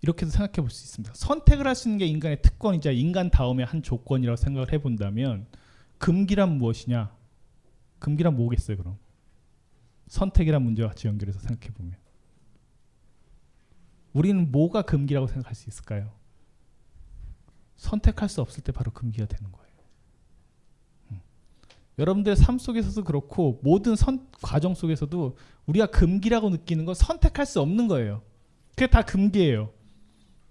이렇게도 0.01 0.29
생각해 0.31 0.53
볼 0.61 0.69
수 0.69 0.85
있습니다. 0.85 1.13
선택을 1.15 1.65
할 1.67 1.75
수 1.75 1.87
있는 1.89 1.97
게 1.97 2.05
인간의 2.05 2.41
특권이자 2.41 2.91
인간 2.91 3.31
다음의 3.31 3.65
한 3.65 3.81
조건이라고 3.81 4.35
생각을 4.35 4.71
해본다면 4.71 5.47
금기란 5.97 6.57
무엇이냐? 6.57 7.11
금기란 7.97 8.35
뭐겠어요, 8.35 8.77
그럼? 8.77 8.97
선택이란 10.07 10.61
문제와 10.63 10.89
같이 10.89 11.07
연결해서 11.07 11.39
생각해 11.39 11.73
보면 11.73 11.95
우리는 14.19 14.51
뭐가 14.51 14.81
금기라고 14.81 15.27
생각할 15.27 15.55
수 15.55 15.69
있을까요? 15.69 16.11
선택할 17.77 18.27
수 18.27 18.41
없을 18.41 18.61
때 18.61 18.73
바로 18.73 18.91
금기가 18.91 19.25
되는 19.25 19.49
거예요. 19.49 19.69
음. 21.11 21.21
여러분들의 21.97 22.35
삶 22.35 22.59
속에서도 22.59 23.01
그렇고 23.05 23.61
모든 23.63 23.95
선, 23.95 24.27
과정 24.41 24.75
속에서도 24.75 25.37
우리가 25.67 25.85
금기라고 25.85 26.49
느끼는 26.49 26.83
건 26.83 26.95
선택할 26.95 27.45
수 27.45 27.61
없는 27.61 27.87
거예요. 27.87 28.21
그게 28.71 28.87
다 28.87 29.03
금기예요. 29.03 29.71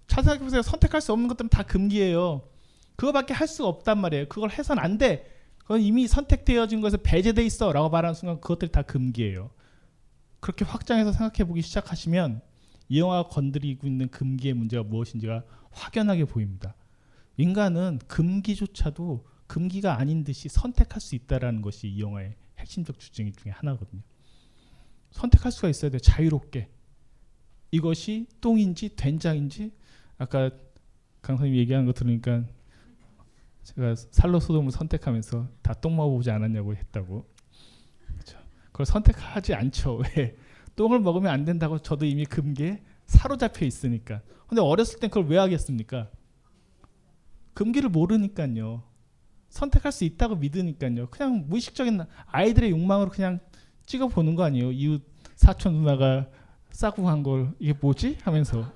잘 0.07 0.23
생각해 0.23 0.43
보세요. 0.43 0.63
선택할 0.63 0.99
수 0.99 1.13
없는 1.13 1.27
것들은 1.27 1.49
다 1.49 1.61
금기예요. 1.61 2.41
그거밖에 2.95 3.35
할 3.35 3.47
수가 3.47 3.69
없단 3.69 3.99
말이에요. 3.99 4.29
그걸 4.29 4.49
해선 4.49 4.79
안 4.79 4.97
돼. 4.97 5.29
그건 5.59 5.81
이미 5.81 6.07
선택되어진 6.07 6.81
것에 6.81 6.97
배제돼 7.03 7.45
있어 7.45 7.71
라고 7.71 7.89
말하는 7.89 8.15
순간 8.15 8.41
그것들이 8.41 8.71
다 8.71 8.81
금기예요. 8.81 9.51
그렇게 10.39 10.65
확장해서 10.65 11.11
생각해 11.11 11.47
보기 11.47 11.61
시작하시면 11.61 12.48
이 12.89 12.99
영화가 12.99 13.29
건드리고 13.29 13.87
있는 13.87 14.09
금기의 14.09 14.53
문제가 14.55 14.83
무엇인지가 14.83 15.43
확연하게 15.71 16.25
보입니다. 16.25 16.75
인간은 17.37 17.99
금기조차도 18.07 19.25
금기가 19.47 19.97
아닌 19.97 20.23
듯이 20.23 20.49
선택할 20.49 20.99
수 20.99 21.15
있다라는 21.15 21.61
것이 21.61 21.87
이 21.87 22.01
영화의 22.01 22.35
핵심적 22.57 22.99
주장 22.99 23.31
중에 23.31 23.51
하나거든요. 23.51 24.01
선택할 25.11 25.51
수가 25.51 25.69
있어야 25.69 25.89
돼 25.91 25.99
자유롭게. 25.99 26.69
이것이 27.71 28.27
똥인지 28.41 28.95
된장인지 28.95 29.71
아까 30.17 30.51
강사님 31.21 31.55
얘기하는 31.55 31.85
거 31.85 31.93
들으니까 31.93 32.45
제가 33.63 33.95
살로 33.95 34.39
소돔을 34.39 34.71
선택하면서 34.71 35.47
다 35.61 35.73
똥 35.75 35.95
먹어보지 35.95 36.31
않았냐고 36.31 36.75
했다고. 36.75 37.25
그렇죠. 38.07 38.39
그걸 38.71 38.85
선택하지 38.85 39.53
않죠. 39.53 40.01
왜? 40.17 40.35
똥을 40.79 41.01
먹으면 41.01 41.29
안 41.29 41.43
된다고 41.43 41.77
저도 41.77 42.05
이미 42.05 42.25
금기에 42.25 42.81
사로잡혀 43.05 43.65
있으니까. 43.65 44.21
근데 44.47 44.61
어렸을 44.61 44.97
땐 45.01 45.09
그걸 45.09 45.25
왜 45.25 45.37
하겠습니까? 45.37 46.09
금기를 47.53 47.89
모르니까요. 47.89 48.81
선택할 49.49 49.91
수 49.91 50.05
있다고 50.05 50.37
믿으니까요. 50.37 51.09
그냥 51.09 51.43
무의식적인 51.49 51.99
아이들의 52.27 52.71
욕망으로 52.71 53.09
그냥 53.09 53.41
찍어 53.87 54.07
보는 54.07 54.35
거 54.35 54.43
아니에요. 54.43 54.71
이웃 54.71 55.03
사촌 55.35 55.73
누나가 55.73 56.29
싸고 56.71 57.09
한 57.09 57.23
걸 57.23 57.51
이게 57.59 57.73
뭐지 57.73 58.19
하면서 58.21 58.71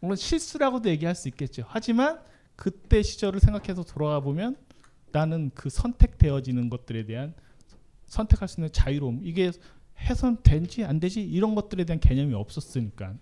물론 0.00 0.16
실수라고도 0.16 0.88
얘기할 0.88 1.14
수 1.14 1.28
있겠죠. 1.28 1.62
하지만 1.68 2.18
그때 2.56 3.00
시절을 3.02 3.38
생각해서 3.38 3.84
돌아가 3.84 4.18
보면 4.18 4.56
나는 5.12 5.52
그 5.54 5.70
선택되어지는 5.70 6.68
것들에 6.68 7.04
대한 7.06 7.32
선택할 8.06 8.48
수 8.48 8.58
있는 8.58 8.72
자유로움 8.72 9.20
이게 9.22 9.52
해선 10.00 10.42
된지 10.42 10.84
안 10.84 11.00
되지 11.00 11.22
이런 11.22 11.54
것들에 11.54 11.84
대한 11.84 12.00
개념이 12.00 12.34
없었으니까. 12.34 13.14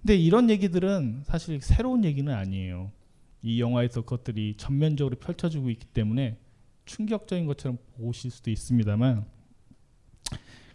근데 0.00 0.16
이런 0.16 0.50
얘기들은 0.50 1.22
사실 1.24 1.60
새로운 1.60 2.04
얘기는 2.04 2.32
아니에요. 2.32 2.92
이 3.42 3.60
영화에서 3.60 4.02
그것들이 4.02 4.54
전면적으로 4.56 5.16
펼쳐지고 5.16 5.70
있기 5.70 5.86
때문에 5.86 6.38
충격적인 6.86 7.46
것처럼 7.46 7.78
보실 7.96 8.30
수도 8.30 8.50
있습니다만 8.50 9.24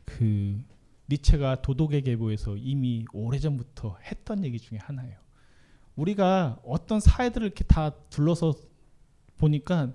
그 0.05 0.61
니체가 1.09 1.61
도덕의 1.61 2.03
계보에서 2.03 2.57
이미 2.57 3.05
오래전부터 3.13 3.97
했던 4.03 4.43
얘기 4.43 4.59
중에 4.59 4.77
하나예요. 4.79 5.17
우리가 5.95 6.59
어떤 6.63 6.99
사회들을 6.99 7.47
이렇게 7.47 7.63
다 7.63 7.91
둘러서 8.09 8.53
보니까 9.37 9.91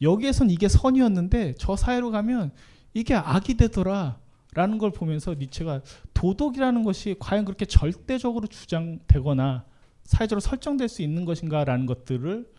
여기에선 0.00 0.50
이게 0.50 0.68
선이었는데 0.68 1.54
저 1.58 1.76
사회로 1.76 2.10
가면 2.10 2.52
이게 2.94 3.14
악이 3.14 3.56
되더라 3.56 4.21
라는 4.54 4.78
걸 4.78 4.90
보면서 4.90 5.34
니체가 5.34 5.80
도덕이라는 6.12 6.82
것이 6.82 7.16
과연 7.18 7.44
그렇게 7.44 7.64
절대적으로 7.64 8.46
주장되거나 8.46 9.64
사회적으로 10.04 10.40
설정될 10.40 10.88
수 10.88 11.02
있는 11.02 11.24
것인가라는 11.24 11.86
것들을 11.86 12.50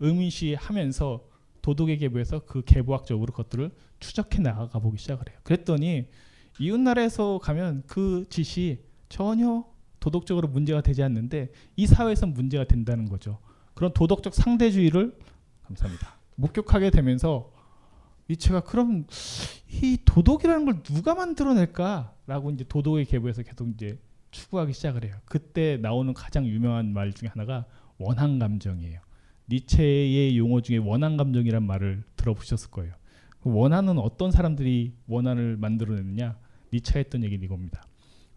의문시하면서 0.00 1.24
도덕의 1.62 1.98
계보에서 1.98 2.40
그 2.40 2.62
계보학적으로 2.64 3.32
그것들을 3.32 3.70
추적해 4.00 4.40
나가 4.40 4.78
보기 4.78 4.98
시작을 4.98 5.28
해요. 5.28 5.38
그랬더니 5.42 6.06
이웃나라에서 6.58 7.38
가면 7.38 7.84
그 7.86 8.24
짓이 8.28 8.78
전혀 9.08 9.64
도덕적으로 10.00 10.48
문제가 10.48 10.80
되지 10.80 11.02
않는데 11.02 11.50
이 11.76 11.86
사회에선 11.86 12.32
문제가 12.32 12.64
된다는 12.64 13.08
거죠. 13.08 13.38
그런 13.74 13.92
도덕적 13.92 14.34
상대주의를 14.34 15.16
감사합니다. 15.64 16.18
목격하게 16.36 16.90
되면서 16.90 17.52
니체가 18.30 18.60
그럼 18.60 19.06
이 19.70 19.98
도덕이라는 20.04 20.64
걸 20.64 20.82
누가 20.82 21.14
만들어낼까라고 21.14 22.50
이제 22.52 22.64
도덕의 22.68 23.06
계보에서 23.06 23.42
계속 23.42 23.68
이제 23.68 23.98
추구하기 24.30 24.72
시작을 24.74 25.04
해요. 25.04 25.16
그때 25.24 25.78
나오는 25.78 26.12
가장 26.12 26.46
유명한 26.46 26.92
말 26.92 27.12
중에 27.12 27.28
하나가 27.28 27.64
원한 27.98 28.38
감정이에요. 28.38 29.00
니체의 29.50 30.36
용어 30.36 30.60
중에 30.60 30.76
원한 30.76 31.16
감정이란 31.16 31.62
말을 31.64 32.04
들어보셨을 32.16 32.70
거예요. 32.70 32.92
그 33.40 33.50
원한은 33.50 33.98
어떤 33.98 34.30
사람들이 34.30 34.92
원한을 35.06 35.56
만들어내느냐? 35.56 36.36
니체가 36.72 36.98
했던 36.98 37.24
얘기는 37.24 37.42
이겁니다. 37.42 37.82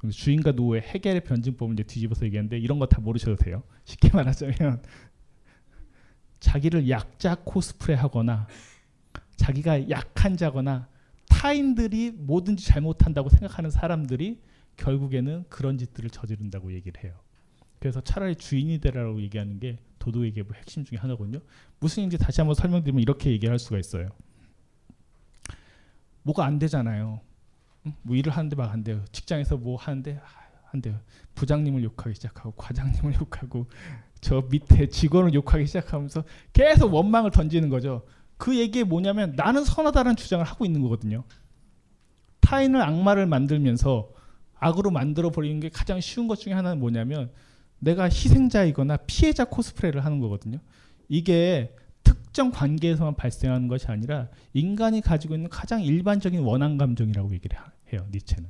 주인과 0.09 0.53
노의 0.53 0.81
해결의 0.81 1.23
변증법을 1.25 1.73
이제 1.73 1.83
뒤집어서 1.83 2.25
얘기하는데 2.25 2.57
이런 2.57 2.79
거 2.79 2.85
다 2.85 3.01
모르셔도 3.01 3.35
돼요. 3.35 3.61
쉽게 3.83 4.09
말하자면 4.15 4.81
자기를 6.39 6.89
약자 6.89 7.35
코스프레하거나 7.43 8.47
자기가 9.41 9.89
약한 9.89 10.37
자거나 10.37 10.87
타인들이 11.27 12.11
뭐든지 12.11 12.63
잘못한다고 12.63 13.29
생각하는 13.29 13.71
사람들이 13.71 14.39
결국에는 14.77 15.45
그런 15.49 15.79
짓들을 15.79 16.11
저지른다고 16.11 16.73
얘기를 16.73 17.03
해요. 17.03 17.15
그래서 17.79 18.01
차라리 18.01 18.35
주인이 18.35 18.79
되라고 18.79 19.19
얘기하는 19.19 19.59
게 19.59 19.79
도덕의 19.97 20.33
계보 20.33 20.53
핵심 20.53 20.85
중에 20.85 20.99
하나거든요. 20.99 21.39
무슨 21.79 22.03
얘기인지 22.03 22.19
다시 22.19 22.41
한번 22.41 22.53
설명드리면 22.53 23.01
이렇게 23.01 23.31
얘기할 23.31 23.57
수가 23.57 23.79
있어요. 23.79 24.09
뭐가 26.21 26.45
안 26.45 26.59
되잖아요. 26.59 27.19
뭐 28.03 28.15
일을 28.15 28.31
하는데 28.31 28.55
막 28.55 28.71
안 28.71 28.83
돼요. 28.83 29.03
직장에서 29.11 29.57
뭐 29.57 29.75
하는데 29.75 30.19
아, 30.23 30.27
안 30.71 30.81
돼요. 30.83 30.99
부장님을 31.33 31.83
욕하기 31.83 32.13
시작하고 32.13 32.51
과장님을 32.51 33.15
욕하고 33.19 33.65
저 34.19 34.47
밑에 34.51 34.87
직원을 34.87 35.33
욕하기 35.33 35.65
시작하면서 35.65 36.23
계속 36.53 36.93
원망을 36.93 37.31
던지는 37.31 37.69
거죠. 37.69 38.05
그 38.41 38.57
얘기에 38.57 38.85
뭐냐면 38.85 39.33
나는 39.35 39.63
선하다는 39.63 40.15
주장을 40.15 40.43
하고 40.43 40.65
있는 40.65 40.81
거거든요. 40.81 41.23
타인을 42.39 42.81
악마를 42.81 43.27
만들면서 43.27 44.09
악으로 44.55 44.89
만들어 44.89 45.29
버리는 45.29 45.59
게 45.59 45.69
가장 45.69 46.01
쉬운 46.01 46.27
것 46.27 46.39
중에 46.39 46.53
하나는 46.53 46.79
뭐냐면 46.79 47.29
내가 47.77 48.05
희생자이거나 48.05 48.97
피해자 49.05 49.45
코스프레를 49.45 50.03
하는 50.03 50.19
거거든요. 50.19 50.57
이게 51.07 51.75
특정 52.01 52.49
관계에서만 52.49 53.13
발생하는 53.13 53.67
것이 53.67 53.85
아니라 53.89 54.27
인간이 54.53 55.01
가지고 55.01 55.35
있는 55.35 55.47
가장 55.47 55.83
일반적인 55.83 56.39
원한 56.39 56.79
감정이라고 56.79 57.31
얘기를 57.35 57.59
해요. 57.93 58.07
니체는. 58.11 58.49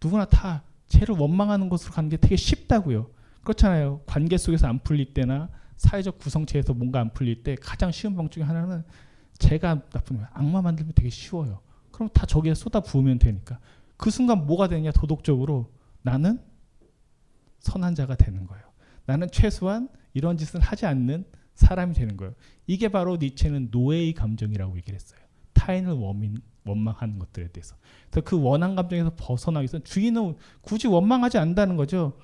누구나 0.00 0.24
다 0.24 0.62
죄를 0.86 1.16
원망하는 1.16 1.68
것으로 1.68 1.92
가는 1.94 2.08
게 2.08 2.16
되게 2.16 2.36
쉽다고요. 2.36 3.10
그렇잖아요. 3.42 4.02
관계 4.06 4.36
속에서 4.38 4.68
안 4.68 4.78
풀릴 4.78 5.14
때나 5.14 5.48
사회적 5.76 6.18
구성체에서 6.18 6.74
뭔가 6.74 7.00
안 7.00 7.12
풀릴 7.12 7.42
때 7.42 7.56
가장 7.56 7.90
쉬운 7.90 8.14
방법 8.14 8.32
중에 8.32 8.42
하나는 8.42 8.84
제가 9.38 9.82
나쁜 9.90 10.16
거예요. 10.16 10.28
악마 10.32 10.62
만들면 10.62 10.92
되게 10.94 11.10
쉬워요. 11.10 11.60
그럼 11.90 12.08
다 12.12 12.26
저기에 12.26 12.54
쏟아 12.54 12.80
부으면 12.80 13.18
되니까. 13.18 13.58
그 13.96 14.10
순간 14.10 14.46
뭐가 14.46 14.68
되냐 14.68 14.90
도덕적으로 14.90 15.72
나는 16.02 16.40
선한 17.60 17.94
자가 17.94 18.14
되는 18.16 18.46
거예요. 18.46 18.64
나는 19.06 19.28
최소한 19.30 19.88
이런 20.12 20.36
짓을 20.36 20.60
하지 20.60 20.86
않는 20.86 21.24
사람이 21.54 21.94
되는 21.94 22.16
거예요. 22.16 22.34
이게 22.66 22.88
바로 22.88 23.16
니체는 23.16 23.68
노예의 23.70 24.14
감정이라고 24.14 24.76
얘기를 24.76 24.94
했어요. 24.94 25.20
타인을 25.52 25.92
원민, 25.92 26.40
원망하는 26.66 27.18
것들에 27.18 27.48
대해서. 27.48 27.76
그래서 28.10 28.24
그 28.24 28.40
원한 28.40 28.74
감정에서 28.74 29.12
벗어나기 29.16 29.62
위해서 29.64 29.78
주인은 29.78 30.36
굳이 30.60 30.88
원망하지 30.88 31.38
않는다는 31.38 31.76
거죠. 31.76 32.18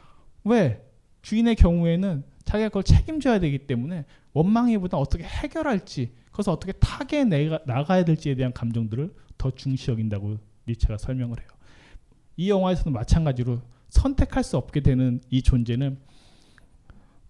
왜? 0.45 0.85
주인의 1.23 1.57
경우에는 1.57 2.25
자기가 2.51 2.69
그걸 2.69 2.83
책임져야 2.83 3.39
되기 3.39 3.59
때문에 3.59 4.05
원망이보다 4.33 4.99
어떻게 4.99 5.23
해결할지, 5.23 6.13
그래서 6.33 6.51
어떻게 6.51 6.73
타겟에 6.73 7.23
내가 7.25 7.61
나가야 7.65 8.05
될지에 8.05 8.35
대한 8.35 8.53
감정들을 8.53 9.15
더 9.39 9.53
중시 9.53 9.89
여긴다고 9.93 10.37
니체가 10.67 10.99
설명을 10.99 11.39
해요. 11.39 11.49
이 12.37 12.51
영화에서는 12.51 12.93
마찬가지로 12.93 13.61
선택할 13.91 14.43
수 14.43 14.57
없게 14.57 14.81
되는 14.81 15.21
이 15.31 15.43
존재는 15.43 16.01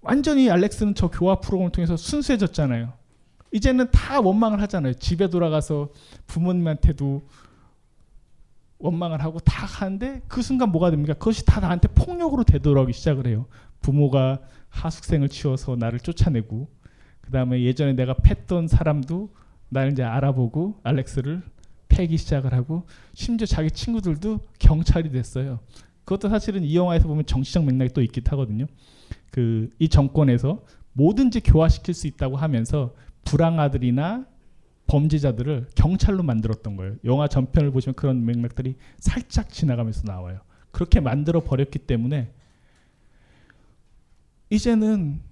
완전히 0.00 0.50
알렉스는 0.50 0.94
저 0.94 1.08
교화 1.08 1.38
프로그램을 1.40 1.72
통해서 1.72 1.98
순수해졌잖아요. 1.98 2.94
이제는 3.52 3.90
다 3.90 4.20
원망을 4.20 4.62
하잖아요. 4.62 4.94
집에 4.94 5.28
돌아가서 5.28 5.90
부모님한테도 6.28 7.28
원망을 8.78 9.22
하고 9.22 9.38
다 9.40 9.66
하는데 9.66 10.22
그 10.28 10.40
순간 10.40 10.72
뭐가 10.72 10.90
됩니까? 10.90 11.12
그것이 11.12 11.44
다 11.44 11.60
나한테 11.60 11.88
폭력으로 11.88 12.44
되돌아오기 12.44 12.94
시작을 12.94 13.26
해요. 13.26 13.46
부모가 13.81 14.41
하숙생을 14.68 15.28
치워서 15.28 15.76
나를 15.76 16.01
쫓아내고 16.01 16.68
그 17.20 17.31
다음에 17.31 17.62
예전에 17.62 17.93
내가 17.95 18.14
팼던 18.14 18.68
사람도 18.68 19.35
나를 19.68 19.93
이제 19.93 20.03
알아보고 20.03 20.81
알렉스를 20.83 21.43
패기 21.89 22.16
시작을 22.16 22.53
하고 22.53 22.87
심지어 23.14 23.47
자기 23.47 23.70
친구들도 23.70 24.41
경찰이 24.59 25.11
됐어요. 25.11 25.61
그것도 26.05 26.28
사실은 26.28 26.64
이 26.64 26.76
영화에서 26.76 27.07
보면 27.09 27.26
정치적 27.26 27.64
맥락이 27.64 27.93
또 27.93 28.03
있긴 28.03 28.24
하거든요. 28.28 28.66
그 29.31 29.70
이 29.78 29.89
정권에서 29.89 30.64
뭐든지 30.93 31.41
교화시킬 31.41 31.95
수 31.95 32.07
있다고 32.07 32.37
하면서 32.37 32.95
불황아들이나 33.24 34.26
범죄자들을 34.87 35.68
경찰로 35.76 36.22
만들었던 36.24 36.76
거예요. 36.76 36.97
영화 37.05 37.28
전편을 37.28 37.70
보시면 37.70 37.95
그런 37.95 38.24
맥락들이 38.24 38.74
살짝 38.99 39.51
지나가면서 39.51 40.03
나와요. 40.05 40.41
그렇게 40.72 40.99
만들어 40.99 41.41
버렸기 41.41 41.78
때문에 41.78 42.33
이제는 44.51 45.22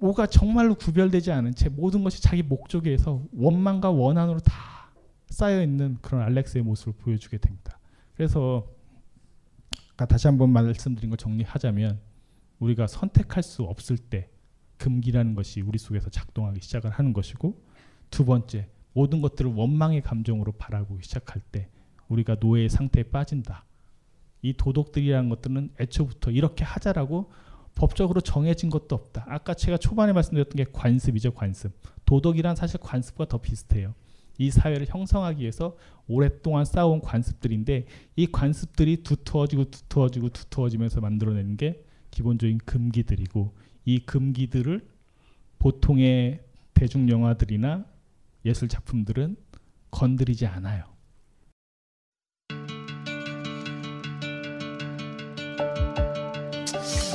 뭐가 0.00 0.26
정말로 0.26 0.74
구별되지 0.74 1.30
않은 1.30 1.54
채 1.54 1.68
모든 1.68 2.02
것이 2.02 2.22
자기 2.22 2.42
목적에서 2.42 3.22
원망과 3.32 3.90
원한으로 3.90 4.40
다 4.40 4.90
쌓여 5.28 5.62
있는 5.62 5.98
그런 6.00 6.22
알렉스의 6.22 6.64
모습을 6.64 6.94
보여주게 6.94 7.38
됩니다. 7.38 7.78
그래서 8.14 8.66
다시 9.96 10.26
한번 10.26 10.50
말씀드린 10.50 11.10
걸 11.10 11.16
정리하자면 11.16 12.00
우리가 12.58 12.86
선택할 12.86 13.42
수 13.42 13.62
없을 13.62 13.98
때 13.98 14.28
금기라는 14.78 15.34
것이 15.34 15.60
우리 15.60 15.78
속에서 15.78 16.08
작동하기 16.10 16.60
시작을 16.60 16.90
하는 16.90 17.12
것이고 17.12 17.62
두 18.10 18.24
번째 18.24 18.68
모든 18.92 19.20
것들을 19.20 19.52
원망의 19.52 20.02
감정으로 20.02 20.52
바라보기 20.52 21.04
시작할 21.04 21.42
때 21.52 21.68
우리가 22.08 22.36
노예의 22.40 22.70
상태에 22.70 23.04
빠진다. 23.04 23.66
이 24.42 24.54
도덕들이라는 24.54 25.28
것들은 25.28 25.74
애초부터 25.78 26.30
이렇게 26.30 26.64
하자라고 26.64 27.30
법적으로 27.74 28.20
정해진 28.20 28.70
것도 28.70 28.94
없다. 28.94 29.24
아까 29.28 29.54
제가 29.54 29.76
초반에 29.78 30.12
말씀드렸던 30.12 30.56
게 30.56 30.66
관습이죠, 30.72 31.32
관습. 31.32 31.72
도덕이란 32.04 32.56
사실 32.56 32.78
관습과 32.80 33.26
더 33.26 33.38
비슷해요. 33.38 33.94
이 34.38 34.50
사회를 34.50 34.86
형성하기 34.88 35.40
위해서 35.40 35.76
오랫동안 36.08 36.64
쌓아온 36.64 37.00
관습들인데 37.00 37.86
이 38.16 38.26
관습들이 38.26 39.02
두터워지고 39.02 39.70
두터워지고 39.70 40.30
두터워지면서 40.30 41.00
만들어내는 41.00 41.56
게 41.56 41.84
기본적인 42.10 42.58
금기들이고 42.64 43.54
이 43.84 44.00
금기들을 44.00 44.88
보통의 45.58 46.40
대중 46.74 47.08
영화들이나 47.08 47.84
예술 48.44 48.68
작품들은 48.68 49.36
건드리지 49.90 50.46
않아요. 50.46 50.89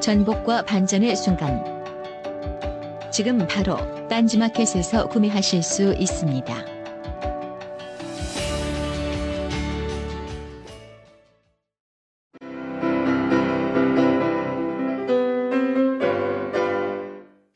전복과 0.00 0.64
반전의 0.64 1.14
순간 1.14 1.62
지금 3.12 3.46
바로 3.46 3.76
딴지마켓에서 4.08 5.08
구매하실 5.08 5.62
수 5.62 5.94
있습니다. 5.94 6.54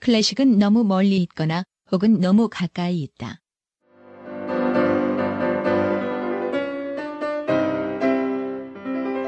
클래식은 0.01 0.59
너무 0.59 0.85
멀리 0.85 1.17
있거나 1.23 1.65
혹은 1.91 2.21
너무 2.21 2.51
가까이 2.51 3.01
있다. 3.01 3.41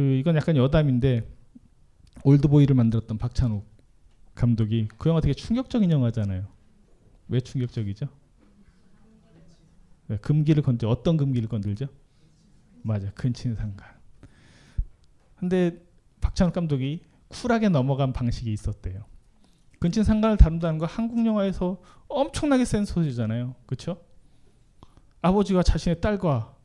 그 0.00 0.14
이건 0.14 0.34
약간 0.36 0.56
여담인데 0.56 1.30
올드보이를 2.24 2.74
만들었던 2.74 3.18
박찬욱 3.18 3.68
감독이 4.34 4.88
그 4.96 5.10
영화 5.10 5.20
되게 5.20 5.34
충격적인 5.34 5.90
영화잖아요. 5.90 6.46
왜 7.28 7.40
충격적이죠? 7.40 8.08
네, 10.06 10.16
금기를 10.16 10.62
건들 10.62 10.88
어떤 10.88 11.18
금기를 11.18 11.50
건들죠? 11.50 11.88
맞아, 12.80 13.10
근친 13.10 13.54
상간. 13.54 13.88
근데 15.36 15.78
박찬욱 16.22 16.54
감독이 16.54 17.02
쿨하게 17.28 17.68
넘어간 17.68 18.14
방식이 18.14 18.50
있었대요. 18.50 19.04
근친 19.80 20.02
상간을 20.02 20.38
다룬다는 20.38 20.78
거 20.78 20.86
한국 20.86 21.26
영화에서 21.26 21.82
엄청나게 22.08 22.64
센 22.64 22.86
소리잖아요. 22.86 23.54
그렇죠? 23.66 24.02
아버지가 25.20 25.62
자신의 25.62 26.00
딸과 26.00 26.56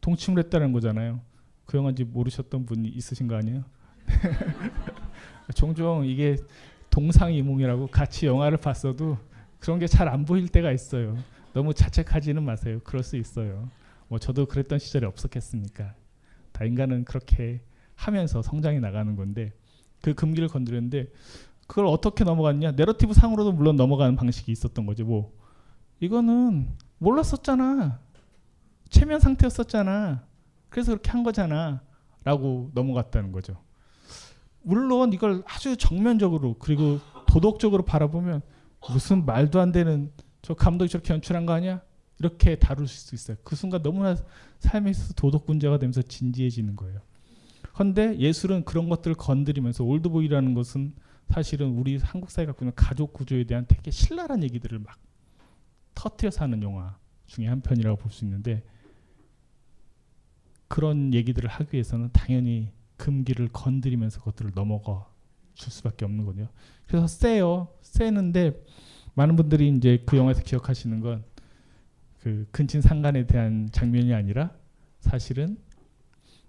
동침을 0.00 0.44
했다는 0.44 0.72
거잖아요. 0.72 1.33
그 1.66 1.76
영화인지 1.78 2.04
모르셨던 2.04 2.66
분이 2.66 2.88
있으신 2.88 3.26
거 3.28 3.36
아니에요? 3.36 3.64
종종 5.54 6.04
이게 6.04 6.36
동상이몽이라고 6.90 7.88
같이 7.88 8.26
영화를 8.26 8.58
봤어도 8.58 9.18
그런 9.58 9.78
게 9.78 9.86
잘 9.86 10.08
안 10.08 10.24
보일 10.24 10.48
때가 10.48 10.72
있어요. 10.72 11.16
너무 11.52 11.72
자책하지는 11.74 12.42
마세요. 12.42 12.80
그럴 12.84 13.02
수 13.02 13.16
있어요. 13.16 13.68
뭐 14.08 14.18
저도 14.18 14.46
그랬던 14.46 14.78
시절이 14.78 15.06
없었겠습니까? 15.06 15.94
다 16.52 16.64
인간은 16.64 17.04
그렇게 17.04 17.60
하면서 17.94 18.42
성장해 18.42 18.80
나가는 18.80 19.16
건데 19.16 19.52
그 20.02 20.14
금기를 20.14 20.48
건드렸는데 20.48 21.06
그걸 21.66 21.86
어떻게 21.86 22.24
넘어갔냐? 22.24 22.72
내러티브 22.72 23.14
상으로도 23.14 23.52
물론 23.52 23.76
넘어가는 23.76 24.16
방식이 24.16 24.52
있었던 24.52 24.84
거죠. 24.84 25.04
뭐 25.04 25.32
이거는 26.00 26.68
몰랐었잖아. 26.98 28.00
체면 28.90 29.20
상태였었잖아. 29.20 30.24
그래서 30.74 30.90
그렇게 30.90 31.12
한 31.12 31.22
거잖아. 31.22 31.82
라고 32.24 32.72
넘어갔다는 32.74 33.30
거죠. 33.30 33.62
물론 34.60 35.12
이걸 35.12 35.44
아주 35.46 35.76
정면적으로 35.76 36.56
그리고 36.58 36.98
도덕적으로 37.28 37.84
바라보면 37.84 38.42
무슨 38.90 39.24
말도 39.24 39.60
안 39.60 39.70
되는 39.70 40.10
저 40.42 40.54
감독이 40.54 40.90
저렇게 40.90 41.14
연출한 41.14 41.46
거 41.46 41.52
아니야? 41.52 41.80
이렇게 42.18 42.56
다룰 42.56 42.88
수 42.88 43.14
있어요. 43.14 43.36
그 43.44 43.54
순간 43.54 43.82
너무나 43.84 44.16
삶에 44.58 44.90
있어서 44.90 45.14
도덕 45.14 45.44
문제가 45.46 45.78
되면서 45.78 46.02
진지해지는 46.02 46.74
거예요. 46.74 47.02
그런데 47.72 48.18
예술은 48.18 48.64
그런 48.64 48.88
것들을 48.88 49.14
건드리면서 49.14 49.84
올드보이라는 49.84 50.54
것은 50.54 50.92
사실은 51.28 51.78
우리 51.78 51.98
한국 51.98 52.32
사회 52.32 52.46
갖고 52.46 52.64
있는 52.64 52.72
가족 52.74 53.12
구조에 53.12 53.44
대한 53.44 53.64
되게 53.68 53.92
신랄한 53.92 54.42
얘기들을 54.42 54.80
막 54.80 54.98
터트려서 55.94 56.42
하는 56.42 56.64
영화 56.64 56.96
중에 57.26 57.46
한 57.46 57.60
편이라고 57.60 57.96
볼 57.96 58.10
수 58.10 58.24
있는데 58.24 58.64
그런 60.74 61.14
얘기들을 61.14 61.48
하기 61.48 61.68
위해서는 61.74 62.10
당연히 62.12 62.72
금기를 62.96 63.48
건드리면서 63.52 64.18
그것들을 64.20 64.52
넘어가 64.54 65.06
줄 65.54 65.72
수밖에 65.72 66.04
없는 66.04 66.24
거죠. 66.24 66.48
그래서 66.86 67.06
세요. 67.06 67.68
세는데 67.80 68.64
많은 69.14 69.36
분들이 69.36 69.68
이제 69.68 70.02
그 70.04 70.16
영화에서 70.16 70.42
기억하시는 70.42 71.00
건 71.00 71.34
그 72.24 72.48
근친 72.50 72.80
상간에 72.80 73.26
대한 73.26 73.68
장면이 73.70 74.14
아니라 74.14 74.50
사실은 75.00 75.58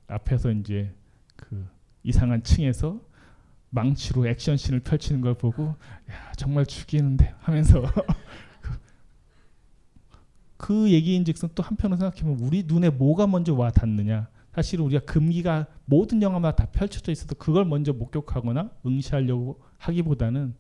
앞에서 0.08 0.52
이제 0.52 0.96
그 1.36 1.68
이상한 2.02 2.44
층에서 2.44 3.02
망치로 3.72 4.26
액션씬을 4.26 4.80
펼치는 4.80 5.20
걸 5.20 5.34
보고 5.34 5.76
야 6.10 6.32
정말 6.38 6.66
죽이는데 6.66 7.36
하면서 7.40 7.84
그 10.66 10.90
얘기인즉슨 10.90 11.50
또 11.54 11.62
한편으로 11.62 12.00
생각해보면 12.00 12.40
우리 12.40 12.64
눈에 12.64 12.90
뭐가 12.90 13.28
먼저 13.28 13.54
와 13.54 13.70
닿느냐. 13.70 14.30
사실 14.52 14.82
우리가 14.82 15.06
금기가 15.06 15.68
모든 15.86 16.24
영화마다 16.24 16.66
다 16.66 16.72
펼쳐져 16.72 17.12
있어도 17.12 17.36
그걸 17.36 17.66
먼저 17.66 17.94
목격하거나 17.94 18.72
응시하려고 18.84 19.60
하기보다는 19.78 20.56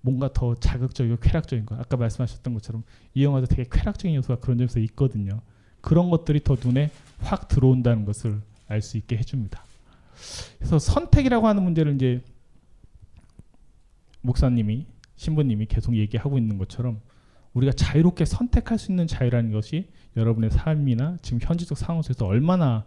뭔가 0.00 0.32
더 0.32 0.56
자극적이고 0.56 1.18
쾌락적인 1.20 1.64
거 1.64 1.76
아까 1.76 1.96
말씀하셨던 1.96 2.54
것처럼 2.54 2.82
이 3.14 3.22
영화도 3.22 3.46
되게 3.46 3.68
쾌락적인 3.70 4.16
요소가 4.16 4.40
그런 4.40 4.58
점에서 4.58 4.80
있거든요. 4.80 5.42
그런 5.80 6.10
것들이 6.10 6.42
더 6.42 6.56
눈에 6.60 6.90
확 7.20 7.46
들어온다는 7.46 8.04
것을 8.04 8.40
알 8.66 8.82
수 8.82 8.96
있게 8.96 9.16
해줍니다. 9.16 9.62
그래서 10.58 10.80
선택이라고 10.80 11.46
하는 11.46 11.62
문제를 11.62 11.94
이제 11.94 12.20
목사님이 14.22 14.86
신부님이 15.14 15.66
계속 15.66 15.94
얘기하고 15.94 16.36
있는 16.36 16.58
것처럼 16.58 17.00
우리가 17.54 17.72
자유롭게 17.72 18.24
선택할 18.24 18.78
수 18.78 18.92
있는 18.92 19.06
자유라는 19.06 19.52
것이 19.52 19.88
여러분의 20.16 20.50
삶이나 20.50 21.18
지금 21.22 21.38
현지적 21.42 21.76
상황 21.76 22.02
속에서 22.02 22.26
얼마나 22.26 22.84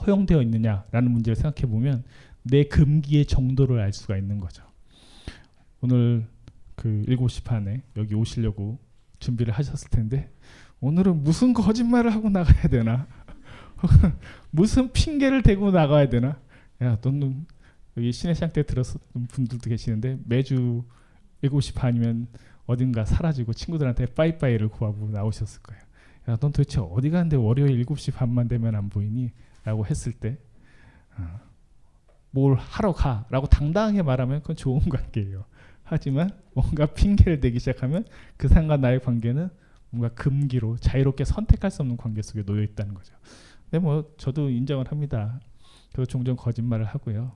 허용되어 0.00 0.42
있느냐라는 0.42 1.10
문제를 1.10 1.36
생각해 1.36 1.70
보면 1.70 2.04
내 2.42 2.64
금기의 2.64 3.26
정도를 3.26 3.80
알 3.80 3.92
수가 3.92 4.16
있는 4.16 4.40
거죠. 4.40 4.64
오늘 5.80 6.26
그 6.74 7.04
7시 7.06 7.44
반에 7.44 7.82
여기 7.96 8.14
오시려고 8.14 8.78
준비를 9.18 9.52
하셨을 9.54 9.90
텐데 9.90 10.32
오늘은 10.80 11.22
무슨 11.22 11.52
거짓말을 11.52 12.12
하고 12.12 12.28
나가야 12.28 12.68
되나? 12.68 13.06
무슨 14.50 14.90
핑계를 14.92 15.42
대고 15.42 15.70
나가야 15.70 16.08
되나? 16.08 16.40
야, 16.82 16.98
너는 17.02 17.46
여기 17.96 18.10
신의 18.12 18.34
시때 18.34 18.64
들었던 18.64 19.26
분들도 19.28 19.68
계시는데 19.68 20.18
매주 20.24 20.84
7시 21.44 21.74
반이면 21.74 22.28
어딘가 22.66 23.04
사라지고 23.04 23.52
친구들한테 23.52 24.06
빠이빠이를 24.06 24.68
구하고 24.68 25.08
나오셨을 25.10 25.62
거예요. 25.62 25.82
야, 26.28 26.36
넌 26.36 26.52
도대체 26.52 26.80
어디 26.80 27.10
가는데 27.10 27.36
월요일 27.36 27.84
7시 27.84 28.14
반만 28.14 28.48
되면 28.48 28.74
안 28.74 28.88
보이니? 28.88 29.32
라고 29.64 29.86
했을 29.86 30.12
때, 30.12 30.38
어, 31.16 31.40
뭘 32.30 32.56
하러 32.56 32.92
가? 32.92 33.26
라고 33.30 33.46
당당하게 33.46 34.02
말하면 34.02 34.40
그건 34.40 34.56
좋은 34.56 34.80
관계예요. 34.88 35.44
하지만 35.84 36.30
뭔가 36.54 36.86
핑계를 36.86 37.40
대기 37.40 37.58
시작하면 37.58 38.04
그 38.36 38.48
사람과 38.48 38.76
나의 38.76 39.00
관계는 39.00 39.50
뭔가 39.90 40.14
금기로 40.14 40.78
자유롭게 40.78 41.24
선택할 41.24 41.70
수 41.70 41.82
없는 41.82 41.96
관계 41.96 42.22
속에 42.22 42.44
놓여 42.44 42.62
있다는 42.62 42.94
거죠. 42.94 43.14
근데 43.64 43.78
뭐 43.78 44.10
저도 44.16 44.48
인정을 44.48 44.90
합니다. 44.90 45.40
저도 45.90 46.06
종종 46.06 46.36
거짓말을 46.36 46.86
하고요. 46.86 47.32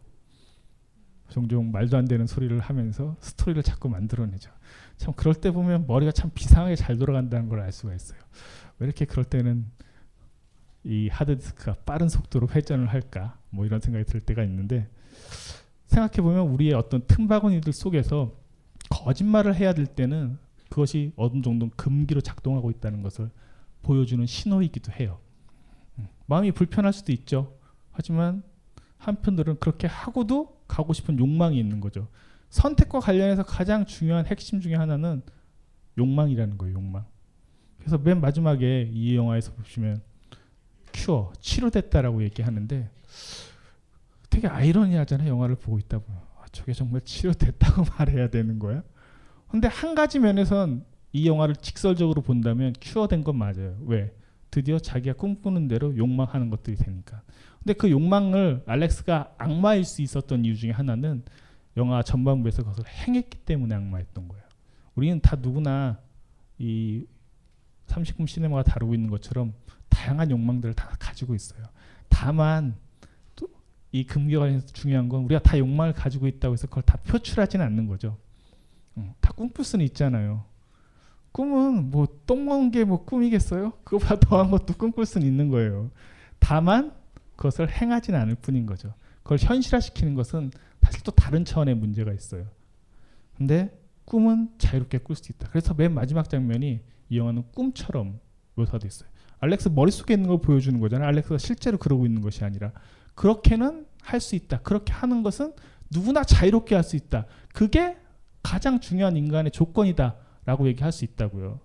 종종 1.29 1.70
말도 1.70 1.97
안 1.97 2.07
되는 2.07 2.27
소리를 2.27 2.59
하면서 2.59 3.16
스토리를 3.20 3.62
자꾸 3.62 3.89
만들어내죠. 3.89 4.51
참 4.97 5.13
그럴 5.15 5.35
때 5.35 5.51
보면 5.51 5.87
머리가 5.87 6.13
참 6.13 6.31
비상하게 6.35 6.77
잘 6.77 6.97
돌아간다는 6.99 7.49
걸 7.49 7.61
알 7.61 7.73
수가 7.73 7.95
있어요. 7.95 8.19
왜 8.79 8.87
이렇게 8.87 9.05
그럴 9.05 9.25
때는 9.25 9.67
이 10.85 11.09
하드디스크가 11.09 11.77
빠른 11.85 12.09
속도로 12.09 12.49
회전을 12.49 12.87
할까? 12.89 13.39
뭐 13.51 13.67
이런 13.67 13.81
생각이 13.81 14.05
들 14.05 14.21
때가 14.21 14.45
있는데 14.45 14.89
생각해 15.87 16.23
보면 16.23 16.49
우리의 16.49 16.75
어떤 16.75 17.07
틈바구니들 17.07 17.73
속에서 17.73 18.33
거짓말을 18.91 19.55
해야 19.57 19.73
될 19.73 19.87
때는 19.87 20.39
그것이 20.69 21.13
어느 21.17 21.43
정도 21.43 21.71
금기로 21.77 22.21
작동하고 22.21 22.71
있다는 22.71 23.03
것을 23.03 23.31
보여주는 23.83 24.25
신호이기도 24.25 24.93
해요. 24.93 25.19
음, 25.99 26.09
마음이 26.27 26.53
불편할 26.53 26.93
수도 26.93 27.13
있죠. 27.13 27.57
하지만 27.93 28.43
한편들은 28.99 29.59
그렇게 29.61 29.87
하고도 29.87 30.61
가고 30.69 30.93
싶은 30.93 31.19
욕망이 31.19 31.59
있는 31.59 31.81
거죠. 31.81 32.09
선택과 32.51 33.01
관련해서 33.01 33.43
가장 33.45 33.85
중요한 33.85 34.27
핵심 34.27 34.61
중에 34.61 34.75
하나는 34.75 35.23
욕망이라는 35.99 36.59
거예요. 36.59 36.75
욕망. 36.75 37.05
그래서 37.79 37.99
맨 37.99 38.21
마지막에 38.21 38.91
이 38.93 39.17
영화에서 39.17 39.53
보시면 39.53 40.01
큐어 40.93 41.33
치료됐다라고 41.41 42.23
얘기하는데 42.25 42.91
되게 44.31 44.49
아이러니하잖아요. 44.49 45.29
영화를 45.29 45.57
보고 45.57 45.79
있다 45.79 45.99
보면 45.99 46.21
아, 46.39 46.45
저게 46.53 46.73
정말 46.73 47.01
치료됐다고 47.03 47.85
말해야 47.99 48.29
되는 48.29 48.59
거야? 48.59 48.83
근데 49.49 49.69
한 49.69 49.95
가지 49.95 50.19
면에선 50.19 50.85
이 51.13 51.29
영화를 51.29 51.57
직설적으로 51.57 52.23
본다면 52.23 52.75
큐어된 52.81 53.25
건 53.25 53.37
맞아요. 53.37 53.77
왜? 53.87 54.13
드디어 54.51 54.79
자기가 54.79 55.15
꿈꾸는 55.17 55.69
대로 55.69 55.97
욕망하는 55.97 56.51
것들이 56.51 56.77
되니까. 56.77 57.23
근데 57.63 57.73
그 57.75 57.91
욕망을 57.91 58.63
알렉스가 58.67 59.35
악마일 59.39 59.85
수 59.85 60.03
있었던 60.03 60.45
이유 60.45 60.57
중에 60.57 60.71
하나는 60.71 61.23
영화 61.77 62.03
전반부에서 62.03 62.62
그것을 62.62 62.87
행했기 62.87 63.39
때문에 63.39 63.74
악마였던 63.74 64.29
거예요. 64.29 64.45
우리는 64.95 65.20
다 65.20 65.37
누구나 65.39 65.99
이 66.59 67.05
30금 67.87 68.27
시네마가 68.27 68.62
다루고 68.62 68.95
있는 68.95 69.11
것처럼 69.11 69.53
다양한 69.89 70.31
욕망들을 70.31 70.74
다 70.74 70.97
가지고 70.99 71.35
있어요. 71.35 71.62
다만 72.09 72.77
이 73.93 74.05
금기와 74.05 74.41
관련해서 74.41 74.66
중요한 74.68 75.09
건 75.09 75.24
우리가 75.24 75.41
다 75.43 75.59
욕망을 75.59 75.93
가지고 75.93 76.27
있다고 76.27 76.55
해서 76.55 76.66
그걸 76.66 76.83
다 76.83 76.97
표출하지는 77.07 77.64
않는 77.64 77.87
거죠. 77.87 78.18
응, 78.99 79.14
다 79.20 79.33
꿈꿀 79.33 79.64
수는 79.64 79.85
있잖아요. 79.87 80.45
꿈은 81.33 81.91
뭐똥 81.91 82.45
먹은 82.47 82.70
게 82.70 82.85
뭐 82.85 83.05
꿈이겠어요? 83.05 83.72
그거보다 83.85 84.16
더한 84.20 84.51
것도 84.51 84.74
꿈꿀 84.74 85.07
수는 85.07 85.27
있는 85.27 85.49
거예요. 85.51 85.91
다만 86.39 86.93
그것을 87.37 87.70
행하지는 87.70 88.18
않을 88.20 88.37
뿐인 88.37 88.66
거죠. 88.66 88.95
그걸 89.22 89.39
현실화시키는 89.39 90.14
것은 90.14 90.51
사실 90.87 91.03
또 91.03 91.11
다른 91.11 91.45
차원의 91.45 91.74
문제가 91.74 92.12
있어요. 92.12 92.47
근데 93.37 93.76
꿈은 94.05 94.51
자유롭게 94.59 94.99
꿀 94.99 95.16
수 95.16 95.32
있다. 95.32 95.49
그래서 95.49 95.74
맨 95.74 95.93
마지막 95.93 96.30
장면이 96.30 96.80
이 97.09 97.18
영화는 97.18 97.43
꿈처럼 97.53 98.20
묘사돼 98.55 98.87
있어요. 98.87 99.09
알렉스 99.41 99.70
머릿속에 99.70 100.14
있는 100.14 100.28
걸 100.28 100.41
보여주는 100.41 100.78
거잖아요. 100.78 101.09
알렉스가 101.09 101.39
실제로 101.39 101.76
그러고 101.76 102.07
있는 102.07 102.22
것이 102.22 102.45
아니라 102.45 102.72
그렇게는 103.16 103.87
할 104.01 104.20
수 104.20 104.37
있다. 104.37 104.61
그렇게 104.61 104.93
하는 104.93 105.24
것은 105.24 105.55
누구나 105.91 106.22
자유롭게 106.22 106.76
할 106.76 106.84
수 106.84 106.95
있다. 106.95 107.26
그게 107.53 107.97
가장 108.45 108.78
중요한 108.78 109.16
인간의 109.16 109.51
조건이다라고 109.51 110.68
얘기할 110.68 110.93
수 110.93 111.05
있다고요. 111.05 111.59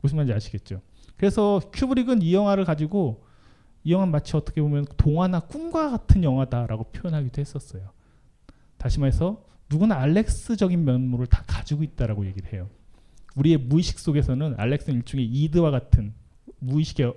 무슨 0.00 0.16
말인지 0.16 0.32
아시겠죠? 0.32 0.80
그래서 1.16 1.60
큐브릭은 1.72 2.22
이 2.22 2.32
영화를 2.34 2.64
가지고 2.64 3.24
이 3.84 3.92
영화는 3.92 4.12
마치 4.12 4.36
어떻게 4.36 4.60
보면 4.60 4.86
동화나 4.96 5.40
꿈과 5.40 5.90
같은 5.90 6.22
영화다라고 6.22 6.84
표현하기도 6.92 7.40
했었어요. 7.40 7.90
다시 8.76 9.00
말해서 9.00 9.44
누구나 9.70 9.96
알렉스적인 9.96 10.84
면모를 10.84 11.26
다 11.26 11.44
가지고 11.46 11.82
있다라고 11.82 12.26
얘기를 12.26 12.52
해요. 12.52 12.68
우리의 13.36 13.56
무의식 13.56 13.98
속에서는 13.98 14.54
알렉스는 14.58 14.98
일종의 14.98 15.26
이드와 15.26 15.70
같은 15.70 16.12
무의식의 16.58 17.14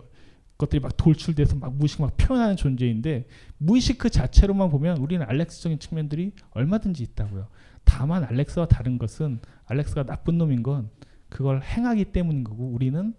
것들이 0.57 0.80
막 0.80 0.95
돌출돼서 0.95 1.57
막 1.57 1.74
무의식 1.76 2.01
막 2.01 2.16
표현하는 2.16 2.55
존재인데 2.55 3.28
무의식 3.57 3.97
그 3.97 4.09
자체로만 4.09 4.70
보면 4.70 4.97
우리는 4.97 5.26
알렉스적인 5.28 5.80
측면들이 5.80 6.32
얼마든지 6.51 7.03
있다고요. 7.03 7.47
다만 7.84 8.24
알렉스와 8.24 8.68
다른 8.68 8.97
것은 8.97 9.39
알렉스가 9.66 10.03
나쁜 10.03 10.38
놈인 10.38 10.63
건 10.63 10.89
그걸 11.30 11.61
행하기 11.61 12.05
때문인 12.05 12.43
거고 12.43 12.68
우리는 12.68 13.13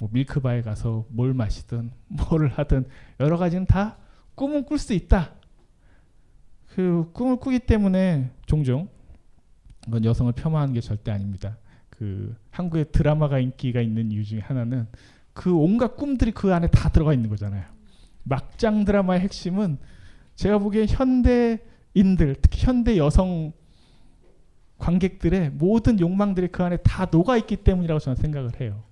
뭐 0.00 0.08
밀크바에 0.12 0.62
가서 0.62 1.04
뭘 1.10 1.34
마시든 1.34 1.90
뭘 2.08 2.48
하든 2.48 2.86
여러 3.20 3.36
가지는 3.36 3.66
다 3.66 3.98
꿈은 4.34 4.64
꿀 4.64 4.78
수 4.78 4.94
있다. 4.94 5.34
그 6.74 7.10
꿈을 7.12 7.36
꾸기 7.36 7.58
때문에 7.60 8.30
종종 8.46 8.88
그건 9.84 10.04
여성을 10.04 10.32
폄하하는 10.32 10.72
게 10.72 10.80
절대 10.80 11.10
아닙니다. 11.10 11.58
그 11.90 12.34
한국의 12.50 12.92
드라마가 12.92 13.38
인기가 13.38 13.80
있는 13.80 14.10
이유 14.10 14.24
중에 14.24 14.40
하나는 14.40 14.86
그 15.34 15.52
온갖 15.54 15.96
꿈들이 15.96 16.32
그 16.32 16.54
안에 16.54 16.68
다 16.68 16.88
들어가 16.88 17.12
있는 17.12 17.28
거잖아요. 17.28 17.64
막장 18.24 18.84
드라마의 18.84 19.20
핵심은 19.20 19.78
제가 20.34 20.58
보기에 20.58 20.86
현대인들 20.88 22.36
특히 22.40 22.64
현대 22.64 22.96
여성 22.96 23.52
관객들의 24.78 25.50
모든 25.50 26.00
욕망들이 26.00 26.48
그 26.48 26.62
안에 26.62 26.78
다 26.78 27.06
녹아 27.10 27.36
있기 27.36 27.56
때문이라고 27.56 27.98
저는 27.98 28.16
생각을 28.16 28.60
해요. 28.60 28.82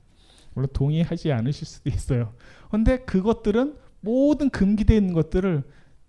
물론 0.59 0.68
동의하지 0.72 1.30
않으실 1.32 1.66
수도 1.66 1.88
있어요. 1.88 2.32
근데 2.70 2.98
그것들은 2.98 3.76
모든 4.00 4.50
금기되어 4.50 4.96
있는 4.96 5.14
것들을 5.14 5.62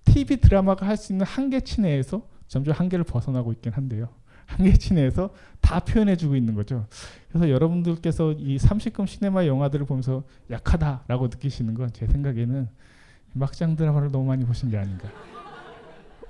TV 0.06 0.38
드라마가 0.38 0.88
할 0.88 0.98
수 0.98 1.14
있는 1.14 1.26
한계치 1.26 1.82
내에서 1.82 2.28
점점 2.48 2.74
한계를 2.74 3.06
벗어나고 3.06 3.52
있긴 3.54 3.74
한데요. 3.74 4.10
한계치 4.48 4.96
내에서 4.96 5.30
다 5.62 5.80
표현해주고 5.80 6.36
있는 6.36 6.56
거죠. 6.56 6.88
그래서 7.30 7.50
여러분들께서 7.52 8.32
이 8.34 8.58
30금 8.58 9.06
시네마 9.06 9.46
영화들을 9.46 9.86
보면서 9.86 10.24
약하다라고 10.50 11.28
느끼시는 11.28 11.76
건 11.76 11.90
제 11.94 12.08
생각에는 12.08 12.68
막장 13.34 13.76
드라마를 13.76 14.12
너무 14.12 14.26
많이 14.26 14.44
보신 14.44 14.72
게 14.72 14.78
아닌가. 14.80 15.08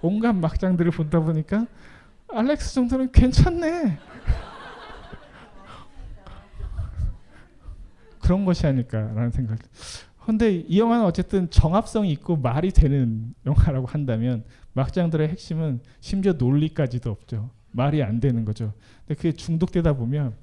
온갖 0.02 0.34
막장들을 0.34 0.92
보다 0.92 1.22
보니까 1.22 1.66
알렉스 2.28 2.74
정도는 2.74 3.12
괜찮네. 3.14 3.98
그런 8.30 8.46
것이 8.46 8.68
아닐까라는 8.68 9.32
생각. 9.32 9.58
근데 10.24 10.54
이 10.54 10.80
영화는 10.80 11.04
어쨌든 11.04 11.50
정합성이 11.50 12.12
있고 12.12 12.36
말이 12.36 12.70
되는 12.70 13.34
영화라고 13.44 13.88
한다면 13.88 14.44
막장들의 14.74 15.30
핵심은 15.30 15.80
심지어 16.00 16.34
논리까지도 16.34 17.10
없죠. 17.10 17.50
말이 17.72 18.04
안 18.04 18.20
되는 18.20 18.46
거죠. 18.46 18.74
근데 19.08 19.16
그게 19.16 19.32
중독되다 19.32 19.94
보면 19.94 20.36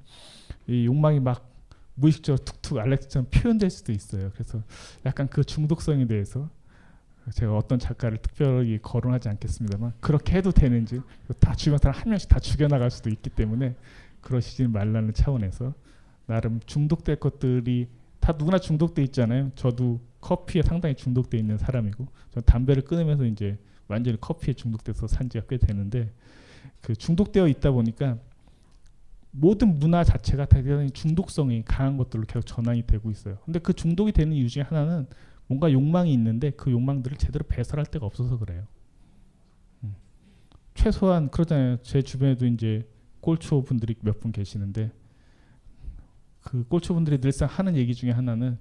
이 0.66 0.86
욕망이 0.86 1.20
막 1.20 1.48
무의식적으로 1.94 2.44
툭툭 2.44 2.78
알렉스처럼 2.78 3.28
표현될 3.30 3.70
수도 3.70 3.92
있어요. 3.92 4.32
그래서 4.34 4.60
약간 5.04 5.28
그 5.28 5.44
중독성에 5.44 6.08
대해서 6.08 6.50
제가 7.34 7.56
어떤 7.56 7.78
작가를 7.78 8.18
특별히 8.18 8.80
거론하지 8.82 9.28
않겠습니다만 9.28 9.92
그렇게 10.00 10.36
해도 10.36 10.50
되는지 10.50 11.02
다 11.38 11.54
주변 11.54 11.78
사람 11.78 12.00
한 12.00 12.08
명씩 12.08 12.28
다 12.28 12.40
죽여나갈 12.40 12.90
수도 12.90 13.10
있기 13.10 13.30
때문에 13.30 13.76
그러시지 14.22 14.66
말라는 14.66 15.14
차원에서 15.14 15.72
나름 16.26 16.60
중독될 16.66 17.16
것들이 17.16 17.88
다 18.20 18.32
누구나 18.36 18.58
중독돼 18.58 19.02
있잖아요. 19.04 19.52
저도 19.54 20.00
커피에 20.20 20.62
상당히 20.62 20.94
중독돼 20.94 21.38
있는 21.38 21.58
사람이고 21.58 22.06
저 22.32 22.40
담배를 22.40 22.82
끊으면서 22.82 23.24
이제 23.24 23.58
완전히 23.88 24.20
커피에 24.20 24.54
중독돼서 24.54 25.06
산 25.06 25.28
지가 25.28 25.46
꽤 25.48 25.56
되는데 25.58 26.12
그 26.80 26.96
중독되어 26.96 27.46
있다 27.48 27.70
보니까 27.70 28.18
모든 29.30 29.78
문화 29.78 30.02
자체가 30.02 30.46
대단히 30.46 30.90
중독성이 30.90 31.62
강한 31.64 31.96
것들로 31.96 32.24
계속 32.24 32.46
전환이 32.46 32.82
되고 32.86 33.10
있어요. 33.10 33.38
근데 33.44 33.58
그 33.58 33.72
중독이 33.72 34.10
되는 34.12 34.32
이유 34.32 34.48
중에 34.48 34.62
하나는 34.62 35.06
뭔가 35.46 35.70
욕망이 35.70 36.12
있는데 36.14 36.50
그 36.50 36.70
욕망들을 36.72 37.16
제대로 37.18 37.44
배설할 37.46 37.86
데가 37.86 38.06
없어서 38.06 38.38
그래요. 38.38 38.66
음. 39.84 39.94
최소한 40.74 41.30
그러잖아요. 41.30 41.76
제 41.82 42.02
주변에도 42.02 42.46
이제 42.46 42.88
꼴초 43.20 43.62
분들이 43.62 43.94
몇 44.00 44.18
분 44.20 44.32
계시는데 44.32 44.90
그 46.46 46.64
꼴초 46.68 46.94
분들이 46.94 47.20
늘상 47.20 47.48
하는 47.50 47.74
얘기 47.74 47.92
중에 47.92 48.12
하나는 48.12 48.56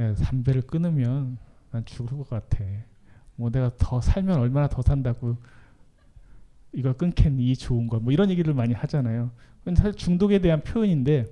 야, 0.00 0.14
담배를 0.14 0.62
끊으면 0.62 1.36
난 1.70 1.84
죽을 1.84 2.16
것 2.16 2.28
같아. 2.28 2.64
뭐 3.36 3.50
내가 3.50 3.70
더 3.76 4.00
살면 4.00 4.38
얼마나 4.38 4.66
더 4.66 4.80
산다고 4.80 5.36
이걸 6.72 6.94
끊겠니 6.94 7.50
이 7.50 7.54
좋은 7.56 7.86
거 7.86 7.98
뭐 8.00 8.12
이런 8.14 8.30
얘기를 8.30 8.54
많이 8.54 8.72
하잖아요. 8.72 9.30
근데 9.62 9.78
사실 9.78 9.94
중독에 9.94 10.38
대한 10.38 10.62
표현인데 10.62 11.26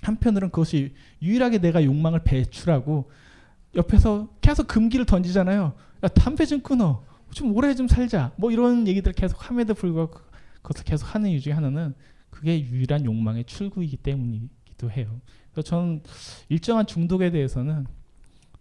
한편으로는 0.00 0.50
그것이 0.50 0.94
유일하게 1.20 1.58
내가 1.58 1.84
욕망을 1.84 2.20
배출하고 2.24 3.10
옆에서 3.74 4.30
계속 4.40 4.66
금기를 4.66 5.04
던지잖아요. 5.04 5.74
야 6.02 6.08
담배 6.08 6.46
좀 6.46 6.60
끊어. 6.60 7.04
좀 7.32 7.54
오래 7.54 7.74
좀 7.74 7.86
살자. 7.86 8.32
뭐 8.36 8.50
이런 8.50 8.88
얘기들 8.88 9.12
계속 9.12 9.46
함에도 9.48 9.74
불구하고 9.74 10.20
그것을 10.62 10.84
계속 10.84 11.14
하는 11.14 11.28
이유 11.30 11.38
중에 11.38 11.52
하나는 11.52 11.94
그게 12.30 12.58
유일한 12.64 13.04
욕망의 13.04 13.44
출구이기 13.44 13.98
때문이 13.98 14.48
기도 14.80 14.90
해요. 14.90 15.20
그래서 15.52 15.68
저는 15.68 16.02
일정한 16.48 16.86
중독에 16.86 17.30
대해서는 17.30 17.86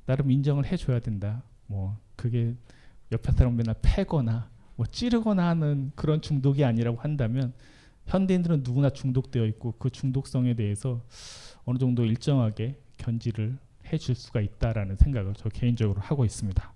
나름 0.06 0.30
인정을 0.30 0.66
해줘야 0.66 1.00
된다. 1.00 1.42
뭐 1.68 1.98
그게 2.18 2.56
옆에 3.12 3.32
사람 3.32 3.56
맨날 3.56 3.76
패거나 3.82 4.50
뭐 4.76 4.86
찌르거나 4.86 5.48
하는 5.48 5.92
그런 5.96 6.22
중독이 6.22 6.66
아니라고 6.66 6.98
한다면 7.00 7.54
현대인들은 8.08 8.64
누구나 8.64 8.90
중독되어 8.90 9.46
있고 9.46 9.74
그 9.74 9.90
중독성에 9.90 10.56
대해서 10.56 11.02
어느 11.64 11.78
정도 11.78 12.04
일정하게 12.04 12.80
견지를 12.98 13.58
해줄 13.92 14.16
수가 14.16 14.42
있다라는 14.42 14.96
생각을 14.98 15.34
저 15.38 15.50
개인적으로 15.50 16.02
하고 16.02 16.26
있습니다. 16.26 16.74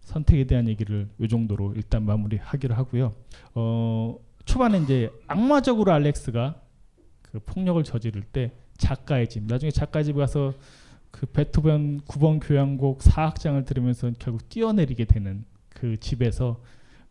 선택에 0.00 0.44
대한 0.44 0.68
얘기를 0.68 1.08
이 1.18 1.28
정도로 1.28 1.74
일단 1.74 2.04
마무리하기로 2.04 2.74
하고요. 2.74 3.14
어, 3.54 4.18
초반에 4.44 4.78
이제 4.78 5.10
악마적으로 5.26 5.92
알렉스가 5.92 6.60
그 7.22 7.40
폭력을 7.40 7.82
저지를 7.84 8.22
때 8.22 8.52
작가의 8.82 9.28
집 9.28 9.44
나중에 9.44 9.70
작가의 9.70 10.04
집에 10.04 10.18
가서 10.18 10.54
그 11.10 11.26
베토벤 11.26 12.00
9번 12.02 12.40
교향곡 12.42 12.98
4악장을 13.00 13.64
들으면서 13.66 14.10
결국 14.18 14.48
뛰어내리게 14.48 15.04
되는 15.04 15.44
그 15.68 15.98
집에서 16.00 16.62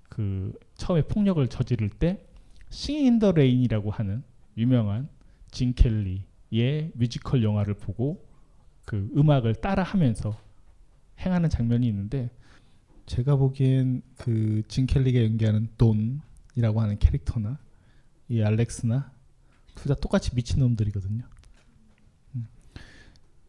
그 0.09 0.53
처음에 0.75 1.03
폭력을 1.03 1.45
저지를 1.47 1.89
때 1.89 2.25
Singin' 2.69 3.05
in 3.05 3.16
the 3.16 3.31
Rain이라고 3.33 3.91
하는 3.91 4.23
유명한 4.57 5.07
진 5.51 5.73
켈리의 5.73 6.91
뮤지컬 6.93 7.43
영화를 7.43 7.75
보고 7.75 8.25
그 8.85 9.09
음악을 9.15 9.55
따라하면서 9.55 10.37
행하는 11.19 11.49
장면이 11.49 11.87
있는데 11.87 12.29
제가 13.05 13.35
보기엔 13.35 14.01
그 14.17 14.63
진 14.67 14.85
켈리가 14.87 15.21
연기하는 15.23 15.69
돈이라고 15.77 16.81
하는 16.81 16.97
캐릭터나 16.99 17.59
이 18.29 18.41
알렉스나 18.41 19.11
둘 19.75 19.87
다 19.93 19.95
똑같이 19.99 20.33
미친 20.35 20.59
놈들이거든요. 20.59 21.23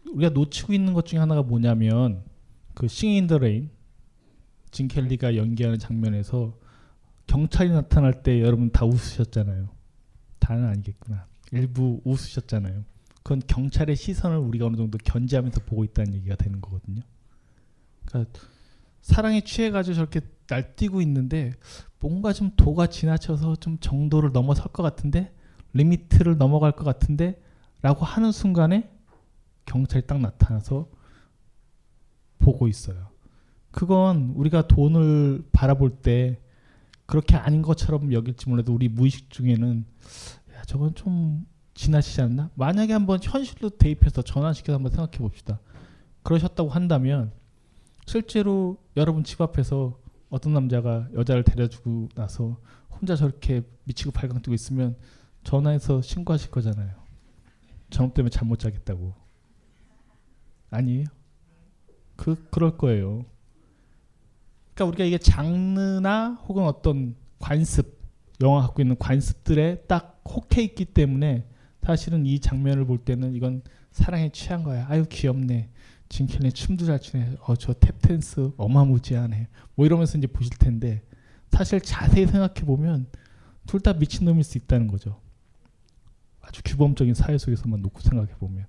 음. 0.07 0.17
우리가 0.17 0.31
놓치고 0.31 0.73
있는 0.73 0.93
것 0.93 1.07
중에 1.07 1.19
하나가 1.19 1.43
뭐냐면 1.43 2.23
그 2.75 2.89
Singin' 2.89 3.17
in 3.17 3.25
the 3.25 3.39
Rain 3.39 3.71
진 4.71 4.89
켈리가 4.89 5.37
연기하는 5.37 5.79
장면에서 5.79 6.57
경찰이 7.27 7.71
나타날 7.71 8.23
때 8.23 8.41
여러분 8.41 8.71
다 8.71 8.85
웃으셨잖아요. 8.85 9.69
다는 10.39 10.67
아니겠구나. 10.67 11.27
일부 11.53 12.01
웃으셨잖아요. 12.05 12.85
그건 13.23 13.43
경찰의 13.47 13.95
시선을 13.97 14.39
우리가 14.39 14.67
어느 14.67 14.77
정도 14.77 14.99
견제하면서 14.99 15.61
보고 15.65 15.85
있다는 15.85 16.15
얘기가 16.15 16.35
되는 16.37 16.61
거거든요. 16.61 17.03
그러니까 18.07 18.41
사랑에 19.03 19.43
취해가지고 19.43 19.95
저렇게 19.95 20.21
날뛰고 20.49 21.01
있는데 21.03 21.53
뭔가 22.01 22.33
좀 22.33 22.51
도가 22.57 22.89
지나쳐서 22.89 23.57
좀 23.57 23.79
정도를 23.79 24.33
넘어설 24.33 24.67
것 24.73 24.83
같은데 24.83 25.33
limit를 25.73 26.37
넘어갈 26.37 26.73
것 26.73 26.85
같은데 26.85 27.41
라고 27.81 28.05
하는 28.05 28.33
순간에 28.33 28.91
경찰이 29.67 30.07
딱 30.07 30.21
나타나서 30.21 30.89
보고 32.39 32.69
있어요. 32.69 33.09
그건 33.71 34.33
우리가 34.37 34.67
돈을 34.69 35.45
바라볼 35.53 35.99
때 36.03 36.41
그렇게 37.07 37.37
아닌 37.37 37.63
것처럼 37.63 38.13
여길지 38.13 38.49
몰라도 38.49 38.75
우리 38.75 38.89
무의식 38.89 39.31
중에는 39.31 39.85
야 40.55 40.63
저건 40.63 40.95
좀 40.95 41.47
지나치지 41.75 42.21
않나? 42.23 42.51
만약에 42.55 42.93
한번 42.93 43.19
현실로 43.23 43.71
대입해서 43.71 44.23
전환시켜서 44.23 44.77
한번 44.77 44.93
생각해 44.93 45.19
봅시다. 45.19 45.61
그러셨다고 46.23 46.69
한다면 46.69 47.33
실제로 48.07 48.77
여러분 48.97 49.25
집 49.25 49.41
앞에서 49.41 49.99
어떤 50.29 50.53
남자가 50.55 51.09
여자를 51.15 51.45
데려주고 51.45 52.09
나서 52.15 52.59
혼자 52.91 53.17
저렇게 53.17 53.63
미치고 53.85 54.13
발광 54.13 54.43
뛰고 54.43 54.55
있으면 54.55 54.97
전화해서 55.45 56.03
신고하실 56.03 56.51
거잖아요. 56.51 56.95
저놈 57.91 58.13
때문에 58.15 58.31
잠 58.31 58.49
못 58.49 58.59
자겠다고. 58.59 59.22
아니에요? 60.73 61.05
그 62.17 62.49
그럴 62.51 62.77
거예요. 62.77 63.25
그러니까 64.75 64.85
우리가 64.89 65.05
이게 65.05 65.19
장르나 65.19 66.35
혹은 66.49 66.65
어떤 66.65 67.15
관습, 67.39 68.01
영화 68.41 68.63
갖고 68.63 68.83
있는 68.83 68.97
관습들에 68.99 69.85
딱 69.87 70.23
혹해 70.29 70.63
있기 70.63 70.87
때문에 70.87 71.47
사실은 71.83 72.27
이 72.27 72.39
장면을 72.41 72.85
볼 72.87 72.99
때는 72.99 73.35
이건 73.35 73.63
사랑에 73.91 74.31
취한 74.31 74.63
거야. 74.63 74.87
아유 74.89 75.05
귀엽네. 75.09 75.71
진켈리 76.09 76.53
춤도 76.53 76.85
잘 76.87 77.01
추네. 77.01 77.37
어 77.47 77.55
저 77.57 77.73
탭댄스 77.75 78.55
어마무지하네. 78.57 79.49
뭐 79.75 79.87
이러면서 79.87 80.17
이제 80.19 80.27
보실 80.27 80.57
텐데 80.59 81.03
사실 81.51 81.81
자세히 81.81 82.27
생각해 82.27 82.67
보면 82.67 83.07
둘 83.67 83.81
다 83.81 83.93
미친 83.93 84.25
놈일 84.27 84.43
수 84.45 84.59
있다는 84.59 84.87
거죠. 84.89 85.21
아주 86.41 86.61
규범적인 86.65 87.15
사회 87.15 87.37
속에서만 87.39 87.83
놓고 87.83 88.01
생각해 88.01 88.33
보면 88.39 88.67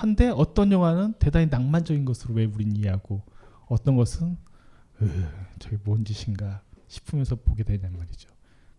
한데 0.00 0.28
어떤 0.28 0.72
영화는 0.72 1.14
대단히 1.18 1.46
낭만적인 1.46 2.04
것으로 2.06 2.34
왜 2.34 2.44
우린 2.46 2.74
이해하고 2.74 3.22
어떤 3.66 3.96
것은 3.96 4.36
으, 5.02 5.08
저게 5.58 5.76
뭔 5.84 6.04
짓인가 6.04 6.62
싶으면서 6.88 7.36
보게 7.36 7.64
되냔 7.64 7.96
말이죠. 7.96 8.30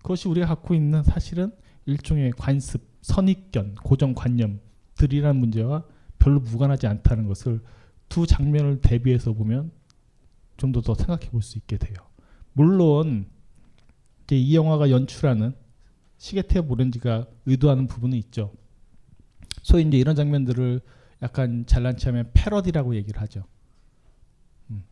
그것이 0.01 0.27
우리가 0.27 0.47
갖고 0.47 0.73
있는 0.73 1.03
사실은 1.03 1.51
일종의 1.85 2.31
관습, 2.31 2.81
선입견, 3.01 3.75
고정관념들이라는 3.75 5.39
문제와 5.39 5.83
별로 6.19 6.39
무관하지 6.39 6.87
않다는 6.87 7.27
것을 7.27 7.61
두 8.09 8.25
장면을 8.25 8.81
대비해서 8.81 9.33
보면 9.33 9.71
좀 10.57 10.71
더 10.71 10.81
더 10.81 10.93
생각해 10.95 11.29
볼 11.31 11.41
수 11.41 11.57
있게 11.59 11.77
돼요. 11.77 11.95
물론 12.53 13.27
이제 14.23 14.37
이 14.37 14.55
영화가 14.55 14.89
연출하는 14.89 15.53
시계태엽 16.17 16.69
오렌지가 16.71 17.25
의도하는 17.45 17.87
부분은 17.87 18.17
있죠. 18.17 18.53
소위 19.63 19.83
이제 19.83 19.97
이런 19.97 20.15
장면들을 20.15 20.81
약간 21.21 21.65
잘난치 21.65 22.05
하면 22.07 22.29
패러디라고 22.33 22.95
얘기를 22.95 23.21
하죠. 23.21 23.43
음. 24.69 24.83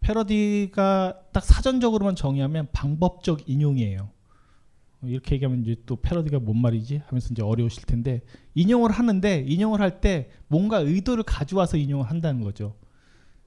패러디가 0.00 1.20
딱 1.32 1.44
사전적으로만 1.44 2.16
정의하면 2.16 2.68
방법적 2.72 3.48
인용이에요. 3.48 4.10
어, 5.02 5.06
이렇게 5.06 5.34
얘기하면 5.34 5.62
이제 5.62 5.76
또 5.86 5.96
패러디가 5.96 6.38
뭔 6.40 6.58
말이지 6.58 7.02
하면서 7.06 7.28
이제 7.30 7.42
어려우실 7.42 7.84
텐데 7.84 8.22
인용을 8.54 8.90
하는데 8.90 9.44
인용을 9.46 9.80
할 9.80 10.00
때 10.00 10.30
뭔가 10.48 10.78
의도를 10.78 11.24
가져와서 11.24 11.76
인용을 11.76 12.08
한다는 12.08 12.42
거죠. 12.42 12.74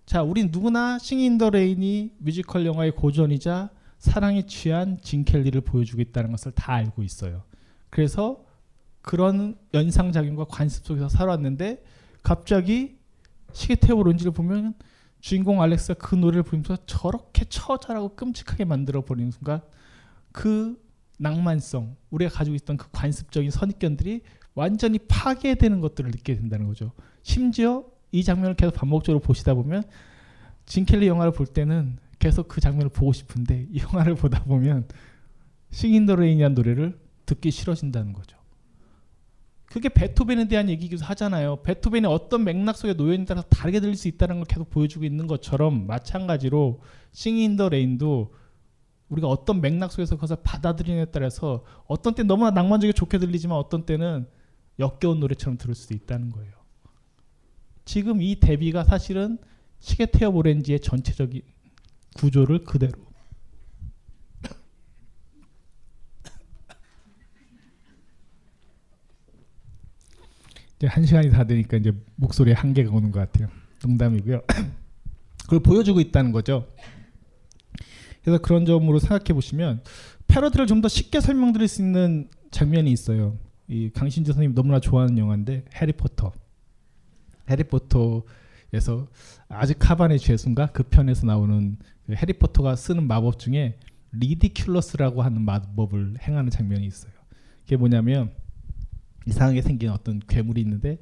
자, 0.05 0.23
우린 0.23 0.49
누구나 0.51 0.99
Singin' 0.99 1.29
in 1.29 1.38
the 1.38 1.49
Rain이 1.49 2.13
뮤지컬 2.19 2.65
영화의 2.65 2.91
고전이자 2.91 3.71
사랑에 3.97 4.45
취한 4.45 4.99
진 5.01 5.25
켈리를 5.25 5.59
보여주고 5.61 6.01
있다는 6.01 6.31
것을 6.31 6.51
다 6.53 6.73
알고 6.73 7.03
있어요. 7.03 7.43
그래서 7.89 8.45
그런 9.01 9.57
연상작용과 9.73 10.45
관습 10.45 10.85
속에서 10.85 11.09
살아왔는데 11.09 11.83
갑자기 12.28 12.97
시계태엽 13.53 14.03
오렌지를 14.03 14.33
보면 14.34 14.73
주인공 15.21 15.61
알렉스가 15.61 15.93
그 15.93 16.15
노래를 16.15 16.43
부르면서 16.43 16.75
저렇게 16.86 17.45
처절하고 17.45 18.17
끔찍하게 18.17 18.65
만들어 18.65 19.05
버리는 19.05 19.32
순간 19.32 19.61
그 20.34 20.78
낭만성 21.19 21.95
우리가 22.09 22.30
가지고 22.30 22.57
있던 22.57 22.75
그 22.75 22.89
관습적인 22.91 23.49
선입견들이 23.49 24.23
완전히 24.55 24.99
파괴되는 24.99 25.80
것들을 25.80 26.11
느끼게 26.11 26.36
된다는 26.36 26.67
거죠. 26.67 26.91
심지어 27.23 27.86
이 28.11 28.25
장면을 28.25 28.55
계속 28.55 28.73
반복적으로 28.73 29.21
보시다 29.21 29.53
보면 29.53 29.84
진 30.65 30.81
켈리 30.81 31.07
영화를 31.07 31.32
볼 31.32 31.47
때는 31.47 31.97
계속 32.19 32.49
그 32.49 32.59
장면을 32.59 32.89
보고 32.89 33.13
싶은데 33.13 33.67
이 33.71 33.80
영화를 33.88 34.15
보다 34.15 34.43
보면 34.43 34.86
Singin' 35.71 35.98
in 35.98 36.05
the 36.05 36.17
Rain이라는 36.17 36.55
노래를 36.55 36.99
듣기 37.25 37.51
싫어진다는 37.51 38.11
거죠. 38.11 38.36
그게 39.68 39.89
베토벤에 39.89 40.47
대한 40.47 40.70
얘기기도 40.70 41.03
하잖아요. 41.05 41.57
베토벤이 41.57 42.07
어떤 42.07 42.45
맥락 42.45 42.78
속에 42.78 42.93
있는 42.93 43.26
따라서 43.26 43.47
다르게 43.49 43.80
들릴 43.80 43.95
수 43.95 44.07
있다는 44.07 44.38
걸 44.38 44.45
계속 44.45 44.70
보여주고 44.70 45.05
있는 45.05 45.28
것처럼 45.28 45.86
마찬가지로 45.88 46.82
Singin' 47.11 47.47
in 47.47 47.57
the 47.57 47.67
Rain도 47.69 48.33
우리가 49.09 49.28
어떤 49.28 49.61
맥락 49.61 49.91
속에서 49.91 50.15
그것을 50.15 50.38
받아들이느냐에 50.43 51.05
따라서 51.05 51.63
어떤 51.86 52.15
때 52.15 52.24
너무나 52.24 52.51
낭만적이게 52.51 52.93
좋게 52.93 53.20
들리지만 53.20 53.57
어떤 53.57 53.86
때는 53.86 54.28
역겨운 54.80 55.20
노래처럼 55.20 55.57
들을 55.57 55.76
수도 55.76 55.93
있다는 55.93 56.32
거예요. 56.32 56.53
지금 57.84 58.22
이 58.22 58.39
대비가 58.39 58.84
사실은 58.84 59.38
시계태엽 59.80 60.36
오렌지의 60.36 60.80
전체적인 60.80 61.41
구조를 62.15 62.63
그대로 62.63 63.06
이제 70.78 70.88
한 70.88 71.05
시간이 71.05 71.32
다 71.32 71.43
되니까 71.45 71.78
이제 71.78 71.91
목소리에 72.15 72.53
한계가 72.53 72.91
오는 72.91 73.11
것 73.11 73.19
같아요. 73.19 73.49
농담이고요. 73.84 74.41
그걸 75.43 75.59
보여주고 75.61 75.99
있다는 75.99 76.32
거죠. 76.32 76.67
그래서 78.23 78.41
그런 78.41 78.65
점으로 78.65 78.99
생각해 78.99 79.34
보시면 79.34 79.82
패러디를 80.28 80.67
좀 80.67 80.82
더 80.82 80.88
쉽게 80.88 81.21
설명드릴 81.21 81.67
수 81.67 81.82
있는 81.82 82.30
장면이 82.51 82.91
있어요. 82.91 83.38
이 83.67 83.89
강신주 83.93 84.34
선생님 84.34 84.53
너무나 84.55 84.80
좋아하는 84.80 85.17
영화인데 85.17 85.65
해리포터. 85.73 86.32
해리포터에서 87.49 89.07
아직 89.49 89.80
카반의 89.80 90.19
죄수인가 90.19 90.67
그 90.67 90.84
편에서 90.84 91.25
나오는 91.25 91.78
그 92.05 92.13
해리포터가 92.13 92.75
쓰는 92.75 93.07
마법 93.07 93.39
중에 93.39 93.80
리디큘러스라고 94.13 95.17
하는 95.17 95.41
마법을 95.43 96.15
행하는 96.21 96.49
장면이 96.49 96.86
있어요. 96.86 97.11
그게 97.63 97.78
뭐냐면 97.78 98.32
이상하게 99.28 99.61
생긴 99.61 99.89
어떤 99.89 100.19
괴물이 100.19 100.61
있는데 100.61 100.99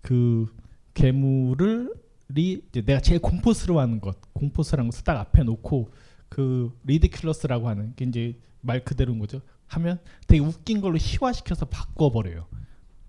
그 0.00 0.46
괴물을 0.94 1.92
이제 2.34 2.82
내가 2.82 3.00
제일 3.00 3.20
공포스러워하는 3.20 4.00
것, 4.00 4.16
공포스러운 4.32 4.90
것을 4.90 5.04
딱 5.04 5.18
앞에 5.18 5.42
놓고 5.42 5.92
그 6.28 6.72
리디큘러스라고 6.86 7.64
하는 7.64 7.94
게 7.94 8.04
이제 8.04 8.38
말 8.60 8.84
그대로인 8.84 9.18
거죠. 9.18 9.40
하면 9.66 9.98
되게 10.26 10.40
웃긴 10.40 10.80
걸로 10.80 10.96
희화시켜서 10.98 11.66
바꿔버려요. 11.66 12.46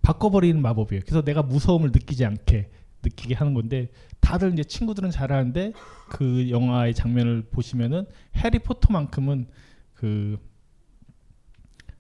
바꿔버리는 0.01 0.61
마법이에요. 0.61 1.03
그래서 1.05 1.21
내가 1.21 1.41
무서움을 1.41 1.91
느끼지 1.91 2.25
않게 2.25 2.69
느끼게 3.03 3.35
하는 3.35 3.53
건데 3.53 3.91
다들 4.19 4.53
이제 4.53 4.63
친구들은 4.63 5.11
잘하는데 5.11 5.73
그 6.09 6.49
영화의 6.49 6.93
장면을 6.93 7.43
보시면은 7.51 8.05
해리포터만큼은 8.35 9.47
그 9.93 10.37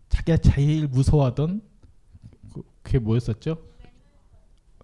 자기가 0.09 0.37
제일 0.37 0.87
무서워하던 0.87 1.61
그- 2.83 2.93
그게 2.93 2.99
뭐였었죠? 2.99 3.57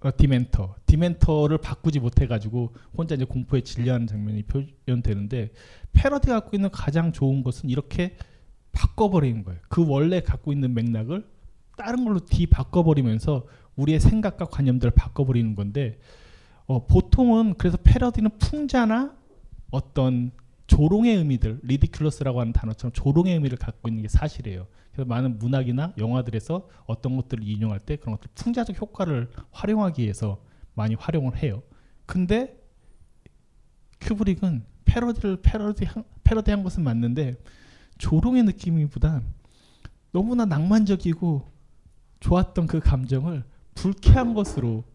어, 0.02 0.10
디멘터. 0.16 0.76
디멘터를 0.86 1.58
바꾸지 1.58 2.00
못해가지고 2.00 2.74
혼자 2.98 3.16
이제 3.16 3.26
공포에 3.26 3.62
질려하는 3.62 4.08
장면이 4.08 4.44
표현되는데 4.86 5.52
패러디가 5.92 6.40
갖고 6.40 6.56
있는 6.56 6.70
가장 6.72 7.12
좋은 7.12 7.44
것은 7.44 7.70
이렇게 7.70 8.16
바꿔버리는 8.72 9.44
거예요. 9.44 9.60
그 9.68 9.86
원래 9.86 10.22
갖고 10.22 10.54
있는 10.54 10.74
맥락을 10.74 11.28
다른 11.78 12.06
걸로 12.06 12.20
뒤 12.20 12.46
바꿔버리면서 12.46 13.46
우리의 13.76 14.00
생각과 14.00 14.46
관념들을 14.46 14.92
바꿔버리는 14.92 15.56
건데 15.56 16.00
어, 16.66 16.86
보통은 16.88 17.56
그래서 17.58 17.78
패러디는 17.84 18.32
풍자나 18.38 19.16
어떤 19.72 20.32
조롱의 20.80 21.18
의미들, 21.18 21.60
리디큘러스라고 21.60 22.38
하는 22.38 22.54
단어처럼 22.54 22.94
조롱의 22.94 23.34
의미를 23.34 23.58
갖고 23.58 23.90
있는 23.90 24.02
게 24.02 24.08
사실이에요. 24.08 24.66
그래서 24.94 25.06
많은 25.10 25.38
문학이나 25.38 25.94
영화들에서 25.98 26.70
어떤 26.86 27.18
것들을 27.18 27.46
인용할 27.46 27.80
때 27.82 27.98
그런 27.98 28.16
것들 28.16 28.30
풍자적 28.34 28.80
효과를 28.82 29.30
활용하기 29.52 30.02
위해서 30.02 30.42
많이 30.76 30.96
활용을 30.96 31.36
해요. 31.44 31.64
근데 32.06 32.58
큐브릭은 34.00 34.64
패러디를 34.86 35.42
패러디한, 35.42 36.06
패러디한 36.24 36.64
것은 36.64 36.86
맞는데 36.86 37.36
조롱의 37.98 38.44
느낌이보다 38.44 39.22
너무나 40.14 40.46
낭만적이고 40.46 41.46
좋았던 42.22 42.68
그 42.68 42.80
감정을 42.80 43.44
불쾌한 43.76 44.34
것으로 44.34 44.86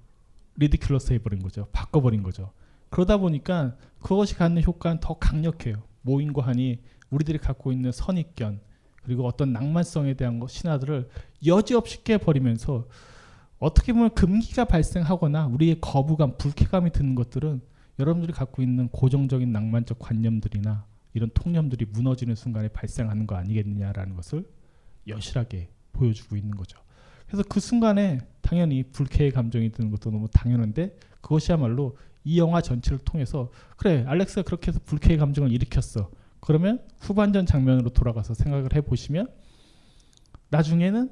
리디큘러스 0.59 1.13
해버린 1.13 1.43
거죠. 1.43 1.69
바꿔버린 1.73 2.23
거죠. 2.23 2.53
그러다 2.89 3.17
보니까 3.17 3.77
그것이 4.05 4.35
갖는 4.35 4.63
효과는 4.63 5.01
더 5.01 5.15
강력해요. 5.15 5.83
모임과 6.03 6.47
하니 6.47 6.79
우리들이 7.09 7.39
갖고 7.39 7.73
있는 7.73 7.91
선입견 7.91 8.61
그리고 9.03 9.27
어떤 9.27 9.55
낭만성에 9.55 10.13
대한 10.15 10.39
것 10.39 10.51
신화들을 10.51 11.09
여지없이 11.47 12.05
깨버리면서 12.05 12.87
어떻게 13.59 13.95
보면 13.95 14.15
금기가 14.15 14.67
발생하거나 14.67 15.47
우리의 15.47 15.79
거부감, 15.81 16.37
불쾌감이 16.37 16.91
드는 16.93 17.15
것들은 17.15 17.63
여러분들이 17.99 18.35
갖고 18.35 18.61
있는 18.61 18.89
고정적인 18.89 19.51
낭만적 19.51 19.99
관념들이나 19.99 20.85
이런 21.15 21.31
통념들이 21.33 21.87
무너지는 21.87 22.35
순간에 22.35 22.69
발생하는 22.69 23.27
거 23.27 23.37
아니겠느냐라는 23.37 24.17
것을 24.17 24.47
여실하게 25.09 25.71
보여주고 25.95 26.37
있는 26.37 26.51
거죠. 26.51 26.79
그래서 27.27 27.43
그 27.49 27.59
순간에 27.59 28.19
당연히 28.43 28.83
불쾌의 28.83 29.31
감정이 29.31 29.73
드는 29.73 29.91
것도 29.91 30.11
너무 30.11 30.29
당연한데 30.31 30.95
그것이야말로 31.23 31.97
이 32.25 32.39
영화 32.39 32.61
전체를 32.61 32.99
통해서 33.05 33.51
그래 33.77 34.05
알렉스가 34.07 34.43
그렇게 34.43 34.69
해서 34.69 34.81
불쾌의 34.85 35.19
감정을 35.19 35.53
일으켰어. 35.53 36.11
그러면 36.41 36.81
후반전 37.01 37.47
장면으로 37.47 37.91
돌아가서 37.91 38.35
생각을 38.35 38.75
해보시면 38.75 39.29
나중에는 40.51 41.11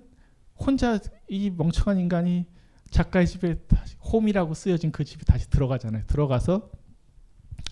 혼자 0.56 0.98
이 1.28 1.50
멍청한 1.50 1.98
인간이 1.98 2.46
작가의 2.90 3.26
집에 3.26 3.54
다시 3.66 3.96
홈이라고 4.12 4.54
쓰여진 4.54 4.92
그 4.92 5.04
집에 5.04 5.24
다시 5.24 5.48
들어가잖아요. 5.48 6.04
들어가서 6.06 6.70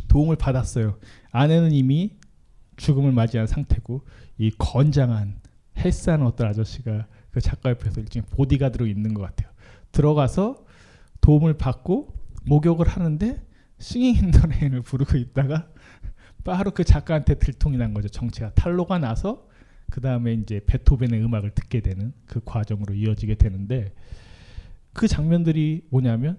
도움을 0.08 0.36
받았어요. 0.36 0.98
아내는 1.30 1.72
이미 1.72 2.16
죽음을 2.76 3.12
맞이한 3.12 3.46
상태고 3.46 4.06
이 4.38 4.50
건장한 4.56 5.40
헬스하는 5.76 6.26
어떤 6.26 6.48
아저씨가 6.48 7.06
그 7.30 7.40
작가 7.40 7.70
옆에서 7.70 8.00
일종의 8.00 8.26
보디가드로 8.30 8.86
있는 8.86 9.14
것 9.14 9.22
같아요. 9.22 9.50
들어가서 9.92 10.64
도움을 11.20 11.58
받고 11.58 12.19
목욕을 12.44 12.88
하는데 12.88 13.42
Singin' 13.78 14.16
in 14.16 14.28
the 14.28 14.46
Rain을 14.46 14.82
부르고 14.82 15.16
있다가 15.16 15.68
바로 16.44 16.70
그 16.70 16.84
작가한테 16.84 17.34
들통이 17.34 17.76
난 17.76 17.94
거죠. 17.94 18.08
정체가 18.08 18.52
탄로가 18.54 18.98
나서 18.98 19.48
그 19.90 20.00
다음에 20.00 20.34
이제 20.34 20.60
베토벤의 20.66 21.22
음악을 21.22 21.50
듣게 21.50 21.80
되는 21.80 22.12
그 22.26 22.40
과정으로 22.44 22.94
이어지게 22.94 23.34
되는데 23.34 23.92
그 24.92 25.08
장면들이 25.08 25.86
뭐냐면 25.90 26.38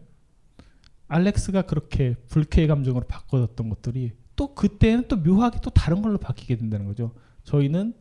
알렉스가 1.07 1.63
그렇게 1.63 2.15
불쾌의 2.29 2.67
감정으로 2.67 3.05
바꿔졌던 3.07 3.69
것들이 3.69 4.13
또 4.35 4.55
그때는 4.55 5.07
또 5.07 5.17
묘하게 5.17 5.59
또 5.61 5.69
다른 5.69 6.01
걸로 6.01 6.17
바뀌게 6.17 6.55
된다는 6.55 6.85
거죠. 6.85 7.13
저희는 7.43 7.93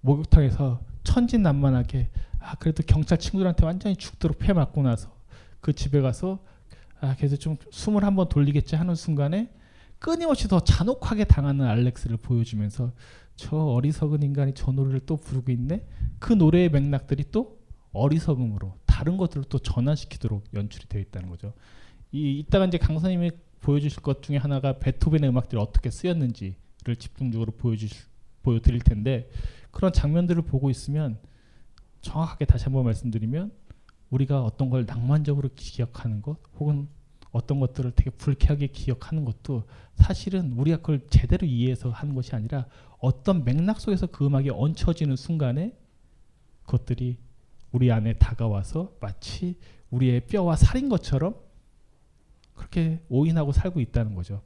목욕탕에서 0.00 0.84
천진난만하게 1.04 2.10
아 2.40 2.56
그래도 2.56 2.82
경찰 2.86 3.18
친구들한테 3.18 3.64
완전히 3.64 3.96
죽도록 3.96 4.38
패 4.38 4.52
맞고 4.52 4.82
나서 4.82 5.16
그 5.60 5.72
집에 5.72 6.00
가서 6.00 6.44
아 7.00 7.14
그래도 7.16 7.36
좀 7.36 7.56
숨을 7.70 8.04
한번 8.04 8.28
돌리겠지 8.28 8.76
하는 8.76 8.94
순간에 8.94 9.50
끊임없이 9.98 10.48
더 10.48 10.60
잔혹하게 10.60 11.24
당하는 11.24 11.66
알렉스를 11.66 12.18
보여주면서 12.18 12.92
저 13.36 13.56
어리석은 13.56 14.22
인간이 14.22 14.52
저 14.54 14.72
노래를 14.72 15.00
또 15.00 15.16
부르고 15.16 15.52
있네. 15.52 15.86
그 16.18 16.32
노래의 16.32 16.70
맥락들이 16.70 17.26
또 17.30 17.58
어리석음으로 17.92 18.74
다른 18.86 19.16
것들을 19.16 19.44
또 19.48 19.58
전환시키도록 19.58 20.44
연출이 20.54 20.86
되어 20.88 21.00
있다는 21.00 21.28
거죠. 21.28 21.52
이 22.12 22.38
이따가 22.38 22.64
이제 22.66 22.78
강사님이 22.78 23.30
보여주실 23.60 24.02
것 24.02 24.22
중에 24.22 24.36
하나가 24.36 24.78
베토벤의 24.78 25.30
음악들이 25.30 25.60
어떻게 25.60 25.90
쓰였는지를 25.90 26.96
집중적으로 26.98 27.52
보여주실 27.52 28.06
보여드릴 28.42 28.80
텐데 28.80 29.30
그런 29.70 29.92
장면들을 29.92 30.42
보고 30.42 30.70
있으면 30.70 31.18
정확하게 32.00 32.44
다시 32.44 32.64
한번 32.64 32.84
말씀드리면 32.84 33.50
우리가 34.10 34.42
어떤 34.42 34.70
걸 34.70 34.86
낭만적으로 34.86 35.50
기억하는 35.54 36.22
것 36.22 36.38
혹은 36.58 36.88
어떤 37.30 37.60
것들을 37.60 37.92
되게 37.94 38.10
불쾌하게 38.10 38.68
기억하는 38.68 39.24
것도 39.24 39.64
사실은 39.94 40.52
우리가 40.52 40.78
그걸 40.78 41.06
제대로 41.10 41.46
이해해서 41.46 41.90
하는 41.90 42.14
것이 42.14 42.34
아니라 42.34 42.66
어떤 42.98 43.44
맥락 43.44 43.80
속에서 43.80 44.06
그 44.06 44.26
음악이 44.26 44.50
얹혀지는 44.50 45.16
순간에 45.16 45.76
그것들이 46.64 47.18
우리 47.70 47.92
안에 47.92 48.14
다가와서 48.14 48.96
마치 49.00 49.56
우리의 49.90 50.26
뼈와 50.26 50.56
살인 50.56 50.88
것처럼 50.88 51.34
그렇게 52.54 53.00
오인하고 53.08 53.52
살고 53.52 53.80
있다는 53.80 54.14
거죠. 54.14 54.42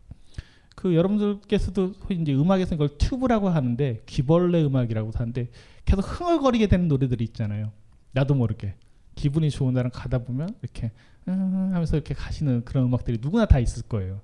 그 0.75 0.95
여러분들께서도 0.95 1.95
이제 2.11 2.35
음악에서 2.35 2.75
이걸 2.75 2.89
튜브라고 2.99 3.49
하는데 3.49 4.03
귀벌레 4.07 4.65
음악이라고 4.65 5.11
하는데 5.15 5.51
계속 5.85 6.03
흥얼거리게 6.03 6.67
되는 6.67 6.89
노래들이 6.89 7.25
있잖아요. 7.25 7.73
나도 8.13 8.35
모르게 8.35 8.75
기분이 9.15 9.51
좋은 9.51 9.75
날은 9.75 9.91
가다 9.91 10.19
보면 10.19 10.55
이렇게 10.63 10.91
음 11.29 11.71
하면서 11.73 11.97
이렇게 11.97 12.15
가시는 12.15 12.65
그런 12.65 12.85
음악들이 12.85 13.19
누구나 13.21 13.47
다 13.47 13.59
있을 13.59 13.83
거예요. 13.85 14.21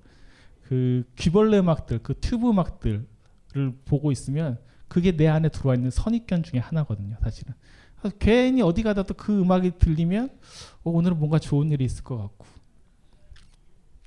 그 0.65 1.05
귀벌레 1.17 1.59
음악들, 1.59 2.01
그 2.03 2.19
튜브 2.21 2.51
음악들을 2.51 3.07
보고 3.85 4.13
있으면 4.13 4.59
그게 4.89 5.17
내 5.17 5.27
안에 5.29 5.49
들어와 5.51 5.75
있는 5.75 5.91
선입견 5.91 6.43
중에 6.43 6.61
하나거든요, 6.61 7.17
사실은. 7.23 7.55
괜히 8.19 8.63
어디 8.63 8.83
가다도 8.83 9.15
그 9.15 9.41
음악이 9.41 9.73
들리면 9.79 10.31
어, 10.85 10.91
오늘은 10.91 11.19
뭔가 11.19 11.39
좋은 11.39 11.71
일이 11.71 11.85
있을 11.85 12.05
것 12.05 12.17
같고 12.17 12.47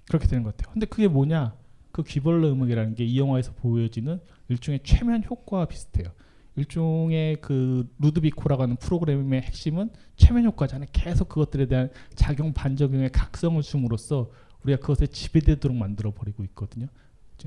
그렇게 0.08 0.28
되는 0.28 0.44
것 0.44 0.56
같아요. 0.56 0.74
근데 0.74 0.86
그게 0.86 1.08
뭐냐? 1.08 1.56
그 1.92 2.04
귀벌레 2.04 2.50
음악이라는 2.50 2.96
게 2.96 3.06
이 3.06 3.20
영화에서 3.20 3.54
보여지는 3.54 4.20
일종의 4.50 4.82
최면 4.84 5.24
효과와 5.24 5.66
비슷해요. 5.66 6.12
일종의 6.56 7.38
그 7.42 7.90
루드비코라고 8.00 8.64
하는 8.64 8.76
프로그램의 8.76 9.42
핵심은 9.42 9.90
최면 10.18 10.46
효과잖아요. 10.46 10.90
계속 10.92 11.30
그것들에 11.30 11.68
대한 11.68 11.90
작용 12.16 12.54
반작용의 12.54 13.12
각성을 13.12 13.62
줌으로써 13.62 14.30
우리가 14.64 14.80
그것에 14.80 15.08
지배되도록 15.08 15.76
만들어 15.76 16.12
버리고 16.14 16.44
있거든요. 16.46 16.88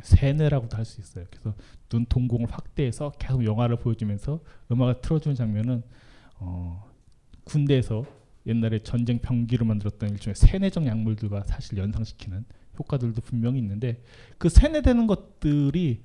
세뇌라고도 0.03 0.77
할 0.77 0.85
수 0.85 1.01
있어요. 1.01 1.25
그래서 1.31 1.55
눈 1.89 2.05
동공을 2.07 2.51
확대해서 2.51 3.13
계속 3.19 3.45
영화를 3.45 3.77
보여주면서 3.77 4.41
음악을 4.73 5.01
틀어주는 5.01 5.37
장면은 5.37 5.83
어, 6.39 6.91
군대에서 7.45 8.05
옛날에 8.47 8.83
전쟁 8.83 9.21
병기로 9.21 9.65
만들었던 9.65 10.11
일종의 10.11 10.35
세뇌적 10.35 10.87
약물들과 10.87 11.45
사실 11.45 11.79
연상시키는 11.79 12.45
효과들도 12.79 13.21
분명히 13.23 13.61
있는데 13.61 14.03
그 14.39 14.49
세뇌되는 14.49 15.07
것들이 15.07 16.03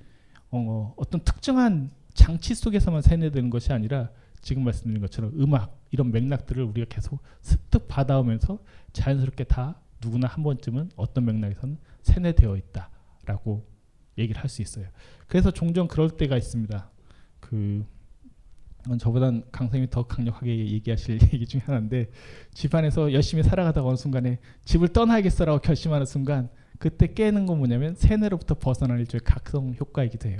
어, 0.51 0.93
어떤 0.95 1.21
특정한 1.23 1.91
장치 2.19 2.53
속에서만 2.53 3.01
세뇌되는 3.01 3.49
것이 3.49 3.71
아니라 3.71 4.09
지금 4.41 4.65
말씀드린 4.65 4.99
것처럼 5.01 5.31
음악 5.39 5.79
이런 5.89 6.11
맥락들을 6.11 6.61
우리가 6.63 6.87
계속 6.89 7.21
습득 7.41 7.87
받아오면서 7.87 8.59
자연스럽게 8.91 9.45
다 9.45 9.79
누구나 10.03 10.27
한 10.27 10.43
번쯤은 10.43 10.91
어떤 10.97 11.25
맥락에서는 11.25 11.77
세뇌되어 12.01 12.57
있다라고 12.57 13.65
얘기를 14.17 14.41
할 14.41 14.49
수 14.49 14.61
있어요. 14.61 14.87
그래서 15.27 15.51
종종 15.51 15.87
그럴 15.87 16.09
때가 16.09 16.35
있습니다. 16.35 16.89
그 17.39 17.85
저보단 18.99 19.43
강쌤이 19.53 19.89
더 19.89 20.03
강력하게 20.05 20.57
얘기하실 20.73 21.19
얘기 21.33 21.45
중에 21.45 21.61
하나인데 21.61 22.11
집안에서 22.53 23.13
열심히 23.13 23.43
살아가다가 23.43 23.87
어느 23.87 23.95
순간에 23.95 24.39
집을 24.65 24.89
떠나야겠어라고 24.89 25.59
결심하는 25.59 26.05
순간 26.05 26.49
그때 26.79 27.13
깨는 27.13 27.45
건 27.45 27.59
뭐냐면 27.59 27.95
세뇌로부터 27.95 28.55
벗어날 28.55 28.99
일종의 28.99 29.21
각성 29.23 29.73
효과이기도 29.79 30.27
해요. 30.27 30.39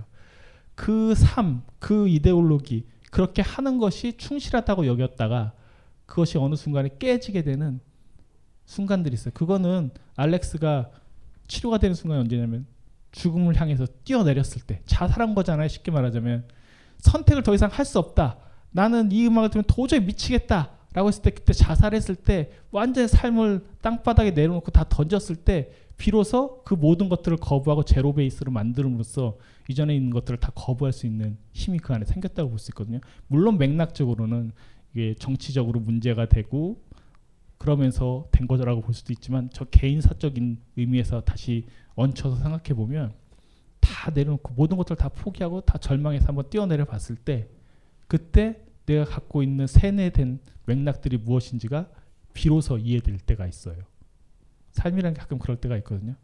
그 0.80 1.14
삶, 1.14 1.64
그 1.78 2.08
이데올로기 2.08 2.86
그렇게 3.12 3.42
하는 3.42 3.80
것이 3.80 4.14
충실하다고 4.18 4.88
여겼다가 4.88 5.52
그것이 6.06 6.38
어느 6.38 6.56
순간에 6.56 6.90
깨지게 6.98 7.42
되는 7.42 7.82
순간들이 8.66 9.14
있어요. 9.14 9.34
그거는 9.34 9.92
알렉스가 10.16 10.90
치료가 11.50 11.80
되는 11.80 11.94
순간이 11.94 12.22
언제냐면 12.22 12.66
죽음을 13.12 13.60
향해서 13.60 13.88
뛰어내렸을 14.06 14.62
때 14.62 14.82
자살한 14.86 15.36
거잖아요. 15.36 15.68
쉽게 15.68 15.92
말하자면 15.92 16.46
선택을 17.00 17.44
더 17.44 17.54
이상 17.54 17.70
할 17.70 17.84
수 17.84 18.00
없다. 18.00 18.38
나는 18.72 19.12
이 19.12 19.28
음악을 19.28 19.50
들으면 19.50 19.66
도저히 19.68 20.00
미치겠다. 20.00 20.70
라고 20.94 21.10
했을 21.10 21.22
때 21.24 21.32
그때 21.32 21.52
자살했을 21.52 22.16
때 22.16 22.52
완전 22.72 23.06
삶을 23.06 23.66
땅바닥에 23.82 24.32
내려놓고 24.32 24.72
다 24.72 24.86
던졌을 24.88 25.36
때 25.36 25.72
비로소 25.98 26.64
그 26.64 26.74
모든 26.74 27.10
것들을 27.10 27.38
거부하고 27.38 27.84
제로 27.84 28.14
베이스로 28.14 28.52
만들음으로써 28.54 29.36
이전에 29.70 29.96
있는 29.96 30.10
것들을 30.10 30.40
다 30.40 30.52
거부할 30.56 30.92
수 30.92 31.06
있는 31.06 31.38
힘이 31.54 31.78
그 31.78 31.94
안에 31.94 32.04
생겼다고 32.04 32.50
볼 32.50 32.60
수 32.60 32.72
있거든요. 32.72 33.00
물론 33.28 33.60
맥락적으로는 33.60 34.52
이게 34.94 35.14
정치적으로 35.14 35.80
문제가 35.80 36.26
되고 36.28 36.84
그러면서 37.60 38.28
된 38.32 38.48
거라고 38.48 38.82
볼 38.82 38.96
수도 38.96 39.14
있지만 39.14 39.50
저 39.54 39.66
개인 39.66 40.02
사적인 40.02 40.58
의미에서 40.76 41.22
다시 41.22 41.68
얹혀서 41.96 42.38
생각해 42.38 42.74
보면 42.74 43.14
다 43.80 44.12
내려놓고 44.12 44.54
모든 44.56 44.76
것들을 44.78 44.98
다 44.98 45.10
포기하고 45.10 45.62
다 45.62 45.78
절망해서 45.78 46.28
한번 46.28 46.50
뛰어내려 46.50 46.86
봤을 46.86 47.16
때 47.16 47.48
그때 48.08 48.60
내가 48.88 49.06
갖고 49.06 49.44
있는 49.44 49.68
세뇌된 49.68 50.40
맥락들이 50.66 51.18
무엇인지가 51.18 51.90
비로소 52.34 52.80
이해될 52.80 53.20
때가 53.20 53.46
있어요. 53.46 53.78
삶이라는 54.72 55.14
게 55.14 55.20
가끔 55.20 55.38
그럴 55.38 55.58
때가 55.58 55.78
있거든요. 55.78 56.16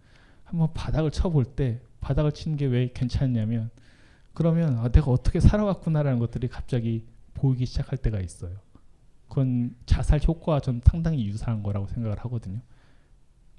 한번 0.46 0.74
바닥을 0.74 1.12
쳐볼 1.12 1.46
때 1.46 1.82
바닥을 2.06 2.32
치는 2.32 2.58
게 2.58 2.66
왜 2.68 2.92
괜찮냐면 2.94 3.70
그러면 4.34 4.78
아, 4.78 4.90
내가 4.90 5.12
어떻게 5.12 5.40
살아왔구나라는 5.40 6.20
것들이 6.20 6.48
갑자기 6.48 7.04
보이기 7.34 7.66
시작할 7.66 7.98
때가 7.98 8.20
있어요. 8.20 8.58
그건 9.28 9.76
자살 9.86 10.20
효과와 10.26 10.60
전 10.60 10.82
상당히 10.84 11.26
유사한 11.26 11.64
거라고 11.64 11.88
생각을 11.88 12.20
하거든요. 12.20 12.60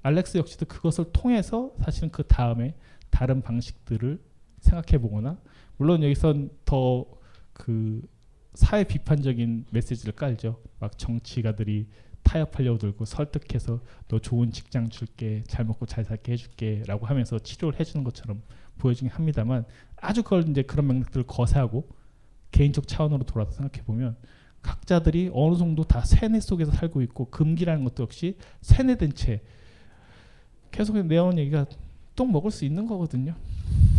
알렉스 0.03 0.37
역시도 0.37 0.67
그것을 0.67 1.11
통해서 1.11 1.73
사실은 1.83 2.09
그 2.09 2.23
다음에 2.23 2.75
다른 3.09 3.41
방식들을 3.41 4.19
생각해 4.61 5.01
보거나 5.01 5.37
물론 5.77 6.03
여기선 6.03 6.49
더 6.65 7.17
그 7.57 8.01
사회 8.53 8.83
비판적인 8.83 9.65
메시지를 9.71 10.13
깔죠. 10.13 10.61
막 10.79 10.97
정치가들이 10.97 11.87
타협하려고 12.27 12.77
들고 12.77 13.05
설득해서 13.05 13.79
너 14.09 14.19
좋은 14.19 14.51
직장 14.51 14.89
줄게 14.89 15.43
잘 15.47 15.63
먹고 15.65 15.85
잘 15.85 16.03
살게 16.03 16.33
해줄게라고 16.33 17.05
하면서 17.05 17.39
치료를 17.39 17.79
해주는 17.79 18.03
것처럼 18.03 18.41
보여지긴 18.77 19.09
합니다만 19.09 19.63
아주 19.95 20.23
그걸 20.23 20.47
이제 20.49 20.61
그런 20.61 20.87
맥락들을 20.87 21.25
거세하고 21.25 21.87
개인적 22.51 22.87
차원으로 22.87 23.23
돌아서 23.23 23.51
생각해 23.51 23.85
보면 23.85 24.17
각자들이 24.61 25.31
어느 25.33 25.55
정도 25.55 25.85
다 25.85 26.01
세뇌 26.01 26.41
속에서 26.41 26.71
살고 26.71 27.01
있고 27.03 27.29
금기라는 27.29 27.85
것도 27.85 28.03
역시 28.03 28.37
세뇌된 28.61 29.13
채 29.13 29.41
계속 30.71 30.97
내어온 30.97 31.37
얘기가 31.37 31.65
똥 32.15 32.31
먹을 32.31 32.51
수 32.51 32.65
있는 32.65 32.85
거거든요. 32.87 33.35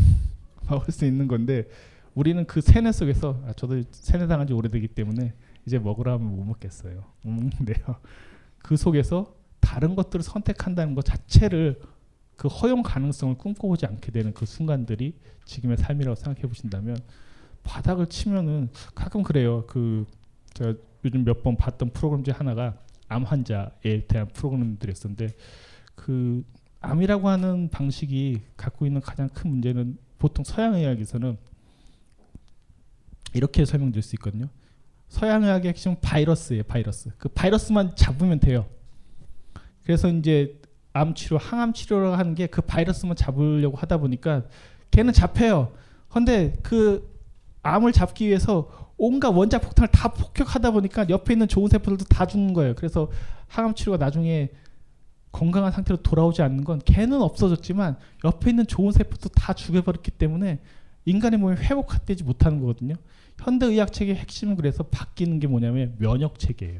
먹을 0.68 0.92
수 0.92 1.06
있는 1.06 1.28
건데 1.28 1.66
우리는 2.14 2.44
그 2.44 2.60
세뇌 2.60 2.92
속에서 2.92 3.42
아, 3.46 3.52
저도 3.54 3.82
세뇌 3.90 4.26
당한 4.26 4.46
지 4.46 4.52
오래되기 4.52 4.88
때문에 4.88 5.32
이제 5.68 5.78
먹으라 5.78 6.14
하면 6.14 6.34
못 6.34 6.44
먹겠어요. 6.44 7.04
못 7.22 7.30
먹는데요. 7.30 7.96
그 8.64 8.76
속에서 8.76 9.34
다른 9.60 9.94
것들을 9.94 10.22
선택한다는 10.22 10.94
것 10.94 11.04
자체를 11.04 11.78
그 12.36 12.48
허용 12.48 12.82
가능성을 12.82 13.36
꿈꿔보지 13.36 13.84
않게 13.84 14.12
되는 14.12 14.32
그 14.32 14.46
순간들이 14.46 15.14
지금의 15.44 15.76
삶이라고 15.76 16.14
생각해 16.14 16.46
보신다면 16.48 16.96
바닥을 17.64 18.06
치면은 18.06 18.70
가끔 18.94 19.22
그래요. 19.22 19.64
그 19.66 20.06
제가 20.54 20.74
요즘 21.04 21.24
몇 21.24 21.42
번 21.42 21.56
봤던 21.56 21.90
프로그램 21.90 22.24
중에 22.24 22.32
하나가 22.34 22.78
암 23.08 23.24
환자에 23.24 24.06
대한 24.08 24.28
프로그램들이었는데 24.28 25.28
그 25.94 26.44
암이라고 26.80 27.28
하는 27.28 27.68
방식이 27.68 28.40
갖고 28.56 28.86
있는 28.86 29.00
가장 29.02 29.28
큰 29.28 29.50
문제는 29.50 29.98
보통 30.18 30.44
서양 30.44 30.74
의학에서는 30.74 31.36
이렇게 33.34 33.64
설명드릴 33.66 34.02
수 34.02 34.16
있거든요. 34.16 34.48
서양 35.08 35.42
의학의 35.42 35.70
핵심 35.70 35.96
바이러스예요, 36.00 36.64
바이러스. 36.64 37.10
그 37.18 37.28
바이러스만 37.28 37.96
잡으면 37.96 38.40
돼요. 38.40 38.66
그래서 39.84 40.08
이제 40.08 40.60
암 40.92 41.14
치료, 41.14 41.38
항암 41.38 41.72
치료를 41.72 42.18
하는 42.18 42.34
게 42.34 42.46
그 42.46 42.60
바이러스만 42.62 43.16
잡으려고 43.16 43.76
하다 43.76 43.98
보니까 43.98 44.44
걔는 44.90 45.12
잡혀요. 45.12 45.72
근데 46.08 46.56
그 46.62 47.08
암을 47.62 47.92
잡기 47.92 48.26
위해서 48.26 48.92
온갖 48.96 49.28
원자 49.30 49.58
폭탄을 49.58 49.88
다 49.92 50.08
폭격하다 50.08 50.72
보니까 50.72 51.08
옆에 51.08 51.34
있는 51.34 51.46
좋은 51.46 51.68
세포들도 51.68 52.04
다 52.06 52.26
죽는 52.26 52.52
거예요. 52.52 52.74
그래서 52.74 53.10
항암 53.46 53.74
치료가 53.74 53.96
나중에 53.96 54.50
건강한 55.30 55.70
상태로 55.72 56.02
돌아오지 56.02 56.42
않는 56.42 56.64
건 56.64 56.80
걔는 56.84 57.20
없어졌지만 57.22 57.96
옆에 58.24 58.50
있는 58.50 58.66
좋은 58.66 58.92
세포도 58.92 59.28
다 59.30 59.52
죽여버렸기 59.52 60.10
때문에 60.12 60.58
인간의 61.04 61.38
몸이 61.38 61.56
회복되지 61.56 62.24
못하는 62.24 62.60
거거든요. 62.60 62.94
현대 63.40 63.66
의학 63.66 63.92
체계의 63.92 64.16
핵심은 64.18 64.56
그래서 64.56 64.82
바뀌는 64.84 65.38
게 65.40 65.46
뭐냐면 65.46 65.94
면역 65.98 66.38
체계예요. 66.38 66.78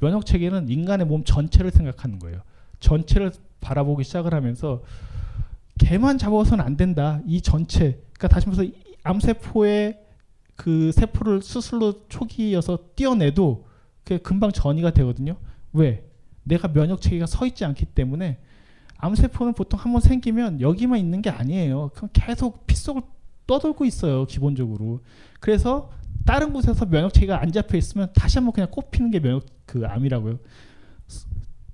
면역 0.00 0.26
체계는 0.26 0.68
인간의 0.68 1.06
몸 1.06 1.24
전체를 1.24 1.70
생각하는 1.70 2.18
거예요. 2.18 2.40
전체를 2.80 3.32
바라보기 3.60 4.04
시작을 4.04 4.34
하면서 4.34 4.82
개만 5.78 6.18
잡아서는 6.18 6.64
안 6.64 6.76
된다. 6.76 7.20
이 7.26 7.40
전체. 7.40 8.00
그러니까 8.12 8.28
다시 8.28 8.48
말해서 8.48 8.70
암세포의 9.02 10.00
그 10.56 10.92
세포를 10.92 11.42
수술로 11.42 12.06
초기여서 12.08 12.78
띄어내도 12.94 13.66
그게 14.04 14.18
금방 14.18 14.52
전이가 14.52 14.92
되거든요. 14.92 15.36
왜? 15.72 16.04
내가 16.44 16.68
면역 16.68 17.00
체계가 17.00 17.26
서 17.26 17.46
있지 17.46 17.64
않기 17.64 17.86
때문에 17.86 18.38
암세포는 18.98 19.54
보통 19.54 19.80
한번 19.80 20.00
생기면 20.00 20.60
여기만 20.60 20.98
있는 20.98 21.20
게 21.22 21.30
아니에요. 21.30 21.90
그럼 21.94 22.10
계속 22.12 22.66
피 22.66 22.76
속을 22.76 23.02
떠돌고 23.46 23.84
있어요. 23.84 24.26
기본적으로. 24.26 25.00
그래서 25.40 25.90
다른 26.24 26.52
곳에서 26.52 26.86
면역 26.86 27.12
체계가 27.12 27.40
안 27.42 27.52
잡혀 27.52 27.76
있으면 27.76 28.10
다시 28.14 28.38
한번 28.38 28.52
그냥 28.52 28.70
꼽히는 28.70 29.10
게 29.10 29.20
면역 29.20 29.44
그 29.66 29.84
암이라고요. 29.86 30.38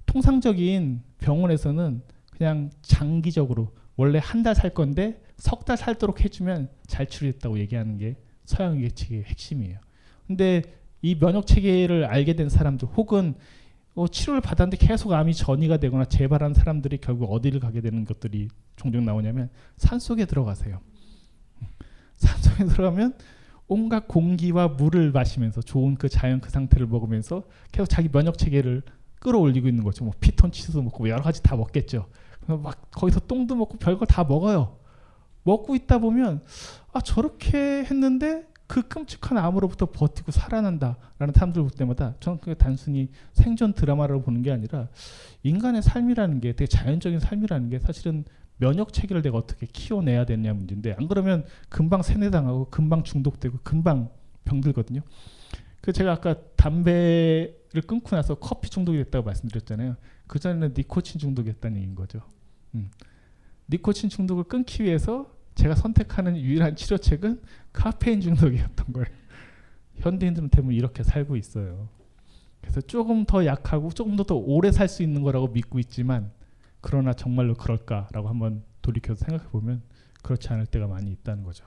통상적인 0.06 1.02
병원에서는 1.18 2.02
그냥 2.36 2.70
장기적으로 2.82 3.68
원래 3.96 4.18
한 4.22 4.42
달 4.42 4.54
살 4.54 4.70
건데 4.74 5.22
석 5.36 5.64
달 5.64 5.76
살도록 5.76 6.24
해주면 6.24 6.68
잘 6.86 7.06
치료됐다고 7.06 7.58
얘기하는 7.60 7.96
게 7.98 8.16
서양 8.44 8.76
의학체계의 8.78 9.24
핵심이에요. 9.24 9.78
근데 10.26 10.62
이 11.02 11.14
면역 11.18 11.46
체계를 11.46 12.04
알게 12.04 12.34
된 12.34 12.48
사람들 12.48 12.88
혹은 12.96 13.34
어, 13.94 14.06
치료를 14.08 14.40
받았는데 14.40 14.76
계속 14.84 15.12
암이 15.12 15.34
전이가 15.34 15.76
되거나 15.78 16.04
재발한 16.04 16.54
사람들이 16.54 16.98
결국 16.98 17.32
어디를 17.32 17.60
가게 17.60 17.80
되는 17.80 18.04
것들이 18.04 18.48
종종 18.76 19.04
나오냐면 19.04 19.50
산 19.76 19.98
속에 19.98 20.24
들어가세요. 20.26 20.80
산 22.20 22.40
속에 22.40 22.64
들어가면 22.66 23.14
온갖 23.66 24.08
공기와 24.08 24.68
물을 24.68 25.12
마시면서 25.12 25.62
좋은 25.62 25.94
그 25.96 26.08
자연 26.08 26.40
그 26.40 26.50
상태를 26.50 26.86
먹으면서 26.86 27.44
계속 27.72 27.86
자기 27.86 28.08
면역 28.08 28.36
체계를 28.36 28.82
끌어올리고 29.20 29.68
있는 29.68 29.84
거죠. 29.84 30.04
뭐 30.04 30.12
피톤 30.20 30.52
치즈도 30.52 30.82
먹고 30.82 30.98
뭐 30.98 31.08
여러 31.08 31.22
가지 31.22 31.42
다 31.42 31.56
먹겠죠. 31.56 32.06
막 32.46 32.90
거기서 32.90 33.20
똥도 33.20 33.54
먹고 33.54 33.78
별걸 33.78 34.06
다 34.06 34.24
먹어요. 34.24 34.76
먹고 35.44 35.74
있다 35.74 35.98
보면 35.98 36.42
아 36.92 37.00
저렇게 37.00 37.84
했는데 37.84 38.46
그 38.66 38.82
끔찍한 38.82 39.36
암으로부터 39.36 39.86
버티고 39.86 40.30
살아난다라는 40.30 41.34
사람들 41.34 41.62
볼 41.62 41.70
때마다 41.70 42.14
저는 42.20 42.38
그게 42.38 42.54
단순히 42.54 43.08
생존 43.32 43.72
드라마를 43.72 44.22
보는 44.22 44.42
게 44.42 44.52
아니라 44.52 44.88
인간의 45.42 45.82
삶이라는 45.82 46.40
게 46.40 46.52
되게 46.52 46.66
자연적인 46.66 47.18
삶이라는 47.18 47.70
게 47.70 47.80
사실은 47.80 48.24
면역 48.60 48.92
체계를 48.92 49.22
내가 49.22 49.38
어떻게 49.38 49.66
키워내야 49.66 50.26
되냐 50.26 50.52
문제인데 50.52 50.94
안 50.98 51.08
그러면 51.08 51.44
금방 51.68 52.02
세뇌당하고 52.02 52.66
금방 52.70 53.02
중독되고 53.02 53.58
금방 53.62 54.10
병들거든요. 54.44 55.00
그 55.80 55.92
제가 55.92 56.12
아까 56.12 56.36
담배를 56.56 57.82
끊고 57.86 58.14
나서 58.14 58.34
커피 58.34 58.68
중독이 58.68 58.98
됐다고 58.98 59.24
말씀드렸잖아요. 59.24 59.96
그 60.26 60.38
전에는 60.38 60.74
니코틴 60.76 61.18
중독이었다는 61.18 61.78
얘기인 61.78 61.94
거죠. 61.94 62.20
음. 62.74 62.90
니코틴 63.70 64.10
중독을 64.10 64.44
끊기 64.44 64.84
위해서 64.84 65.34
제가 65.54 65.74
선택하는 65.74 66.36
유일한 66.36 66.76
치료책은 66.76 67.40
카페인 67.72 68.20
중독이었던 68.20 68.92
거예요. 68.92 69.08
현대인들은 69.96 70.50
대부분 70.50 70.74
이렇게 70.74 71.02
살고 71.02 71.36
있어요. 71.36 71.88
그래서 72.60 72.80
조금 72.82 73.24
더 73.24 73.46
약하고 73.46 73.90
조금 73.90 74.16
더, 74.16 74.24
더 74.24 74.34
오래 74.34 74.70
살 74.70 74.86
수 74.88 75.02
있는 75.02 75.22
거라고 75.22 75.48
믿고 75.48 75.78
있지만 75.78 76.30
그러나 76.80 77.12
정말로 77.12 77.54
그럴까라고 77.54 78.28
한번 78.28 78.62
돌이켜서 78.82 79.24
생각해 79.24 79.50
보면 79.50 79.82
그렇지 80.22 80.48
않을 80.48 80.66
때가 80.66 80.86
많이 80.86 81.10
있다는 81.12 81.44
거죠. 81.44 81.64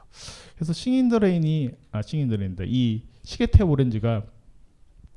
그래서 0.56 0.74
싱인더레인이 0.74 1.72
아 1.92 2.02
싱인더레인다 2.02 2.66
이 2.68 3.04
시계탭 3.24 3.70
오렌지가 3.70 4.26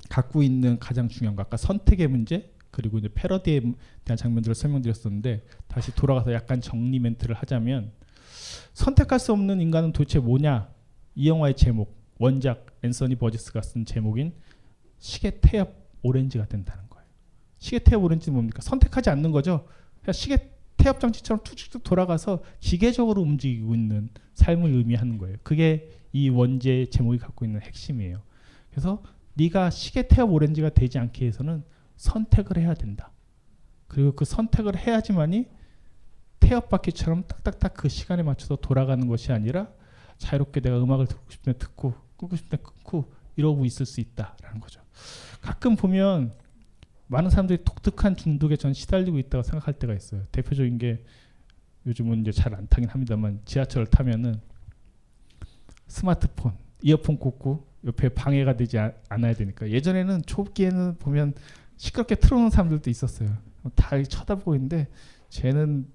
갖고 0.08 0.42
있는 0.42 0.78
가장 0.78 1.08
중요한 1.08 1.36
거 1.36 1.42
아까 1.42 1.56
선택의 1.56 2.08
문제 2.08 2.52
그리고 2.70 2.98
이제 2.98 3.08
패러디에 3.12 3.60
대한 4.04 4.16
장면들을 4.16 4.54
설명드렸었는데 4.54 5.44
다시 5.66 5.94
돌아가서 5.94 6.32
약간 6.32 6.60
정리 6.60 6.98
멘트를 6.98 7.34
하자면 7.34 7.92
선택할 8.74 9.18
수 9.18 9.32
없는 9.32 9.60
인간은 9.60 9.92
도대체 9.92 10.18
뭐냐 10.18 10.68
이 11.14 11.28
영화의 11.28 11.56
제목 11.56 11.96
원작 12.18 12.66
앤서니 12.82 13.16
버지스가 13.16 13.62
쓴 13.62 13.84
제목인 13.84 14.34
시계 14.98 15.40
태엽 15.40 15.74
오렌지가 16.02 16.46
된다는 16.46 16.84
거예요. 16.88 17.06
시계 17.58 17.78
태엽 17.78 18.04
오렌지는 18.04 18.34
뭡니까? 18.34 18.60
선택하지 18.62 19.10
않는 19.10 19.32
거죠. 19.32 19.66
그냥 20.06 20.12
시계 20.12 20.52
태엽 20.76 21.00
장치처럼 21.00 21.42
툭툭툭 21.42 21.82
돌아가서 21.82 22.40
기계적으로 22.60 23.22
움직이고 23.22 23.74
있는 23.74 24.08
삶을 24.34 24.70
의미하는 24.70 25.18
거예요. 25.18 25.36
그게 25.42 25.90
이 26.12 26.28
원제 26.28 26.86
제목이 26.90 27.18
갖고 27.18 27.44
있는 27.44 27.60
핵심이에요. 27.60 28.22
그래서 28.70 29.02
네가 29.34 29.70
시계 29.70 30.06
태엽 30.06 30.32
오렌지가 30.32 30.70
되지 30.70 31.00
않기 31.00 31.22
위해서는 31.22 31.64
선택을 31.96 32.58
해야 32.58 32.74
된다. 32.74 33.10
그리고 33.88 34.12
그 34.12 34.24
선택을 34.24 34.76
해야지만이 34.76 35.46
태엽 36.38 36.68
바퀴처럼 36.68 37.24
딱딱딱 37.26 37.74
그 37.74 37.88
시간에 37.88 38.22
맞춰서 38.22 38.54
돌아가는 38.54 39.04
것이 39.08 39.32
아니라 39.32 39.68
자유롭게 40.18 40.60
내가 40.60 40.80
음악을 40.80 41.08
듣고 41.08 41.24
때 41.42 41.58
듣고 41.58 41.94
끊고 42.16 42.36
때 42.48 42.58
끊고 42.58 43.12
이러고 43.34 43.64
있을 43.64 43.86
수 43.86 44.00
있다라는 44.00 44.60
거죠. 44.60 44.80
가끔 45.40 45.74
보면 45.74 46.32
많은 47.08 47.30
사람들이 47.30 47.64
독특한 47.64 48.16
중독에 48.16 48.56
전 48.56 48.72
시달리고 48.72 49.18
있다고 49.18 49.42
생각할 49.42 49.74
때가 49.74 49.94
있어요. 49.94 50.24
대표적인 50.32 50.78
게 50.78 51.04
요즘은 51.86 52.22
이제 52.22 52.32
잘 52.32 52.54
안 52.54 52.66
타긴 52.68 52.88
합니다만 52.88 53.40
지하철을 53.44 53.86
타면은 53.86 54.40
스마트폰, 55.86 56.52
이어폰 56.82 57.18
꽂고 57.18 57.66
옆에 57.84 58.08
방해가 58.08 58.56
되지 58.56 58.78
않아야 59.08 59.34
되니까 59.34 59.70
예전에는 59.70 60.22
초기에는 60.26 60.96
보면 60.98 61.34
시끄럽게 61.76 62.16
틀어놓은 62.16 62.50
사람들도 62.50 62.90
있었어요. 62.90 63.36
다 63.74 64.02
쳐다보고 64.02 64.54
있는데 64.56 64.88
쟤는 65.28 65.86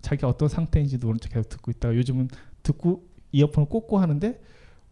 자기가 0.00 0.28
어떤 0.28 0.48
상태인지도 0.48 1.06
모른 1.06 1.18
척 1.20 1.30
계속 1.32 1.48
듣고 1.48 1.70
있다가 1.72 1.96
요즘은 1.96 2.28
듣고 2.62 3.08
이어폰을 3.32 3.68
꽂고 3.68 3.98
하는데 3.98 4.40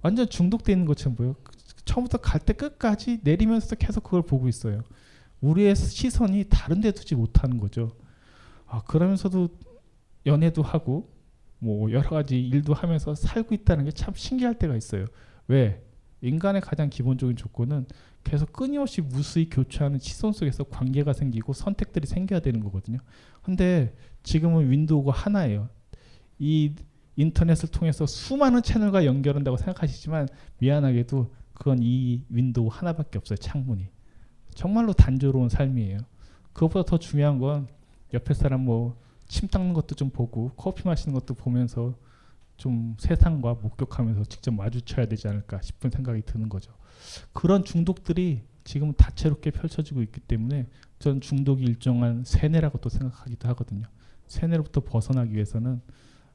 완전 0.02 0.28
중독돼 0.28 0.72
있는 0.72 0.86
것처럼 0.86 1.14
보여. 1.14 1.34
처음부터 1.84 2.18
갈 2.18 2.40
때 2.40 2.52
끝까지 2.52 3.20
내리면서도 3.22 3.76
계속 3.76 4.02
그걸 4.02 4.22
보고 4.22 4.48
있어요. 4.48 4.82
우리의 5.40 5.74
시선이 5.76 6.44
다른 6.50 6.80
데 6.80 6.92
두지 6.92 7.14
못하는 7.14 7.58
거죠. 7.58 7.96
아, 8.66 8.82
그러면서도 8.82 9.48
연애도 10.26 10.62
하고 10.62 11.10
뭐 11.58 11.90
여러 11.92 12.08
가지 12.10 12.40
일도 12.40 12.74
하면서 12.74 13.14
살고 13.14 13.54
있다는 13.54 13.84
게 13.84 13.90
참 13.92 14.14
신기할 14.14 14.54
때가 14.58 14.76
있어요. 14.76 15.06
왜? 15.48 15.82
인간의 16.22 16.60
가장 16.60 16.90
기본적인 16.90 17.36
조건은 17.36 17.86
계속 18.24 18.52
끊임없이 18.52 19.00
무수히 19.00 19.48
교차하는 19.48 19.98
시선 19.98 20.32
속에서 20.32 20.64
관계가 20.64 21.14
생기고 21.14 21.54
선택들이 21.54 22.06
생겨야 22.06 22.40
되는 22.40 22.60
거거든요. 22.60 22.98
근데 23.42 23.94
지금은 24.22 24.70
윈도우가 24.70 25.12
하나예요. 25.12 25.70
이 26.38 26.74
인터넷을 27.16 27.70
통해서 27.70 28.06
수많은 28.06 28.62
채널과 28.62 29.06
연결한다고 29.06 29.56
생각하시지만 29.56 30.28
미안하게도 30.58 31.34
그건 31.54 31.78
이 31.82 32.22
윈도우 32.28 32.68
하나밖에 32.70 33.18
없어요. 33.18 33.36
창문이. 33.38 33.88
정말로 34.54 34.92
단조로운 34.92 35.48
삶이에요. 35.48 35.98
그것보다 36.52 36.88
더 36.88 36.98
중요한 36.98 37.38
건 37.38 37.68
옆에 38.12 38.34
사람 38.34 38.64
뭐 38.64 39.00
침 39.30 39.46
닦는 39.46 39.74
것도 39.74 39.94
좀 39.94 40.10
보고 40.10 40.50
커피 40.56 40.86
마시는 40.86 41.14
것도 41.14 41.34
보면서 41.34 41.94
좀 42.56 42.96
세상과 42.98 43.54
목격하면서 43.62 44.24
직접 44.24 44.50
마주쳐야 44.50 45.06
되지 45.06 45.28
않을까 45.28 45.62
싶은 45.62 45.90
생각이 45.90 46.22
드는 46.22 46.48
거죠. 46.48 46.72
그런 47.32 47.64
중독들이 47.64 48.42
지금 48.64 48.92
다채롭게 48.92 49.52
펼쳐지고 49.52 50.02
있기 50.02 50.20
때문에 50.20 50.66
전 50.98 51.20
중독이 51.20 51.62
일정한 51.62 52.24
세뇌라고 52.24 52.78
또 52.78 52.88
생각하기도 52.88 53.48
하거든요. 53.50 53.86
세뇌로부터 54.26 54.80
벗어나기 54.80 55.32
위해서는 55.32 55.80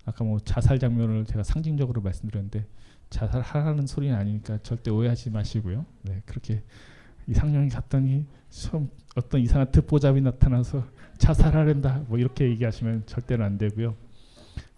아까 0.05 0.23
뭐 0.23 0.39
자살 0.39 0.79
장면을 0.79 1.25
제가 1.25 1.43
상징적으로 1.43 2.01
말씀드렸는데 2.01 2.65
자살하라는 3.09 3.87
소리는 3.87 4.15
아니니까 4.15 4.59
절대 4.63 4.89
오해하지 4.89 5.31
마시고요. 5.31 5.85
네, 6.03 6.21
그렇게 6.25 6.63
이상형이 7.27 7.69
갔더니 7.69 8.25
처음 8.49 8.89
어떤 9.15 9.41
이상한 9.41 9.71
듣보잡이 9.71 10.21
나타나서 10.21 10.85
자살하랜다 11.17 12.05
뭐 12.07 12.17
이렇게 12.17 12.45
얘기하시면 12.49 13.03
절대로 13.05 13.43
안 13.43 13.57
되고요. 13.57 13.95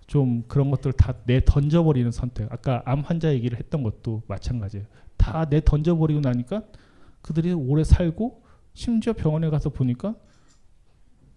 좀 0.07 0.43
그런 0.47 0.71
것들 0.71 0.93
다 0.93 1.13
내 1.25 1.41
던져버리는 1.43 2.09
선택. 2.11 2.51
아까 2.51 2.81
암 2.85 3.01
환자 3.01 3.33
얘기를 3.33 3.57
했던 3.57 3.83
것도 3.83 4.21
마찬가지예요. 4.27 4.85
다 5.17 5.45
내 5.49 5.61
던져버리고 5.63 6.21
나니까 6.21 6.63
그들이 7.21 7.51
오래 7.51 7.83
살고 7.83 8.43
심지어 8.73 9.11
병원에 9.13 9.49
가서 9.49 9.69
보니까 9.69 10.15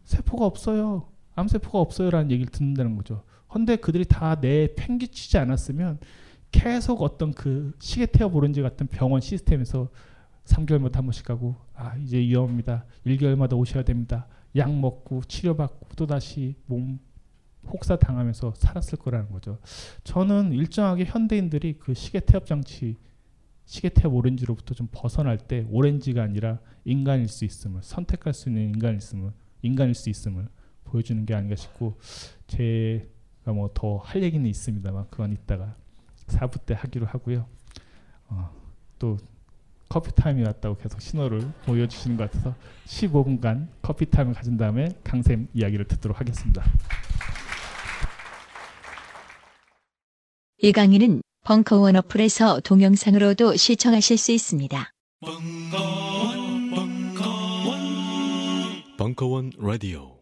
세포가 0.05 0.45
없어요. 0.47 1.09
암세포가 1.35 1.79
없어요라는 1.79 2.31
얘기를 2.31 2.51
듣는다는 2.53 2.97
거죠. 2.97 3.23
헌데 3.53 3.77
그들이 3.77 4.05
다 4.05 4.37
내 4.41 4.75
팽개치지 4.77 5.39
않았으면 5.39 5.99
계속 6.53 7.03
어떤 7.03 7.33
그 7.33 7.73
시계태엽 7.79 8.35
오렌지 8.35 8.61
같은 8.63 8.87
병원 8.87 9.21
시스템에서 9.21 9.89
3개월마다 10.51 10.95
한 10.97 11.05
번씩 11.05 11.25
가고 11.27 11.57
아 11.75 11.97
이제 11.97 12.19
위험합니다. 12.19 12.85
1개월마다 13.07 13.57
오셔야 13.57 13.83
됩니다. 13.85 14.27
약 14.57 14.73
먹고 14.75 15.23
치료받고 15.25 15.89
또 15.97 16.07
다시 16.07 16.57
몸 16.67 16.99
혹사 17.69 17.97
당하면서 17.97 18.55
살았을 18.57 18.99
거라는 18.99 19.31
거죠. 19.31 19.59
저는 20.05 20.53
일정하게 20.53 21.05
현대인들이 21.05 21.79
그 21.79 21.95
시계 21.95 22.21
태엽 22.21 22.47
장치 22.47 22.97
시계 23.65 23.89
태엽 23.91 24.15
오렌지로부터 24.15 24.75
좀 24.75 24.89
벗어날 24.91 25.39
때 25.39 25.67
오렌지가 25.71 26.23
아니라 26.23 26.59
인간일 26.85 27.29
수 27.29 27.45
있음을 27.45 27.83
선택할 27.83 28.35
수 28.35 28.49
있는 28.49 28.63
인간일 28.71 28.97
있음을 28.97 29.33
인간일 29.63 29.95
수 29.95 30.11
있음을 30.11 30.49
보여주는 30.85 31.25
게 31.27 31.35
아닌가 31.35 31.55
싶고 31.55 31.99
제가 32.49 33.53
뭐 33.55 33.69
더 33.73 33.99
할 33.99 34.23
얘기는 34.23 34.45
있습니다만 34.49 35.07
그건 35.11 35.33
이따가 35.33 35.77
4부 36.27 36.65
때 36.67 36.75
하기로 36.75 37.07
하고요. 37.07 37.47
어, 38.29 38.51
또 38.99 39.17
커피 39.91 40.13
타임이 40.15 40.45
왔다고 40.45 40.77
계속 40.77 41.03
신호를 41.03 41.53
보여주시는 41.67 42.17
것 42.17 42.31
같아서 42.31 42.55
15분간 42.87 43.67
커피 43.83 44.07
타임을 44.07 44.35
가진 44.35 44.57
다음에 44.57 44.89
강쌤 45.03 45.49
이야기를 45.53 45.87
듣도록 45.89 46.21
하겠습니다. 46.21 46.65
이 50.59 50.71
강의는 50.73 51.23
벙커원 51.45 51.97
어플에서 51.97 52.61
동영상으로도 52.61 53.57
시청하실 53.57 54.17
수 54.17 54.31
있습니다. 54.31 54.93
벙커원 58.97 59.51
라디오 59.59 60.20